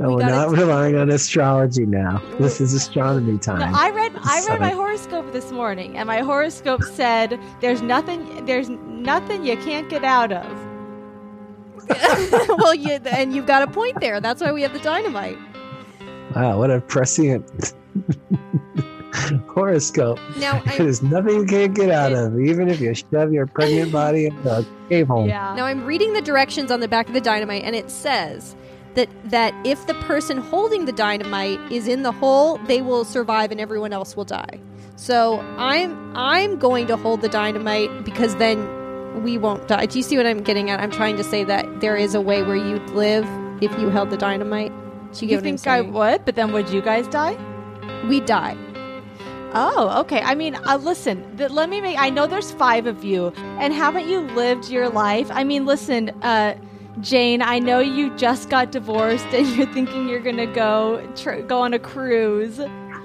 No, 0.00 0.08
We 0.08 0.16
we're 0.16 0.26
not 0.28 0.50
t- 0.50 0.56
relying 0.56 0.96
on 0.96 1.10
astrology 1.10 1.86
now. 1.86 2.20
This 2.40 2.60
is 2.60 2.74
astronomy 2.74 3.38
time. 3.38 3.60
No, 3.60 3.70
I 3.78 3.90
read 3.90 4.12
I 4.22 4.44
read 4.48 4.60
my 4.60 4.70
horoscope 4.70 5.32
this 5.32 5.52
morning, 5.52 5.96
and 5.96 6.08
my 6.08 6.18
horoscope 6.20 6.82
said 6.82 7.38
there's 7.60 7.80
nothing 7.80 8.44
there's 8.44 8.68
nothing 8.68 9.46
you 9.46 9.56
can't 9.58 9.88
get 9.88 10.02
out 10.02 10.32
of. 10.32 10.46
well, 12.58 12.74
you 12.74 12.90
and 13.06 13.34
you've 13.34 13.46
got 13.46 13.62
a 13.62 13.68
point 13.68 14.00
there. 14.00 14.20
That's 14.20 14.42
why 14.42 14.50
we 14.50 14.62
have 14.62 14.72
the 14.72 14.80
dynamite. 14.80 15.38
Wow, 16.34 16.58
what 16.58 16.70
a 16.72 16.80
prescient 16.80 17.74
horoscope. 19.48 20.18
Now, 20.36 20.62
I, 20.66 20.78
There's 20.78 21.02
nothing 21.02 21.36
you 21.36 21.46
can't 21.46 21.74
get 21.74 21.90
out 21.90 22.12
of, 22.12 22.38
even 22.38 22.68
if 22.68 22.80
you 22.80 22.94
shove 22.94 23.32
your 23.32 23.46
pregnant 23.46 23.92
body 24.02 24.26
into 24.26 24.50
a 24.50 24.66
cave 24.88 25.08
hole. 25.08 25.26
Yeah. 25.26 25.54
Now 25.56 25.66
I'm 25.66 25.84
reading 25.84 26.12
the 26.12 26.22
directions 26.22 26.70
on 26.70 26.80
the 26.80 26.88
back 26.88 27.08
of 27.08 27.14
the 27.14 27.20
dynamite, 27.20 27.62
and 27.64 27.74
it 27.74 27.90
says 27.90 28.56
that 28.94 29.08
that 29.24 29.54
if 29.66 29.86
the 29.86 29.94
person 29.94 30.38
holding 30.38 30.84
the 30.84 30.92
dynamite 30.92 31.60
is 31.72 31.88
in 31.88 32.02
the 32.02 32.12
hole, 32.12 32.58
they 32.66 32.82
will 32.82 33.04
survive, 33.04 33.50
and 33.50 33.60
everyone 33.60 33.92
else 33.92 34.16
will 34.16 34.24
die. 34.24 34.60
So 34.96 35.40
I'm 35.58 36.16
I'm 36.16 36.58
going 36.58 36.86
to 36.88 36.96
hold 36.96 37.20
the 37.20 37.28
dynamite 37.28 38.04
because 38.04 38.36
then 38.36 39.22
we 39.22 39.38
won't 39.38 39.68
die. 39.68 39.86
Do 39.86 39.98
you 39.98 40.02
see 40.02 40.16
what 40.16 40.26
I'm 40.26 40.42
getting 40.42 40.70
at? 40.70 40.80
I'm 40.80 40.90
trying 40.90 41.16
to 41.16 41.24
say 41.24 41.44
that 41.44 41.80
there 41.80 41.96
is 41.96 42.14
a 42.14 42.20
way 42.20 42.42
where 42.42 42.56
you'd 42.56 42.90
live 42.90 43.26
if 43.62 43.70
you 43.78 43.88
held 43.88 44.10
the 44.10 44.16
dynamite. 44.16 44.72
Do 45.12 45.20
you 45.20 45.22
you 45.22 45.28
get 45.28 45.36
what 45.36 45.48
I'm 45.48 45.56
think 45.58 45.66
I 45.68 45.80
would, 45.80 46.24
but 46.24 46.34
then 46.34 46.52
would 46.52 46.70
you 46.70 46.82
guys 46.82 47.06
die? 47.06 47.38
we 48.08 48.20
die. 48.20 48.56
Oh, 49.54 50.00
okay. 50.00 50.20
I 50.20 50.34
mean, 50.34 50.56
uh, 50.56 50.76
listen. 50.78 51.36
Th- 51.36 51.50
let 51.50 51.68
me 51.68 51.80
make. 51.80 51.96
I 51.98 52.10
know 52.10 52.26
there's 52.26 52.50
five 52.50 52.86
of 52.86 53.04
you, 53.04 53.32
and 53.58 53.72
haven't 53.72 54.08
you 54.08 54.20
lived 54.20 54.68
your 54.68 54.88
life? 54.88 55.28
I 55.30 55.44
mean, 55.44 55.64
listen, 55.64 56.10
uh, 56.22 56.56
Jane. 57.00 57.40
I 57.40 57.60
know 57.60 57.78
you 57.78 58.14
just 58.16 58.50
got 58.50 58.72
divorced, 58.72 59.26
and 59.26 59.46
you're 59.56 59.72
thinking 59.72 60.08
you're 60.08 60.20
gonna 60.20 60.52
go 60.52 61.06
tr- 61.14 61.42
go 61.42 61.60
on 61.60 61.72
a 61.72 61.78
cruise. 61.78 62.60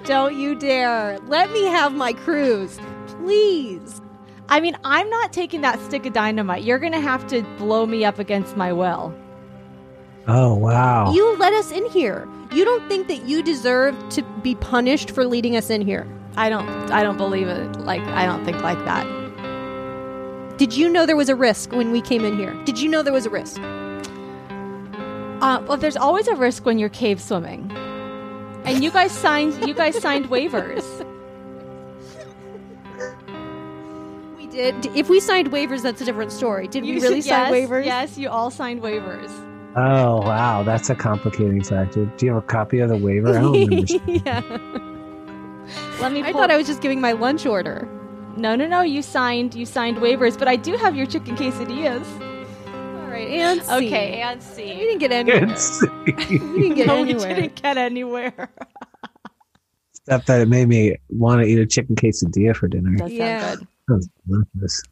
Don't 0.05 0.35
you 0.35 0.55
dare! 0.55 1.19
Let 1.27 1.51
me 1.51 1.65
have 1.65 1.93
my 1.93 2.13
cruise, 2.13 2.79
please. 3.07 4.01
I 4.47 4.59
mean, 4.59 4.75
I'm 4.83 5.07
not 5.11 5.31
taking 5.31 5.61
that 5.61 5.79
stick 5.81 6.07
of 6.07 6.13
dynamite. 6.13 6.63
You're 6.63 6.79
gonna 6.79 6.99
have 6.99 7.27
to 7.27 7.43
blow 7.59 7.85
me 7.85 8.03
up 8.03 8.17
against 8.17 8.57
my 8.57 8.73
will. 8.73 9.13
Oh, 10.27 10.55
wow. 10.55 11.13
You 11.13 11.37
let 11.37 11.53
us 11.53 11.71
in 11.71 11.85
here. 11.89 12.27
You 12.51 12.65
don't 12.65 12.87
think 12.89 13.07
that 13.07 13.27
you 13.27 13.43
deserve 13.43 13.95
to 14.09 14.23
be 14.41 14.55
punished 14.55 15.11
for 15.11 15.25
leading 15.25 15.55
us 15.55 15.69
in 15.69 15.81
here. 15.81 16.07
I 16.39 16.49
don't. 16.49 16.69
I 16.89 17.03
don't 17.03 17.17
believe 17.17 17.49
it. 17.49 17.81
Like, 17.81 18.01
I 18.01 18.25
don't 18.25 18.45
think 18.45 18.61
like 18.61 18.79
that. 18.85 19.05
Did 20.57 20.73
you 20.73 20.87
know 20.87 21.05
there 21.05 21.17
was 21.17 21.27
a 21.27 21.35
risk 21.35 21.73
when 21.73 21.91
we 21.91 21.99
came 21.99 22.23
in 22.23 22.37
here? 22.37 22.53
Did 22.63 22.79
you 22.79 22.87
know 22.87 23.03
there 23.03 23.11
was 23.11 23.25
a 23.25 23.29
risk? 23.29 23.59
Uh, 25.41 25.61
well, 25.67 25.75
there's 25.75 25.97
always 25.97 26.29
a 26.29 26.35
risk 26.35 26.65
when 26.65 26.79
you're 26.79 26.87
cave 26.87 27.21
swimming, 27.21 27.69
and 28.63 28.81
you 28.81 28.89
guys 28.89 29.11
signed. 29.11 29.67
You 29.67 29.73
guys 29.73 29.99
signed 30.01 30.29
waivers. 30.29 30.85
We 34.37 34.47
did. 34.47 34.85
If 34.95 35.09
we 35.09 35.19
signed 35.19 35.51
waivers, 35.51 35.81
that's 35.81 35.99
a 35.99 36.05
different 36.05 36.31
story. 36.31 36.69
Did 36.69 36.83
we 36.83 37.01
really 37.01 37.15
should- 37.21 37.25
sign 37.25 37.53
yes, 37.53 37.69
waivers? 37.69 37.85
Yes, 37.85 38.17
you 38.17 38.29
all 38.29 38.49
signed 38.49 38.81
waivers. 38.81 39.29
Oh, 39.75 40.21
wow. 40.21 40.63
That's 40.63 40.89
a 40.89 40.95
complicating 40.95 41.63
factor. 41.63 42.05
Do 42.05 42.25
you 42.25 42.33
have 42.33 42.43
a 42.43 42.47
copy 42.47 42.79
of 42.79 42.89
the 42.89 42.97
waiver? 42.97 43.37
I 43.37 43.41
don't 43.41 43.53
remember. 43.53 43.85
yeah. 44.07 44.95
Let 46.01 46.11
me. 46.11 46.23
I 46.23 46.31
thought 46.33 46.51
I 46.51 46.57
was 46.57 46.67
just 46.67 46.81
giving 46.81 47.01
my 47.01 47.11
lunch 47.13 47.45
order. 47.45 47.87
No, 48.37 48.55
no, 48.55 48.67
no. 48.67 48.81
You 48.81 49.01
signed. 49.01 49.53
You 49.55 49.65
signed 49.65 49.97
waivers, 49.97 50.37
but 50.37 50.47
I 50.47 50.55
do 50.55 50.75
have 50.77 50.95
your 50.95 51.05
chicken 51.05 51.35
quesadillas. 51.35 52.05
All 52.73 53.07
right, 53.09 53.27
and 53.27 53.61
C. 53.63 53.71
Okay, 53.73 54.21
and 54.21 54.39
We 54.39 54.45
see. 54.45 54.63
didn't 54.75 54.99
get 54.99 55.11
anywhere. 55.11 55.43
It's- 55.43 55.81
we 56.05 56.11
didn't 56.13 56.75
get 56.75 56.87
no, 56.87 56.95
we 56.95 57.01
anywhere. 57.11 57.35
didn't 57.35 57.61
get 57.61 57.77
anywhere. 57.77 58.49
Except 60.07 60.27
that 60.27 60.41
it 60.41 60.47
made 60.47 60.67
me 60.67 60.95
want 61.09 61.41
to 61.41 61.47
eat 61.47 61.59
a 61.59 61.65
chicken 61.65 61.95
quesadilla 61.95 62.55
for 62.55 62.67
dinner. 62.67 62.95
Does 62.95 63.11
Yeah. 63.11 63.41
sound 63.41 63.59
good. 63.59 63.67
Sounds 64.03 64.09
delicious. 64.27 64.83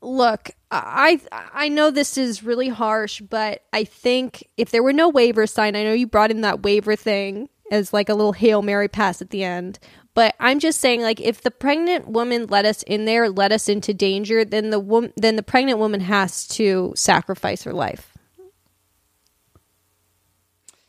Look, 0.00 0.50
I 0.72 1.20
I 1.32 1.68
know 1.68 1.90
this 1.92 2.18
is 2.18 2.42
really 2.42 2.68
harsh, 2.68 3.20
but 3.20 3.62
I 3.72 3.84
think 3.84 4.48
if 4.56 4.70
there 4.70 4.82
were 4.82 4.92
no 4.92 5.12
waivers 5.12 5.50
signed, 5.50 5.76
I 5.76 5.84
know 5.84 5.92
you 5.92 6.08
brought 6.08 6.32
in 6.32 6.40
that 6.40 6.62
waiver 6.64 6.96
thing 6.96 7.48
as 7.72 7.92
like 7.92 8.08
a 8.08 8.14
little 8.14 8.32
hail 8.34 8.62
mary 8.62 8.86
pass 8.86 9.20
at 9.20 9.30
the 9.30 9.42
end. 9.42 9.80
But 10.14 10.34
I'm 10.38 10.58
just 10.58 10.78
saying, 10.78 11.00
like, 11.00 11.20
if 11.22 11.40
the 11.40 11.50
pregnant 11.50 12.06
woman 12.06 12.46
let 12.48 12.66
us 12.66 12.82
in 12.82 13.06
there, 13.06 13.30
let 13.30 13.50
us 13.50 13.66
into 13.68 13.94
danger, 13.94 14.44
then 14.44 14.68
the 14.68 14.78
woman, 14.78 15.10
then 15.16 15.36
the 15.36 15.42
pregnant 15.42 15.78
woman 15.78 16.00
has 16.00 16.46
to 16.48 16.92
sacrifice 16.94 17.62
her 17.62 17.72
life. 17.72 18.12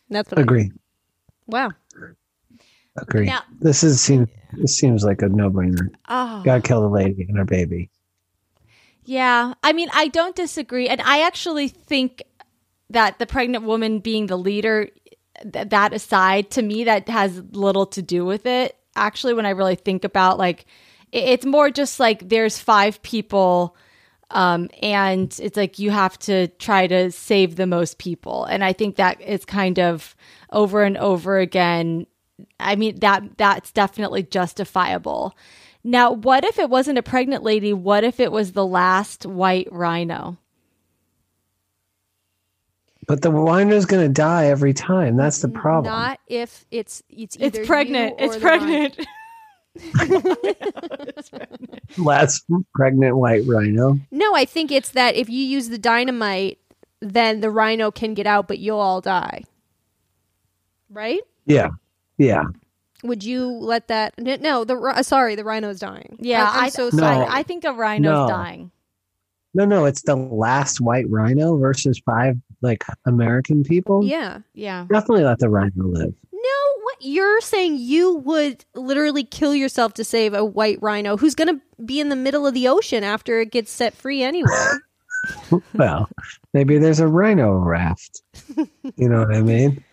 That's 0.09 0.29
what 0.29 0.39
I- 0.39 0.41
Agree. 0.41 0.71
wow. 1.47 1.71
Agree. 2.97 3.25
Now- 3.25 3.41
this 3.59 3.83
is 3.83 4.01
seems 4.01 4.27
this 4.51 4.77
seems 4.77 5.03
like 5.03 5.21
a 5.23 5.29
no 5.29 5.49
brainer. 5.49 5.89
Oh. 6.07 6.41
Gotta 6.43 6.61
kill 6.61 6.81
the 6.81 6.89
lady 6.89 7.25
and 7.27 7.37
her 7.37 7.45
baby. 7.45 7.89
Yeah, 9.05 9.53
I 9.63 9.73
mean, 9.73 9.89
I 9.93 10.07
don't 10.09 10.35
disagree, 10.35 10.87
and 10.87 11.01
I 11.01 11.23
actually 11.25 11.67
think 11.69 12.21
that 12.89 13.17
the 13.19 13.25
pregnant 13.25 13.63
woman 13.65 13.99
being 13.99 14.27
the 14.27 14.37
leader, 14.37 14.89
th- 15.41 15.69
that 15.69 15.93
aside, 15.93 16.51
to 16.51 16.61
me, 16.61 16.83
that 16.85 17.07
has 17.09 17.41
little 17.51 17.85
to 17.87 18.01
do 18.01 18.25
with 18.25 18.45
it. 18.45 18.77
Actually, 18.95 19.33
when 19.33 19.45
I 19.45 19.51
really 19.51 19.75
think 19.75 20.03
about 20.03 20.37
like, 20.37 20.65
it- 21.11 21.23
it's 21.23 21.45
more 21.45 21.69
just 21.69 21.99
like 21.99 22.27
there's 22.29 22.59
five 22.59 23.01
people, 23.01 23.75
um, 24.31 24.69
and 24.81 25.35
it's 25.41 25.57
like 25.57 25.79
you 25.79 25.91
have 25.91 26.17
to 26.19 26.47
try 26.59 26.87
to 26.87 27.11
save 27.11 27.55
the 27.55 27.67
most 27.67 27.97
people, 27.97 28.45
and 28.45 28.63
I 28.63 28.73
think 28.73 28.95
that 28.95 29.21
is 29.21 29.45
kind 29.45 29.79
of 29.79 30.15
over 30.51 30.83
and 30.83 30.97
over 30.97 31.37
again. 31.39 32.07
I 32.59 32.75
mean 32.75 32.99
that 32.99 33.37
that's 33.37 33.71
definitely 33.71 34.23
justifiable. 34.23 35.35
Now, 35.83 36.11
what 36.11 36.43
if 36.45 36.57
it 36.59 36.69
wasn't 36.69 36.97
a 36.97 37.03
pregnant 37.03 37.43
lady? 37.43 37.73
What 37.73 38.03
if 38.03 38.19
it 38.19 38.31
was 38.31 38.53
the 38.53 38.65
last 38.65 39.25
white 39.25 39.67
rhino? 39.71 40.37
But 43.07 43.21
the 43.21 43.31
rhino's 43.31 43.85
gonna 43.85 44.09
die 44.09 44.45
every 44.47 44.73
time. 44.73 45.15
That's 45.17 45.41
the 45.41 45.49
problem. 45.49 45.93
Not 45.93 46.19
if 46.27 46.65
it's 46.71 47.03
it's 47.09 47.37
either 47.39 47.59
It's 47.61 47.67
pregnant. 47.67 48.19
you 48.19 48.25
or 48.27 48.33
It's 48.35 48.39
the 48.43 48.47
rhino. 48.47 48.89
pregnant. 48.89 49.07
Last 51.97 52.45
pregnant 52.73 53.17
white 53.17 53.43
rhino. 53.45 53.99
No, 54.11 54.35
I 54.35 54.45
think 54.45 54.71
it's 54.71 54.89
that 54.91 55.15
if 55.15 55.29
you 55.29 55.43
use 55.43 55.69
the 55.69 55.77
dynamite, 55.77 56.59
then 57.01 57.41
the 57.41 57.49
rhino 57.49 57.91
can 57.91 58.13
get 58.13 58.25
out, 58.27 58.47
but 58.47 58.59
you'll 58.59 58.79
all 58.79 59.01
die. 59.01 59.43
Right? 60.89 61.21
Yeah. 61.45 61.69
Yeah. 62.17 62.43
Would 63.03 63.23
you 63.23 63.47
let 63.47 63.87
that? 63.89 64.13
No, 64.17 64.63
the 64.63 65.03
sorry, 65.03 65.35
the 65.35 65.43
rhino's 65.43 65.79
dying. 65.79 66.17
Yeah, 66.19 66.49
I, 66.49 66.65
am 66.65 66.71
so 66.71 66.87
I- 66.87 66.89
sorry. 66.91 67.25
I, 67.29 67.43
think 67.43 67.65
a 67.65 67.73
rhino's 67.73 68.11
No. 68.11 68.27
dying. 68.27 68.71
No, 69.55 69.65
no, 69.65 69.85
it's 69.85 70.01
the 70.03 70.15
last 70.15 70.81
white 70.81 71.05
rhino 71.09 71.57
versus 71.57 71.99
five 72.05 72.37
like 72.63 72.83
American 73.05 73.63
people. 73.63 74.03
yeah. 74.03 74.39
Yeah. 74.53 74.87
Definitely 74.89 75.25
let 75.25 75.39
the 75.39 75.49
rhino 75.49 75.85
live. 75.85 76.13
No, 76.31 76.81
what 76.81 76.97
you're 77.01 77.41
saying? 77.41 77.77
You 77.77 78.15
would 78.15 78.65
literally 78.73 79.23
kill 79.23 79.53
yourself 79.53 79.93
to 79.95 80.03
save 80.03 80.33
a 80.33 80.43
white 80.43 80.79
rhino 80.81 81.17
who's 81.17 81.35
going 81.35 81.47
to 81.47 81.61
be 81.85 81.99
in 81.99 82.09
the 82.09 82.15
middle 82.15 82.47
of 82.47 82.53
the 82.53 82.67
ocean 82.67 83.03
after 83.03 83.39
it 83.39 83.51
gets 83.51 83.71
set 83.71 83.93
free 83.93 84.23
anyway. 84.23 84.49
Well, 85.73 86.09
maybe 86.53 86.77
there's 86.77 86.99
a 86.99 87.07
rhino 87.07 87.53
raft. 87.53 88.21
You 88.97 89.07
know 89.07 89.19
what 89.19 89.33
I 89.33 89.41
mean? 89.41 89.83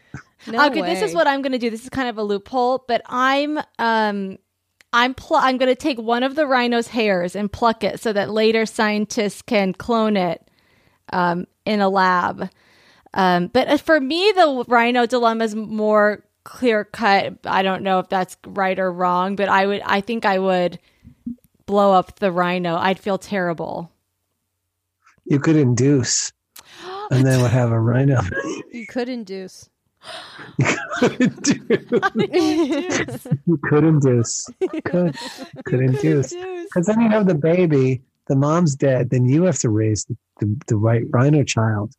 No 0.47 0.67
okay, 0.67 0.83
this 0.83 1.03
is 1.03 1.15
what 1.15 1.27
I'm 1.27 1.43
going 1.43 1.53
to 1.53 1.59
do. 1.59 1.71
This 1.71 1.85
is 1.85 1.89
kind 1.89 2.09
of 2.09 2.19
a 2.19 2.23
loophole, 2.23 2.85
but 2.89 3.03
I'm 3.07 3.59
um 3.79 4.39
I'm 4.93 5.15
pl- 5.15 5.37
I'm 5.37 5.57
going 5.57 5.69
to 5.69 5.77
take 5.77 5.99
one 5.99 6.23
of 6.25 6.35
the 6.35 6.47
rhino's 6.47 6.89
hairs 6.89 7.37
and 7.37 7.53
pluck 7.53 7.85
it 7.85 8.01
so 8.01 8.13
that 8.13 8.31
later 8.31 8.67
scientists 8.67 9.43
can 9.43 9.73
clone 9.73 10.17
it 10.17 10.51
um, 11.13 11.47
in 11.65 11.81
a 11.81 11.89
lab. 11.89 12.51
Um, 13.15 13.49
but 13.49 13.69
uh, 13.69 13.77
for 13.77 14.01
me, 14.01 14.33
the 14.35 14.65
rhino 14.69 15.07
dilemma 15.07 15.45
is 15.45 15.55
more 15.55 16.25
clear 16.45 16.85
cut. 16.85 17.39
I 17.45 17.63
don't 17.63 17.83
know 17.83 17.99
if 17.99 18.09
that's 18.09 18.37
right 18.47 18.79
or 18.79 18.93
wrong, 18.93 19.37
but 19.37 19.49
I 19.49 19.67
would 19.67 19.83
I 19.85 20.01
think 20.01 20.25
I 20.25 20.39
would 20.39 20.79
blow 21.67 21.93
up 21.93 22.19
the 22.19 22.33
rhino. 22.33 22.77
I'd 22.77 22.99
feel 22.99 23.19
terrible. 23.19 23.91
You 25.25 25.39
could 25.39 25.57
induce, 25.57 26.33
and 27.11 27.27
then 27.27 27.43
would 27.43 27.51
have 27.51 27.71
a 27.73 27.81
rhino. 27.81 28.21
You 28.73 28.87
could 28.87 29.09
induce. 29.09 29.69
you 30.59 30.67
could 30.99 31.21
induce. 33.85 34.49
You 34.61 34.83
could 34.83 35.17
could 35.65 35.81
induce. 35.81 36.33
Because 36.33 36.87
then 36.87 37.01
you 37.01 37.09
have 37.11 37.27
the 37.27 37.35
baby. 37.35 38.03
The 38.31 38.37
mom's 38.37 38.77
dead. 38.77 39.11
Then 39.11 39.25
you 39.27 39.43
have 39.43 39.59
to 39.59 39.69
raise 39.69 40.05
the, 40.05 40.17
the, 40.39 40.57
the 40.69 40.77
right 40.77 41.03
rhino 41.11 41.43
child. 41.43 41.95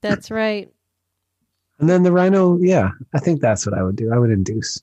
That's 0.00 0.32
right. 0.32 0.68
And 1.78 1.88
then 1.88 2.02
the 2.02 2.10
rhino, 2.10 2.58
yeah, 2.58 2.90
I 3.14 3.20
think 3.20 3.40
that's 3.40 3.64
what 3.64 3.78
I 3.78 3.84
would 3.84 3.94
do. 3.94 4.12
I 4.12 4.18
would 4.18 4.30
induce 4.30 4.82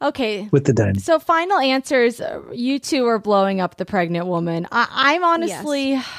Okay, 0.00 0.48
with 0.52 0.64
the 0.64 0.72
dynamo. 0.72 1.00
So, 1.00 1.18
final 1.18 1.58
answers. 1.58 2.18
uh, 2.18 2.40
You 2.50 2.78
two 2.78 3.06
are 3.08 3.18
blowing 3.18 3.60
up 3.60 3.76
the 3.76 3.84
pregnant 3.84 4.26
woman. 4.26 4.66
I, 4.72 4.88
I'm 4.90 5.22
honestly. 5.24 6.00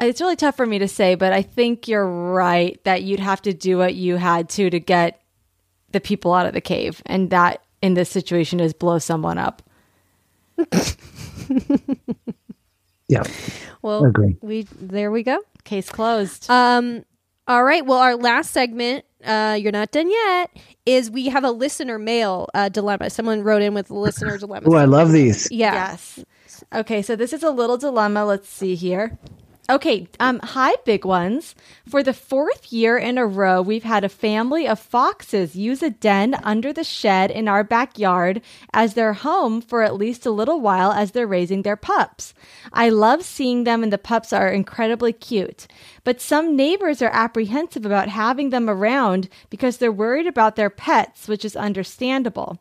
It's 0.00 0.20
really 0.20 0.34
tough 0.36 0.56
for 0.56 0.66
me 0.66 0.78
to 0.80 0.88
say, 0.88 1.14
but 1.14 1.32
I 1.32 1.42
think 1.42 1.86
you're 1.86 2.08
right 2.08 2.82
that 2.82 3.02
you'd 3.04 3.20
have 3.20 3.40
to 3.42 3.52
do 3.52 3.78
what 3.78 3.94
you 3.94 4.16
had 4.16 4.48
to 4.48 4.68
to 4.68 4.80
get 4.80 5.20
the 5.92 6.00
people 6.00 6.32
out 6.32 6.46
of 6.46 6.54
the 6.54 6.60
cave. 6.62 7.02
And 7.06 7.30
that 7.30 7.62
in 7.82 7.94
this 7.94 8.08
situation 8.10 8.58
is 8.58 8.72
blow 8.72 8.98
someone 8.98 9.38
up. 9.38 9.62
Yeah, 13.08 13.24
Well, 13.82 14.04
agree. 14.06 14.36
we 14.40 14.62
there 14.80 15.10
we 15.10 15.22
go. 15.22 15.38
Case 15.64 15.90
closed. 15.90 16.48
Um, 16.50 17.04
all 17.46 17.62
right. 17.62 17.84
Well, 17.84 17.98
our 17.98 18.16
last 18.16 18.52
segment, 18.52 19.04
uh, 19.24 19.58
you're 19.60 19.72
not 19.72 19.90
done 19.90 20.10
yet, 20.10 20.50
is 20.86 21.10
we 21.10 21.26
have 21.28 21.44
a 21.44 21.50
listener 21.50 21.98
mail 21.98 22.48
uh, 22.54 22.70
dilemma. 22.70 23.10
Someone 23.10 23.42
wrote 23.42 23.60
in 23.60 23.74
with 23.74 23.90
a 23.90 23.94
listener 23.94 24.38
dilemma. 24.38 24.66
Oh, 24.70 24.76
I 24.76 24.86
love 24.86 25.12
these. 25.12 25.48
yeah. 25.50 25.74
Yes. 25.74 26.24
Okay, 26.72 27.02
so 27.02 27.14
this 27.16 27.32
is 27.34 27.42
a 27.42 27.50
little 27.50 27.76
dilemma. 27.76 28.24
Let's 28.24 28.48
see 28.48 28.76
here. 28.76 29.18
Okay, 29.70 30.08
um, 30.18 30.40
hi, 30.40 30.74
big 30.84 31.04
ones. 31.04 31.54
For 31.88 32.02
the 32.02 32.12
fourth 32.12 32.72
year 32.72 32.98
in 32.98 33.16
a 33.16 33.24
row, 33.24 33.62
we've 33.62 33.84
had 33.84 34.02
a 34.02 34.08
family 34.08 34.66
of 34.66 34.80
foxes 34.80 35.54
use 35.54 35.84
a 35.84 35.90
den 35.90 36.34
under 36.42 36.72
the 36.72 36.82
shed 36.82 37.30
in 37.30 37.46
our 37.46 37.62
backyard 37.62 38.42
as 38.74 38.94
their 38.94 39.12
home 39.12 39.60
for 39.60 39.82
at 39.82 39.94
least 39.94 40.26
a 40.26 40.32
little 40.32 40.60
while 40.60 40.90
as 40.90 41.12
they're 41.12 41.28
raising 41.28 41.62
their 41.62 41.76
pups. 41.76 42.34
I 42.72 42.88
love 42.88 43.22
seeing 43.22 43.62
them, 43.62 43.84
and 43.84 43.92
the 43.92 43.98
pups 43.98 44.32
are 44.32 44.48
incredibly 44.48 45.12
cute. 45.12 45.68
But 46.02 46.20
some 46.20 46.56
neighbors 46.56 47.00
are 47.00 47.12
apprehensive 47.12 47.86
about 47.86 48.08
having 48.08 48.50
them 48.50 48.68
around 48.68 49.28
because 49.48 49.76
they're 49.76 49.92
worried 49.92 50.26
about 50.26 50.56
their 50.56 50.70
pets, 50.70 51.28
which 51.28 51.44
is 51.44 51.54
understandable. 51.54 52.58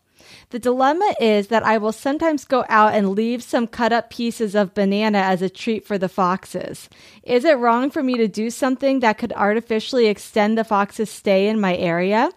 The 0.50 0.60
dilemma 0.60 1.14
is 1.20 1.48
that 1.48 1.64
I 1.64 1.78
will 1.78 1.92
sometimes 1.92 2.46
go 2.46 2.66
out 2.70 2.94
and 2.94 3.10
leave 3.10 3.44
some 3.44 3.68
cut 3.68 3.94
up 3.94 4.10
pieces 4.10 4.56
of 4.56 4.74
banana 4.74 5.20
as 5.20 5.42
a 5.42 5.50
treat 5.50 5.86
for 5.86 5.98
the 5.98 6.10
foxes. 6.10 6.90
Is 7.24 7.46
it 7.46 7.58
wrong 7.58 7.90
for 7.90 8.04
me 8.04 8.18
to 8.18 8.28
do 8.28 8.50
something 8.50 9.00
that 9.00 9.18
could 9.18 9.34
artificially 9.34 10.08
extend 10.08 10.58
the 10.58 10.64
foxes' 10.64 11.10
stay 11.10 11.48
in 11.48 11.60
my 11.60 11.76
area? 11.76 12.32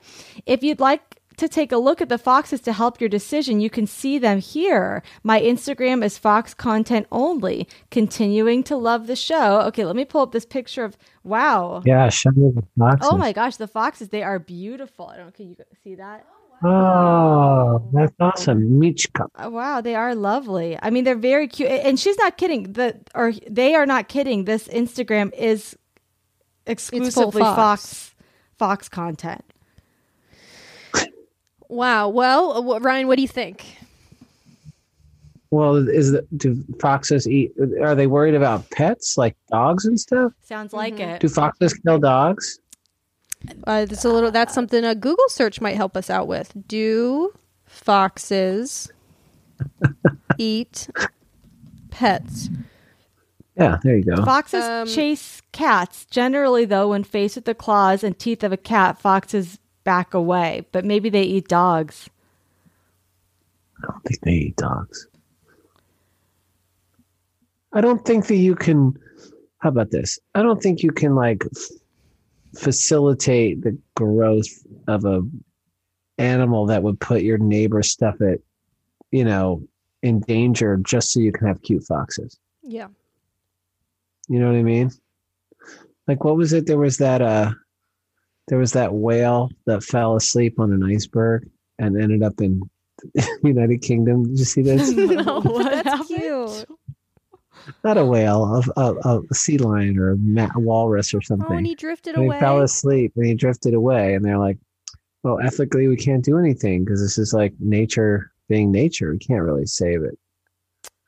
If 0.47 0.63
you'd 0.63 0.81
like 0.81 1.15
to 1.37 1.49
take 1.49 1.73
a 1.73 1.77
look 1.77 2.01
at 2.01 2.09
the 2.09 2.19
foxes 2.19 2.61
to 2.63 2.73
help 2.73 3.01
your 3.01 3.09
decision, 3.09 3.61
you 3.61 3.71
can 3.71 3.87
see 3.87 4.19
them 4.19 4.39
here. 4.39 5.03
My 5.23 5.41
Instagram 5.41 6.05
is 6.05 6.19
fox 6.19 6.55
content 6.55 7.07
only. 7.11 7.69
Continuing 7.91 8.63
to 8.65 8.77
love 8.77 9.07
the 9.07 9.17
show. 9.17 9.61
Okay, 9.63 9.85
let 9.85 9.97
me 9.97 10.05
pull 10.05 10.23
up 10.23 10.33
this 10.33 10.47
picture 10.47 10.85
of 10.85 10.97
wow. 11.23 11.83
Yeah, 11.85 12.09
show 12.09 12.31
me 12.31 12.53
the 12.55 12.63
boxes. 12.77 13.09
Oh 13.11 13.17
my 13.17 13.33
gosh, 13.33 13.57
the 13.57 13.67
foxes, 13.67 14.09
they 14.09 14.23
are 14.23 14.39
beautiful. 14.39 15.09
I 15.09 15.17
don't 15.17 15.35
can 15.35 15.49
you 15.49 15.57
see 15.83 15.97
that? 15.97 16.27
Oh, 16.67 17.87
that's 17.93 18.15
awesome. 18.21 18.81
Michka. 18.81 19.27
Oh, 19.39 19.51
wow, 19.51 19.83
they 19.83 19.95
are 19.95 20.15
lovely. 20.15 20.79
I 20.81 20.89
mean, 20.89 21.05
they're 21.05 21.15
very 21.15 21.47
cute, 21.47 21.69
and 21.69 22.01
she's 22.01 22.17
not 22.17 22.39
kidding. 22.39 22.73
The 22.73 22.99
or 23.15 23.33
they 23.49 23.75
are 23.75 23.85
not 23.85 24.09
kidding. 24.09 24.45
This 24.45 24.67
Instagram 24.69 25.33
is 25.35 25.77
exclusively 26.67 27.43
Fox. 27.43 27.57
Fox 27.57 28.15
Fox 28.57 28.89
content. 28.89 29.45
Wow. 31.69 32.09
Well, 32.09 32.73
uh, 32.73 32.81
Ryan, 32.81 33.09
what 33.09 33.17
do 33.17 33.23
you 33.23 33.29
think? 33.29 33.77
Well, 35.51 35.89
is 35.89 36.13
the, 36.13 36.27
do 36.37 36.65
foxes 36.81 37.29
eat? 37.29 37.53
Are 37.81 37.95
they 37.95 38.07
worried 38.07 38.35
about 38.35 38.69
pets 38.71 39.17
like 39.17 39.37
dogs 39.51 39.85
and 39.85 39.99
stuff? 40.01 40.33
Sounds 40.43 40.73
like 40.73 40.99
it. 40.99 41.21
Do 41.21 41.29
foxes 41.29 41.75
kill 41.75 41.99
dogs? 41.99 42.59
Uh, 43.67 43.85
that's 43.85 44.05
a 44.05 44.11
little. 44.11 44.31
That's 44.31 44.55
something 44.55 44.85
a 44.85 44.95
Google 44.95 45.29
search 45.29 45.61
might 45.61 45.77
help 45.77 45.97
us 45.97 46.11
out 46.11 46.27
with. 46.29 46.53
Do 46.69 47.33
foxes 47.67 48.91
eat 50.39 50.89
pets? 51.91 52.51
Yeah, 53.57 53.79
there 53.83 53.97
you 53.99 54.05
go. 54.05 54.25
Foxes 54.25 54.65
Um, 54.65 54.89
chase 54.89 55.41
cats. 55.53 56.07
Generally, 56.07 56.65
though, 56.67 56.89
when 56.89 57.05
faced 57.05 57.37
with 57.37 57.45
the 57.45 57.55
claws 57.55 58.03
and 58.03 58.19
teeth 58.19 58.43
of 58.43 58.53
a 58.53 58.57
cat, 58.57 58.99
foxes 58.99 59.59
back 59.85 60.13
away. 60.15 60.67
But 60.73 60.85
maybe 60.85 61.09
they 61.09 61.23
eat 61.23 61.47
dogs. 61.49 62.09
I 63.79 63.87
don't 63.87 64.03
think 64.05 64.21
they 64.23 64.33
eat 64.33 64.57
dogs. 64.57 65.07
I 67.73 67.81
don't 67.81 68.05
think 68.05 68.27
that 68.27 68.37
you 68.37 68.55
can. 68.55 68.99
How 69.59 69.69
about 69.69 69.91
this? 69.91 70.19
I 70.35 70.43
don't 70.43 70.63
think 70.63 70.83
you 70.83 70.91
can 70.91 71.15
like 71.15 71.45
f- 71.57 71.69
facilitate 72.57 73.63
the 73.63 73.77
growth 73.97 74.49
of 74.89 75.05
a 75.05 75.23
animal 76.19 76.67
that 76.67 76.83
would 76.83 77.01
put 77.01 77.23
your 77.23 77.39
neighbor's 77.39 77.91
stuff 77.91 78.21
at, 78.21 78.39
you 79.11 79.25
know, 79.25 79.63
in 80.03 80.21
danger 80.21 80.77
just 80.79 81.13
so 81.13 81.21
you 81.21 81.33
can 81.33 81.47
have 81.47 81.63
cute 81.63 81.85
foxes. 81.85 82.39
Yeah. 82.63 82.89
You 84.29 84.39
know 84.39 84.47
what 84.47 84.57
I 84.57 84.63
mean? 84.63 84.91
Like 86.07 86.25
what 86.25 86.37
was 86.37 86.53
it? 86.53 86.67
There 86.67 86.79
was 86.79 86.99
that 86.99 87.23
uh 87.23 87.53
there 88.49 88.59
was 88.59 88.73
that 88.73 88.93
whale 88.93 89.51
that 89.67 89.83
fell 89.83 90.17
asleep 90.17 90.61
on 90.61 90.73
an 90.73 90.83
iceberg 90.83 91.49
and 91.79 92.01
ended 92.01 92.23
up 92.23 92.41
in 92.41 92.63
United 93.43 93.83
Kingdom. 93.83 94.25
Did 94.25 94.39
you 94.39 94.45
see 94.45 94.63
this? 94.63 94.91
no, 94.93 95.41
what 95.43 95.71
That's 95.71 95.89
happened? 95.89 96.09
cute. 96.09 96.67
Not 97.83 97.99
a 97.99 98.05
whale, 98.05 98.63
a, 98.77 98.81
a, 98.81 99.21
a 99.31 99.35
sea 99.35 99.59
lion 99.59 99.99
or 99.99 100.13
a 100.13 100.17
ma- 100.17 100.51
walrus 100.57 101.15
or 101.15 101.21
something. 101.21 101.47
Oh, 101.51 101.57
and 101.57 101.67
he 101.67 101.75
drifted 101.75 102.15
and 102.15 102.27
away. 102.27 102.37
he 102.37 102.41
fell 102.41 102.61
asleep 102.61 103.13
and 103.17 103.27
he 103.27 103.35
drifted 103.35 103.75
away. 103.75 104.15
And 104.15 104.25
they're 104.25 104.39
like, 104.39 104.59
well, 105.23 105.41
ethically, 105.41 105.89
we 105.89 105.97
can't 105.97 106.25
do 106.25 106.39
anything 106.39 106.85
because 106.85 107.01
this 107.01 107.19
is 107.19 107.33
like 107.33 107.55
nature 107.59 108.33
being 108.49 108.71
nature. 108.71 109.11
We 109.11 109.19
can't 109.19 109.43
really 109.43 109.67
save 109.67 110.03
it. 110.03 110.19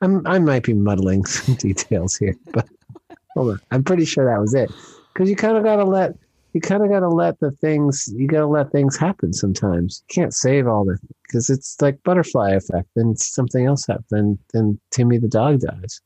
I'm, 0.01 0.25
I 0.27 0.39
might 0.39 0.63
be 0.63 0.73
muddling 0.73 1.25
some 1.25 1.55
details 1.55 2.15
here, 2.15 2.35
but 2.51 2.67
hold 3.35 3.51
on. 3.51 3.59
I'm 3.71 3.83
pretty 3.83 4.05
sure 4.05 4.25
that 4.25 4.41
was 4.41 4.53
it. 4.53 4.71
Because 5.13 5.29
you 5.29 5.35
kind 5.35 5.57
of 5.57 5.63
got 5.63 5.77
to 5.77 5.85
let, 5.85 6.13
you 6.53 6.61
kind 6.61 6.83
of 6.83 6.89
got 6.89 6.99
to 7.01 7.09
let 7.09 7.39
the 7.39 7.51
things, 7.51 8.11
you 8.15 8.27
got 8.27 8.39
to 8.39 8.47
let 8.47 8.71
things 8.71 8.97
happen 8.97 9.33
sometimes. 9.33 10.03
You 10.09 10.21
can't 10.21 10.33
save 10.33 10.67
all 10.67 10.85
the, 10.85 10.97
because 11.23 11.49
it's 11.49 11.79
like 11.81 12.01
butterfly 12.03 12.51
effect. 12.51 12.89
Then 12.95 13.15
something 13.15 13.65
else 13.65 13.85
happens. 13.87 14.07
Then, 14.09 14.39
then 14.53 14.79
Timmy 14.91 15.17
the 15.17 15.27
dog 15.27 15.61
dies. 15.61 16.01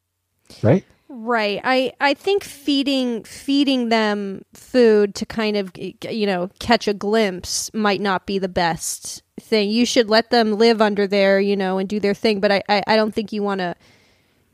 Right? 0.61 0.85
Right. 1.09 1.59
I 1.63 1.91
I 1.99 2.13
think 2.13 2.43
feeding 2.43 3.23
feeding 3.23 3.89
them 3.89 4.43
food 4.53 5.13
to 5.15 5.25
kind 5.25 5.57
of 5.57 5.71
you 5.77 6.25
know 6.25 6.49
catch 6.59 6.87
a 6.87 6.93
glimpse 6.93 7.69
might 7.73 7.99
not 7.99 8.25
be 8.25 8.39
the 8.39 8.47
best 8.47 9.21
thing. 9.39 9.69
You 9.69 9.85
should 9.85 10.09
let 10.09 10.29
them 10.29 10.53
live 10.53 10.81
under 10.81 11.07
there, 11.07 11.39
you 11.39 11.57
know, 11.57 11.79
and 11.79 11.89
do 11.89 11.99
their 11.99 12.13
thing. 12.13 12.39
But 12.39 12.51
I 12.51 12.63
I, 12.69 12.83
I 12.87 12.95
don't 12.95 13.13
think 13.13 13.33
you 13.33 13.43
want 13.43 13.59
to 13.59 13.75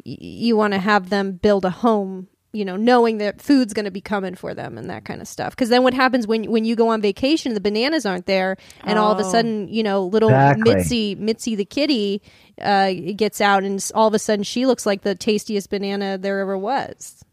you 0.04 0.58
want 0.58 0.74
to 0.74 0.80
have 0.80 1.10
them 1.10 1.34
build 1.34 1.64
a 1.64 1.70
home 1.70 2.28
you 2.54 2.64
know, 2.66 2.76
knowing 2.76 3.18
that 3.20 3.42
food's 3.42 3.74
going 3.74 3.86
to 3.86 3.92
be 3.92 4.02
coming 4.02 4.34
for 4.36 4.54
them 4.54 4.78
and 4.78 4.90
that 4.90 5.04
kind 5.06 5.22
of 5.22 5.28
stuff. 5.28 5.52
Because 5.56 5.70
then 5.70 5.84
what 5.84 5.94
happens 5.94 6.26
when 6.26 6.46
when 6.50 6.66
you 6.66 6.76
go 6.76 6.88
on 6.90 7.02
vacation, 7.02 7.54
the 7.54 7.60
bananas 7.62 8.06
aren't 8.06 8.26
there, 8.26 8.58
and 8.84 8.98
all 8.98 9.12
of 9.12 9.20
a 9.20 9.24
Oh. 9.24 9.32
sudden, 9.32 9.68
you 9.68 9.84
know, 9.84 10.06
little 10.06 10.30
Exactly. 10.30 10.76
Mitzi 10.76 11.16
Mitzi 11.16 11.56
the 11.56 11.66
kitty 11.66 12.22
uh, 12.62 12.92
gets 13.16 13.42
out, 13.42 13.64
and 13.64 13.84
all 13.94 14.08
of 14.08 14.14
a 14.14 14.20
sudden 14.20 14.44
she 14.44 14.66
looks 14.66 14.86
like 14.86 15.02
the 15.02 15.14
tastiest 15.16 15.70
banana 15.70 16.18
there 16.18 16.40
ever 16.40 16.58
was. 16.58 17.24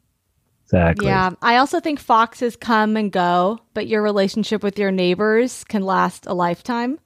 Exactly. 0.64 1.06
Yeah. 1.06 1.30
I 1.42 1.56
also 1.58 1.78
think 1.78 2.00
foxes 2.00 2.56
come 2.56 2.96
and 2.96 3.12
go, 3.12 3.60
but 3.74 3.86
your 3.86 4.02
relationship 4.02 4.62
with 4.62 4.78
your 4.78 4.90
neighbors 4.90 5.62
can 5.64 5.82
last 5.82 6.26
a 6.26 6.34
lifetime. 6.34 6.98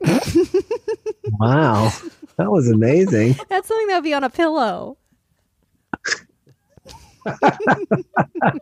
Wow. 1.38 1.90
That 2.36 2.50
was 2.50 2.68
amazing. 2.70 3.32
That's 3.48 3.68
something 3.68 3.86
that 3.88 3.96
would 3.96 4.04
be 4.04 4.14
on 4.14 4.24
a 4.24 4.30
pillow. 4.30 4.96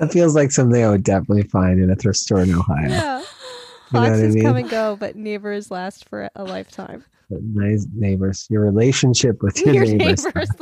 That 0.00 0.12
feels 0.12 0.34
like 0.34 0.52
something 0.52 0.84
I 0.84 0.90
would 0.90 1.02
definitely 1.02 1.42
find 1.44 1.80
in 1.80 1.90
a 1.90 1.96
thrift 1.96 2.18
store 2.20 2.40
in 2.40 2.54
Ohio. 2.54 2.88
Yeah. 2.88 3.18
You 3.18 3.24
know 3.92 4.00
what 4.00 4.02
I 4.02 4.08
Foxes 4.10 4.34
mean? 4.34 4.44
come 4.44 4.56
and 4.56 4.70
go, 4.70 4.96
but 4.96 5.16
neighbors 5.16 5.70
last 5.70 6.08
for 6.08 6.30
a 6.36 6.44
lifetime. 6.44 7.04
But 7.30 7.42
nice 7.42 7.86
neighbors. 7.94 8.46
Your 8.48 8.62
relationship 8.62 9.42
with 9.42 9.60
your, 9.60 9.74
Your 9.74 9.84
neighbors. 9.86 10.24
neighbors, 10.24 10.48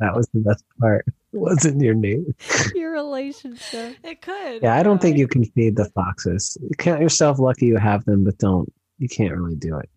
That 0.00 0.14
was 0.14 0.28
the 0.34 0.40
best 0.40 0.64
part. 0.80 1.04
It 1.06 1.38
wasn't 1.38 1.80
your 1.80 1.94
neighbor. 1.94 2.30
your 2.74 2.92
relationship. 2.92 3.96
It 4.02 4.22
could. 4.22 4.62
Yeah, 4.62 4.76
I 4.76 4.82
don't 4.82 5.00
think 5.00 5.18
you 5.18 5.28
can 5.28 5.44
feed 5.44 5.76
the 5.76 5.84
foxes. 5.90 6.58
You 6.60 6.70
count 6.78 7.00
yourself 7.00 7.38
lucky 7.38 7.66
you 7.66 7.76
have 7.76 8.04
them, 8.06 8.24
but 8.24 8.38
don't. 8.38 8.70
You 8.98 9.08
can't 9.08 9.32
really 9.34 9.54
do 9.56 9.78
it. 9.78 9.88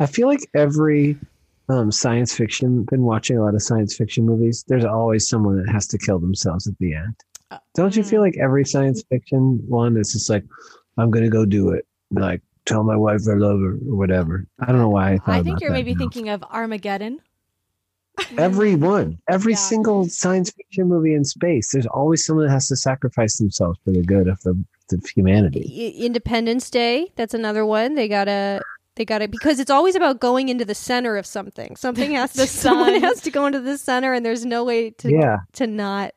I 0.00 0.06
feel 0.06 0.26
like 0.28 0.40
every 0.54 1.16
um, 1.68 1.90
science 1.92 2.34
fiction, 2.34 2.84
been 2.84 3.02
watching 3.02 3.38
a 3.38 3.44
lot 3.44 3.54
of 3.54 3.62
science 3.62 3.96
fiction 3.96 4.26
movies, 4.26 4.64
there's 4.68 4.84
always 4.84 5.28
someone 5.28 5.62
that 5.64 5.70
has 5.72 5.86
to 5.88 5.98
kill 5.98 6.18
themselves 6.18 6.66
at 6.66 6.76
the 6.78 6.94
end. 6.94 7.14
Don't 7.74 7.94
you 7.96 8.02
feel 8.02 8.20
like 8.20 8.36
every 8.38 8.64
science 8.64 9.02
fiction 9.10 9.60
one 9.68 9.96
is 9.96 10.12
just 10.12 10.28
like, 10.30 10.44
I'm 10.98 11.10
going 11.10 11.24
to 11.24 11.30
go 11.30 11.44
do 11.44 11.70
it? 11.70 11.86
Like, 12.10 12.42
tell 12.64 12.82
my 12.82 12.96
wife 12.96 13.22
I 13.30 13.34
love 13.34 13.60
her 13.60 13.72
or 13.72 13.96
whatever. 13.96 14.46
I 14.60 14.66
don't 14.66 14.78
know 14.78 14.88
why 14.88 15.12
I 15.12 15.18
thought 15.18 15.28
I 15.34 15.42
think 15.42 15.60
you're 15.60 15.72
maybe 15.72 15.94
now. 15.94 15.98
thinking 15.98 16.28
of 16.28 16.42
Armageddon. 16.44 17.20
Every 18.38 18.76
one, 18.76 19.18
every 19.28 19.54
Yeah. 19.54 19.58
single 19.58 20.06
science 20.06 20.50
fiction 20.50 20.86
movie 20.86 21.14
in 21.14 21.24
space, 21.24 21.72
there's 21.72 21.86
always 21.86 22.24
someone 22.24 22.46
that 22.46 22.52
has 22.52 22.68
to 22.68 22.76
sacrifice 22.76 23.38
themselves 23.38 23.78
for 23.84 23.90
the 23.90 24.02
good 24.02 24.28
of 24.28 24.38
the, 24.42 24.62
of 24.92 25.06
humanity. 25.06 25.94
Independence 25.98 26.68
Day, 26.68 27.10
that's 27.16 27.32
another 27.32 27.64
one. 27.64 27.94
They 27.94 28.08
gotta 28.08 28.60
they 28.94 29.04
got 29.04 29.22
it 29.22 29.30
because 29.30 29.58
it's 29.58 29.70
always 29.70 29.94
about 29.94 30.20
going 30.20 30.48
into 30.48 30.64
the 30.64 30.74
center 30.74 31.16
of 31.16 31.26
something. 31.26 31.76
Something 31.76 32.12
has 32.12 32.32
to 32.34 32.46
someone 32.46 33.00
has 33.00 33.20
to 33.22 33.30
go 33.30 33.46
into 33.46 33.60
the 33.60 33.78
center 33.78 34.12
and 34.12 34.24
there's 34.24 34.44
no 34.44 34.64
way 34.64 34.90
to 34.90 35.10
Yeah, 35.10 35.38
to 35.54 35.66
not 35.66 36.12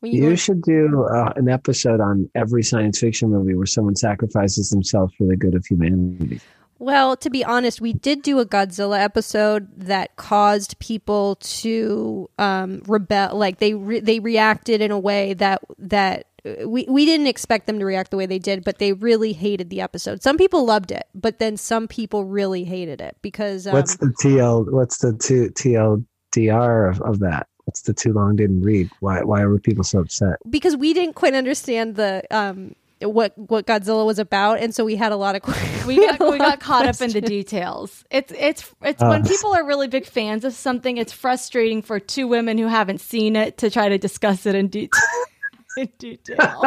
when 0.00 0.12
you, 0.12 0.22
you 0.22 0.30
go, 0.30 0.36
should 0.36 0.62
do 0.62 1.04
uh, 1.04 1.32
an 1.36 1.48
episode 1.48 2.00
on 2.00 2.30
every 2.34 2.62
science 2.62 3.00
fiction 3.00 3.30
movie 3.30 3.54
where 3.54 3.66
someone 3.66 3.96
sacrifices 3.96 4.70
themselves 4.70 5.12
for 5.14 5.26
the 5.26 5.36
good 5.36 5.54
of 5.54 5.66
humanity. 5.66 6.40
Well, 6.80 7.16
to 7.16 7.30
be 7.30 7.44
honest, 7.44 7.80
we 7.80 7.92
did 7.92 8.22
do 8.22 8.38
a 8.38 8.46
Godzilla 8.46 9.00
episode 9.00 9.68
that 9.76 10.14
caused 10.14 10.78
people 10.78 11.34
to 11.40 12.30
um, 12.38 12.82
rebel. 12.86 13.36
Like 13.36 13.58
they 13.58 13.74
re- 13.74 13.98
they 13.98 14.20
reacted 14.20 14.80
in 14.80 14.92
a 14.92 14.98
way 14.98 15.34
that 15.34 15.60
that 15.78 16.27
we 16.64 16.86
we 16.88 17.04
didn't 17.04 17.26
expect 17.26 17.66
them 17.66 17.78
to 17.78 17.84
react 17.84 18.10
the 18.10 18.16
way 18.16 18.26
they 18.26 18.38
did, 18.38 18.64
but 18.64 18.78
they 18.78 18.92
really 18.92 19.32
hated 19.32 19.70
the 19.70 19.80
episode. 19.80 20.22
Some 20.22 20.36
people 20.36 20.64
loved 20.64 20.92
it, 20.92 21.04
but 21.14 21.38
then 21.38 21.56
some 21.56 21.88
people 21.88 22.24
really 22.24 22.64
hated 22.64 23.00
it 23.00 23.16
because 23.22 23.66
um, 23.66 23.72
what's 23.74 23.96
the 23.96 24.14
TL? 24.22 24.72
What's 24.72 24.98
the 24.98 25.12
two 25.14 25.50
TLDR 25.50 26.90
of, 26.90 27.00
of 27.02 27.18
that? 27.20 27.46
What's 27.64 27.82
the 27.82 27.92
too 27.92 28.12
long 28.12 28.36
didn't 28.36 28.62
read? 28.62 28.88
Why 29.00 29.22
why 29.22 29.44
were 29.44 29.58
people 29.58 29.84
so 29.84 30.00
upset? 30.00 30.36
because 30.48 30.76
we 30.76 30.94
didn't 30.94 31.14
quite 31.14 31.34
understand 31.34 31.96
the 31.96 32.22
um 32.30 32.74
what 33.00 33.36
what 33.36 33.66
Godzilla 33.66 34.06
was 34.06 34.18
about, 34.18 34.58
and 34.58 34.74
so 34.74 34.84
we 34.84 34.96
had 34.96 35.12
a 35.12 35.16
lot 35.16 35.36
of 35.36 35.42
We 35.86 35.96
got 35.96 36.20
a 36.20 36.30
we 36.30 36.38
got 36.38 36.54
of 36.54 36.60
caught 36.60 36.86
up 36.86 37.00
in 37.00 37.10
the 37.12 37.20
details. 37.20 38.04
It's 38.10 38.32
it's 38.36 38.74
it's 38.82 39.02
when 39.02 39.22
Uh. 39.24 39.28
people 39.28 39.54
are 39.54 39.64
really 39.66 39.88
big 39.88 40.06
fans 40.06 40.44
of 40.44 40.52
something. 40.54 40.96
It's 40.96 41.12
frustrating 41.12 41.82
for 41.82 42.00
two 42.00 42.26
women 42.26 42.58
who 42.58 42.66
haven't 42.66 43.00
seen 43.00 43.36
it 43.36 43.58
to 43.58 43.70
try 43.70 43.88
to 43.88 43.98
discuss 43.98 44.46
it 44.46 44.54
in 44.54 44.68
detail. 44.68 45.00
in 45.76 45.88
detail. 45.98 46.64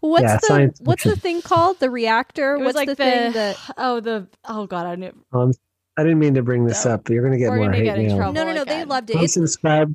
What's 0.00 0.22
Yeah, 0.22 0.36
the 0.36 0.46
science 0.46 0.80
what's 0.82 1.04
the 1.04 1.16
thing 1.16 1.42
called? 1.42 1.78
The 1.78 1.90
reactor? 1.90 2.54
It 2.54 2.58
was 2.60 2.74
What's 2.74 2.76
like 2.76 2.88
the, 2.88 2.94
the, 2.94 3.04
thing 3.04 3.32
that? 3.32 3.56
oh 3.76 4.00
the 4.00 4.26
oh 4.46 4.66
god 4.66 4.86
I 4.86 4.94
knew 4.96 5.12
Um, 5.32 5.52
I 5.98 6.02
didn't 6.04 6.18
mean 6.20 6.34
to 6.34 6.42
bring 6.42 6.64
this 6.64 6.86
up, 6.86 7.04
but 7.04 7.12
you're 7.12 7.22
going 7.22 7.34
to 7.34 7.38
get 7.38 7.50
We're 7.50 7.56
more 7.56 7.66
gonna 7.66 7.76
hate 7.76 7.84
get 7.84 7.98
in 7.98 8.06
mail. 8.06 8.16
trouble. 8.16 8.32
No, 8.32 8.44
no, 8.44 8.54
no. 8.54 8.64
They 8.64 8.84
loved 8.84 9.10
it. 9.10 9.14
Come 9.14 9.24
It's, 9.24 9.34
subscribe 9.34 9.94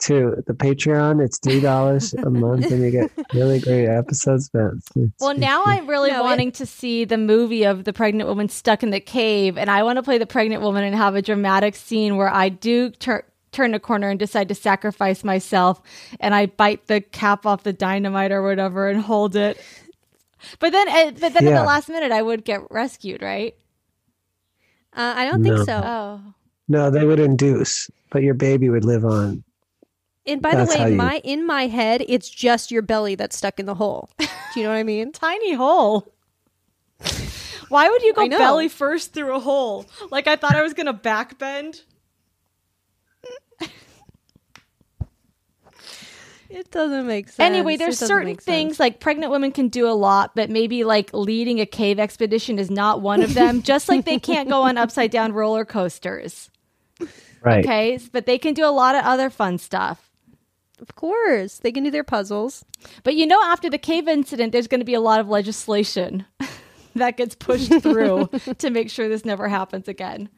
to 0.00 0.42
the 0.48 0.52
Patreon. 0.54 1.24
It's 1.24 1.38
three 1.38 1.60
dollars 1.60 2.12
a 2.14 2.28
month, 2.30 2.68
and 2.72 2.82
you 2.82 2.90
get 2.90 3.12
really 3.32 3.60
great 3.60 3.86
episodes. 3.86 4.50
But 4.52 4.72
it's- 4.96 5.12
Well, 5.20 5.36
now 5.36 5.62
I'm 5.64 5.86
really 5.86 6.10
No, 6.10 6.20
it- 6.20 6.24
wanting 6.24 6.50
to 6.52 6.66
see 6.66 7.04
the 7.04 7.18
movie 7.18 7.62
of 7.62 7.84
the 7.84 7.92
pregnant 7.92 8.28
woman 8.28 8.48
stuck 8.48 8.82
in 8.82 8.90
the 8.90 8.98
cave, 8.98 9.56
and 9.56 9.70
I 9.70 9.84
want 9.84 9.98
to 9.98 10.02
play 10.02 10.18
the 10.18 10.26
pregnant 10.26 10.62
woman 10.62 10.82
and 10.82 10.96
have 10.96 11.14
a 11.14 11.22
dramatic 11.22 11.76
scene 11.76 12.16
where 12.16 12.32
I 12.32 12.48
do 12.48 12.90
tur- 12.90 13.24
turn 13.54 13.72
a 13.74 13.80
corner 13.80 14.10
and 14.10 14.18
decide 14.18 14.48
to 14.48 14.54
sacrifice 14.54 15.24
myself, 15.24 15.80
and 16.20 16.34
I 16.34 16.46
bite 16.46 16.86
the 16.88 17.00
cap 17.00 17.46
off 17.46 17.62
the 17.62 17.72
dynamite 17.72 18.32
or 18.32 18.42
whatever 18.42 18.88
and 18.88 19.00
hold 19.00 19.36
it. 19.36 19.58
But 20.58 20.72
then, 20.72 20.88
uh, 20.88 21.10
but 21.12 21.32
then 21.32 21.46
at 21.48 21.54
the 21.54 21.64
last 21.64 21.88
minute, 21.88 22.12
I 22.12 22.20
would 22.20 22.44
get 22.44 22.60
rescued, 22.70 23.22
right? 23.22 23.54
uh, 24.96 25.14
I 25.16 25.24
don't 25.24 25.42
think 25.42 25.64
so. 25.64 25.82
Oh, 25.84 26.20
no, 26.68 26.90
they 26.90 27.04
would 27.04 27.18
induce, 27.20 27.90
but 28.10 28.22
your 28.22 28.34
baby 28.34 28.68
would 28.68 28.84
live 28.84 29.04
on. 29.04 29.42
And 30.26 30.40
by 30.40 30.54
That's 30.54 30.74
the 30.74 30.82
way, 30.82 30.90
you- 30.90 30.96
my 30.96 31.20
in 31.24 31.46
my 31.46 31.66
head, 31.66 32.04
it's 32.08 32.28
just 32.28 32.70
your 32.70 32.82
belly 32.82 33.14
that's 33.14 33.36
stuck 33.36 33.58
in 33.60 33.66
the 33.66 33.74
hole. 33.74 34.08
Do 34.18 34.26
you 34.56 34.62
know 34.62 34.70
what 34.70 34.76
I 34.76 34.82
mean? 34.82 35.12
tiny 35.12 35.54
hole. 35.54 36.12
Why 37.68 37.88
would 37.88 38.02
you 38.02 38.14
go 38.14 38.28
belly 38.28 38.68
first 38.68 39.12
through 39.12 39.34
a 39.34 39.40
hole? 39.40 39.84
Like 40.10 40.26
I 40.26 40.36
thought 40.36 40.54
I 40.54 40.62
was 40.62 40.74
gonna 40.74 40.94
backbend. 40.94 41.82
It 46.54 46.70
doesn't 46.70 47.08
make 47.08 47.30
sense. 47.30 47.40
Anyway, 47.40 47.76
there's 47.76 47.98
certain 47.98 48.36
things 48.36 48.78
like 48.78 49.00
pregnant 49.00 49.32
women 49.32 49.50
can 49.50 49.66
do 49.68 49.88
a 49.88 49.90
lot, 49.90 50.36
but 50.36 50.50
maybe 50.50 50.84
like 50.84 51.12
leading 51.12 51.60
a 51.60 51.66
cave 51.66 51.98
expedition 51.98 52.60
is 52.60 52.70
not 52.70 53.02
one 53.02 53.22
of 53.22 53.34
them. 53.34 53.60
just 53.64 53.88
like 53.88 54.04
they 54.04 54.20
can't 54.20 54.48
go 54.48 54.62
on 54.62 54.78
upside 54.78 55.10
down 55.10 55.32
roller 55.32 55.64
coasters. 55.64 56.50
Right. 57.42 57.64
Okay, 57.64 57.98
but 58.12 58.26
they 58.26 58.38
can 58.38 58.54
do 58.54 58.64
a 58.64 58.70
lot 58.70 58.94
of 58.94 59.04
other 59.04 59.30
fun 59.30 59.58
stuff. 59.58 60.12
Of 60.80 60.94
course, 60.94 61.58
they 61.58 61.72
can 61.72 61.82
do 61.82 61.90
their 61.90 62.04
puzzles. 62.04 62.64
But 63.02 63.16
you 63.16 63.26
know, 63.26 63.42
after 63.42 63.68
the 63.68 63.76
cave 63.76 64.06
incident, 64.06 64.52
there's 64.52 64.68
going 64.68 64.80
to 64.80 64.84
be 64.84 64.94
a 64.94 65.00
lot 65.00 65.18
of 65.18 65.28
legislation 65.28 66.24
that 66.94 67.16
gets 67.16 67.34
pushed 67.34 67.82
through 67.82 68.28
to 68.58 68.70
make 68.70 68.90
sure 68.90 69.08
this 69.08 69.24
never 69.24 69.48
happens 69.48 69.88
again. 69.88 70.28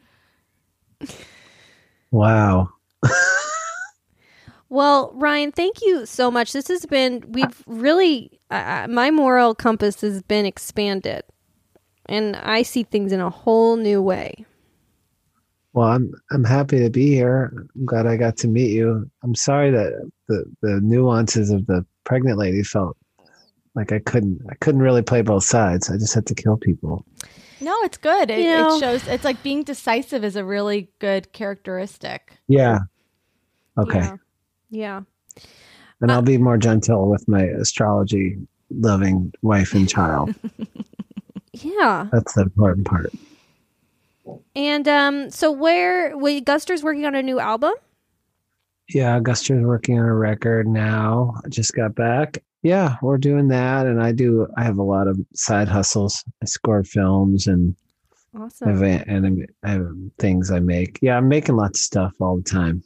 Wow. 2.09 2.71
Well, 4.69 5.11
Ryan, 5.15 5.51
thank 5.51 5.81
you 5.81 6.05
so 6.05 6.29
much. 6.29 6.51
This 6.53 6.67
has 6.67 6.85
been 6.85 7.23
we've 7.29 7.63
really 7.67 8.39
uh, 8.51 8.87
my 8.89 9.11
moral 9.11 9.55
compass 9.55 10.01
has 10.01 10.21
been 10.23 10.45
expanded, 10.45 11.23
and 12.07 12.35
I 12.35 12.63
see 12.63 12.83
things 12.83 13.11
in 13.11 13.19
a 13.21 13.29
whole 13.29 13.77
new 13.77 14.01
way. 14.01 14.45
Well, 15.73 15.87
I'm 15.87 16.11
I'm 16.31 16.43
happy 16.43 16.79
to 16.79 16.89
be 16.89 17.07
here. 17.13 17.51
I'm 17.75 17.85
glad 17.85 18.07
I 18.07 18.17
got 18.17 18.35
to 18.37 18.47
meet 18.47 18.71
you. 18.71 19.09
I'm 19.23 19.35
sorry 19.35 19.71
that 19.71 20.09
the 20.27 20.43
the 20.61 20.79
nuances 20.81 21.49
of 21.49 21.65
the 21.67 21.85
pregnant 22.03 22.37
lady 22.37 22.63
felt 22.63 22.97
like 23.75 23.91
I 23.91 23.99
couldn't 23.99 24.41
I 24.49 24.55
couldn't 24.55 24.81
really 24.81 25.01
play 25.03 25.21
both 25.21 25.43
sides. 25.43 25.89
I 25.89 25.97
just 25.97 26.13
had 26.13 26.25
to 26.25 26.35
kill 26.35 26.57
people. 26.57 27.05
No, 27.61 27.75
it's 27.83 27.97
good. 27.97 28.29
It, 28.31 28.39
You 28.39 28.51
know- 28.51 28.75
it 28.75 28.79
shows 28.79 29.07
it's 29.07 29.23
like 29.23 29.41
being 29.43 29.63
decisive 29.63 30.23
is 30.25 30.35
a 30.35 30.43
really 30.43 30.89
good 30.99 31.31
characteristic. 31.31 32.33
Yeah. 32.47 32.79
Okay. 33.77 33.99
Yeah. 33.99 34.15
Yeah. 34.69 35.01
And 36.01 36.11
I'll 36.11 36.21
be 36.21 36.37
more 36.37 36.57
gentle 36.57 37.09
with 37.09 37.27
my 37.27 37.43
astrology 37.43 38.37
loving 38.69 39.33
wife 39.41 39.73
and 39.73 39.87
child. 39.89 40.33
Yeah. 41.63 42.07
That's 42.11 42.33
the 42.33 42.41
important 42.41 42.85
part. 42.85 43.11
And 44.55 44.87
um, 44.87 45.31
so 45.31 45.51
where 45.51 46.15
wait, 46.17 46.45
Guster's 46.45 46.83
working 46.83 47.05
on 47.05 47.15
a 47.15 47.23
new 47.23 47.39
album? 47.39 47.73
Yeah, 48.89 49.19
Guster's 49.19 49.65
working 49.65 49.99
on 49.99 50.05
a 50.05 50.13
record 50.13 50.67
now. 50.67 51.33
I 51.43 51.49
just 51.49 51.73
got 51.73 51.95
back. 51.95 52.43
Yeah, 52.63 52.97
we're 53.01 53.17
doing 53.17 53.47
that, 53.49 53.85
and 53.85 54.01
I 54.01 54.11
do. 54.11 54.47
I 54.57 54.63
have 54.63 54.77
a 54.77 54.83
lot 54.83 55.07
of 55.07 55.19
side 55.33 55.67
hustles. 55.67 56.23
I 56.41 56.45
score 56.45 56.83
films 56.83 57.47
and 57.47 57.75
I 58.35 58.43
Awesome. 58.43 58.69
have, 58.69 58.81
and 59.07 59.47
I 59.63 59.69
have 59.69 59.87
things 60.19 60.51
I 60.51 60.59
make. 60.59 60.99
Yeah, 61.01 61.17
I'm 61.17 61.27
making 61.27 61.55
lots 61.55 61.79
of 61.79 61.83
stuff 61.85 62.13
all 62.19 62.37
the 62.37 62.43
time. 62.43 62.83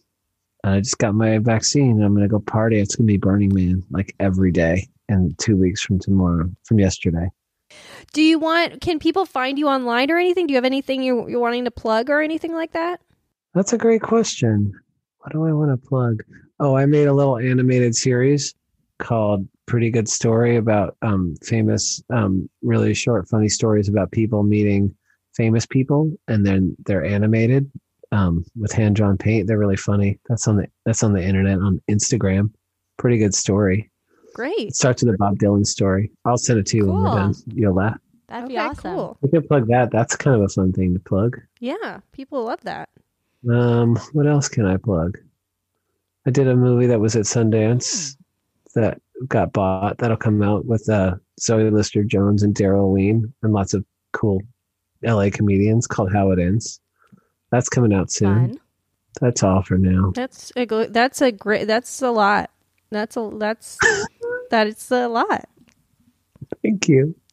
And 0.63 0.75
I 0.75 0.79
just 0.79 0.97
got 0.97 1.15
my 1.15 1.37
vaccine. 1.39 1.91
and 1.91 2.03
I'm 2.03 2.13
gonna 2.13 2.27
go 2.27 2.39
party. 2.39 2.79
It's 2.79 2.95
gonna 2.95 3.07
be 3.07 3.17
Burning 3.17 3.53
Man 3.53 3.83
like 3.89 4.15
every 4.19 4.51
day, 4.51 4.87
and 5.09 5.37
two 5.39 5.57
weeks 5.57 5.81
from 5.81 5.99
tomorrow, 5.99 6.49
from 6.63 6.79
yesterday. 6.79 7.29
Do 8.13 8.21
you 8.21 8.39
want? 8.39 8.81
Can 8.81 8.99
people 8.99 9.25
find 9.25 9.57
you 9.57 9.67
online 9.67 10.11
or 10.11 10.17
anything? 10.17 10.47
Do 10.47 10.51
you 10.53 10.57
have 10.57 10.65
anything 10.65 11.01
you, 11.01 11.27
you're 11.29 11.39
wanting 11.39 11.65
to 11.65 11.71
plug 11.71 12.09
or 12.09 12.21
anything 12.21 12.53
like 12.53 12.73
that? 12.73 13.01
That's 13.53 13.73
a 13.73 13.77
great 13.77 14.01
question. 14.01 14.73
What 15.19 15.33
do 15.33 15.45
I 15.45 15.53
want 15.53 15.71
to 15.71 15.87
plug? 15.87 16.23
Oh, 16.59 16.75
I 16.75 16.85
made 16.85 17.07
a 17.07 17.13
little 17.13 17.37
animated 17.37 17.95
series 17.95 18.53
called 18.97 19.47
Pretty 19.65 19.89
Good 19.89 20.07
Story 20.07 20.57
about 20.57 20.95
um, 21.01 21.35
famous, 21.43 22.03
um, 22.11 22.49
really 22.61 22.93
short, 22.93 23.27
funny 23.27 23.49
stories 23.49 23.89
about 23.89 24.11
people 24.11 24.43
meeting 24.43 24.95
famous 25.35 25.65
people, 25.65 26.11
and 26.27 26.45
then 26.45 26.75
they're 26.85 27.05
animated 27.05 27.71
um, 28.11 28.45
with 28.59 28.71
hand 28.71 28.95
drawn 28.95 29.17
paint. 29.17 29.47
They're 29.47 29.57
really 29.57 29.77
funny. 29.77 30.19
That's 30.27 30.47
on 30.47 30.57
the 30.57 30.67
that's 30.85 31.03
on 31.03 31.13
the 31.13 31.23
internet 31.23 31.59
on 31.59 31.81
Instagram. 31.89 32.51
Pretty 32.97 33.17
good 33.17 33.33
story. 33.33 33.89
Great. 34.33 34.59
It 34.69 34.75
starts 34.75 35.03
with 35.03 35.13
a 35.13 35.17
Bob 35.17 35.37
Dylan 35.39 35.65
story. 35.65 36.11
I'll 36.25 36.37
send 36.37 36.59
it 36.59 36.65
to 36.67 36.77
you 36.77 36.85
when 36.85 36.95
we're 37.01 37.05
Cool. 37.09 37.15
done. 37.15 37.33
You'll 37.47 37.73
laugh. 37.75 37.97
That'd 38.29 38.47
be 38.49 38.57
awesome. 38.57 38.95
cool. 38.95 39.17
We 39.21 39.29
can 39.29 39.45
plug 39.47 39.67
that. 39.67 39.91
That's 39.91 40.15
kind 40.15 40.35
of 40.37 40.41
a 40.43 40.47
fun 40.47 40.71
thing 40.71 40.93
to 40.93 40.99
plug. 41.01 41.41
Yeah, 41.59 41.99
people 42.13 42.45
love 42.45 42.61
that. 42.61 42.87
Um, 43.49 43.97
what 44.13 44.27
else 44.27 44.47
can 44.47 44.65
I 44.65 44.77
plug? 44.77 45.17
I 46.25 46.29
did 46.29 46.47
a 46.47 46.55
movie 46.55 46.85
that 46.87 46.99
was 46.99 47.15
at 47.15 47.23
Sundance 47.25 48.15
that 48.75 49.01
got 49.27 49.51
bought. 49.51 49.97
That'll 49.97 50.15
come 50.17 50.41
out 50.43 50.65
with 50.65 50.87
uh, 50.89 51.15
Zoe 51.39 51.69
Lister 51.69 52.03
Jones 52.03 52.43
and 52.43 52.53
Daryl 52.55 52.91
Wein 52.93 53.33
and 53.43 53.51
lots 53.53 53.73
of 53.73 53.83
cool 54.13 54.41
LA 55.03 55.29
comedians 55.31 55.87
called 55.87 56.13
How 56.13 56.31
It 56.31 56.39
Ends. 56.39 56.79
That's 57.51 57.69
coming 57.69 57.93
out 57.93 58.11
soon. 58.11 58.49
Fun. 58.49 58.59
That's 59.19 59.43
all 59.43 59.61
for 59.61 59.77
now. 59.77 60.11
That's 60.15 60.51
a 60.55 60.65
gl- 60.65 60.91
that's 60.91 61.21
a 61.21 61.31
great 61.31 61.67
that's 61.67 62.01
a 62.01 62.11
lot. 62.11 62.49
That's 62.89 63.17
a 63.17 63.29
that's 63.37 63.77
that 64.51 64.67
it's 64.67 64.89
a 64.91 65.07
lot. 65.07 65.47
Thank 66.63 66.87
you. 66.87 67.15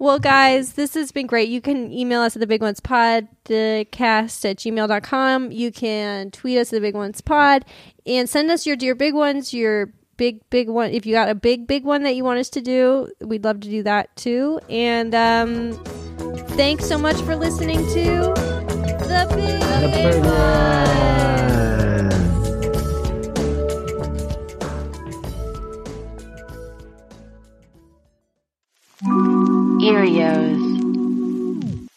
Well, 0.00 0.18
guys, 0.18 0.72
this 0.72 0.94
has 0.94 1.12
been 1.12 1.26
great. 1.26 1.50
You 1.50 1.60
can 1.60 1.92
email 1.92 2.22
us 2.22 2.34
at 2.34 2.40
the 2.40 2.46
big 2.46 2.62
ones 2.62 2.80
podcast 2.80 3.30
at 3.50 4.56
gmail.com. 4.56 5.52
You 5.52 5.70
can 5.70 6.30
tweet 6.30 6.56
us 6.56 6.72
at 6.72 6.76
the 6.78 6.80
big 6.80 6.94
ones 6.94 7.20
pod 7.20 7.66
and 8.06 8.26
send 8.26 8.50
us 8.50 8.66
your 8.66 8.76
dear 8.76 8.94
big 8.94 9.12
ones, 9.12 9.52
your 9.52 9.92
big, 10.16 10.40
big 10.48 10.70
one. 10.70 10.90
If 10.90 11.04
you 11.04 11.12
got 11.12 11.28
a 11.28 11.34
big, 11.34 11.66
big 11.66 11.84
one 11.84 12.02
that 12.04 12.16
you 12.16 12.24
want 12.24 12.38
us 12.38 12.48
to 12.48 12.62
do, 12.62 13.10
we'd 13.20 13.44
love 13.44 13.60
to 13.60 13.68
do 13.68 13.82
that 13.82 14.16
too. 14.16 14.58
And 14.70 15.14
um, 15.14 15.72
thanks 16.56 16.86
so 16.86 16.98
much 16.98 17.16
for 17.22 17.36
listening 17.36 17.78
to 17.78 18.34
the 19.06 19.26
big, 19.34 19.60
The 19.60 19.88
big 19.92 20.12
Big 20.12 20.24
one. 20.24 20.26
One. 20.26 20.40
Earios. 29.80 31.88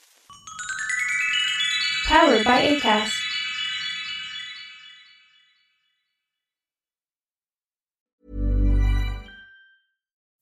Powered 2.08 2.44
by 2.46 2.62
ACAST. 2.62 3.20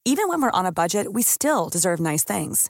Even 0.03 0.27
when 0.27 0.41
we're 0.41 0.51
on 0.51 0.65
a 0.65 0.71
budget, 0.71 1.13
we 1.13 1.21
still 1.21 1.69
deserve 1.69 1.99
nice 1.99 2.23
things. 2.23 2.69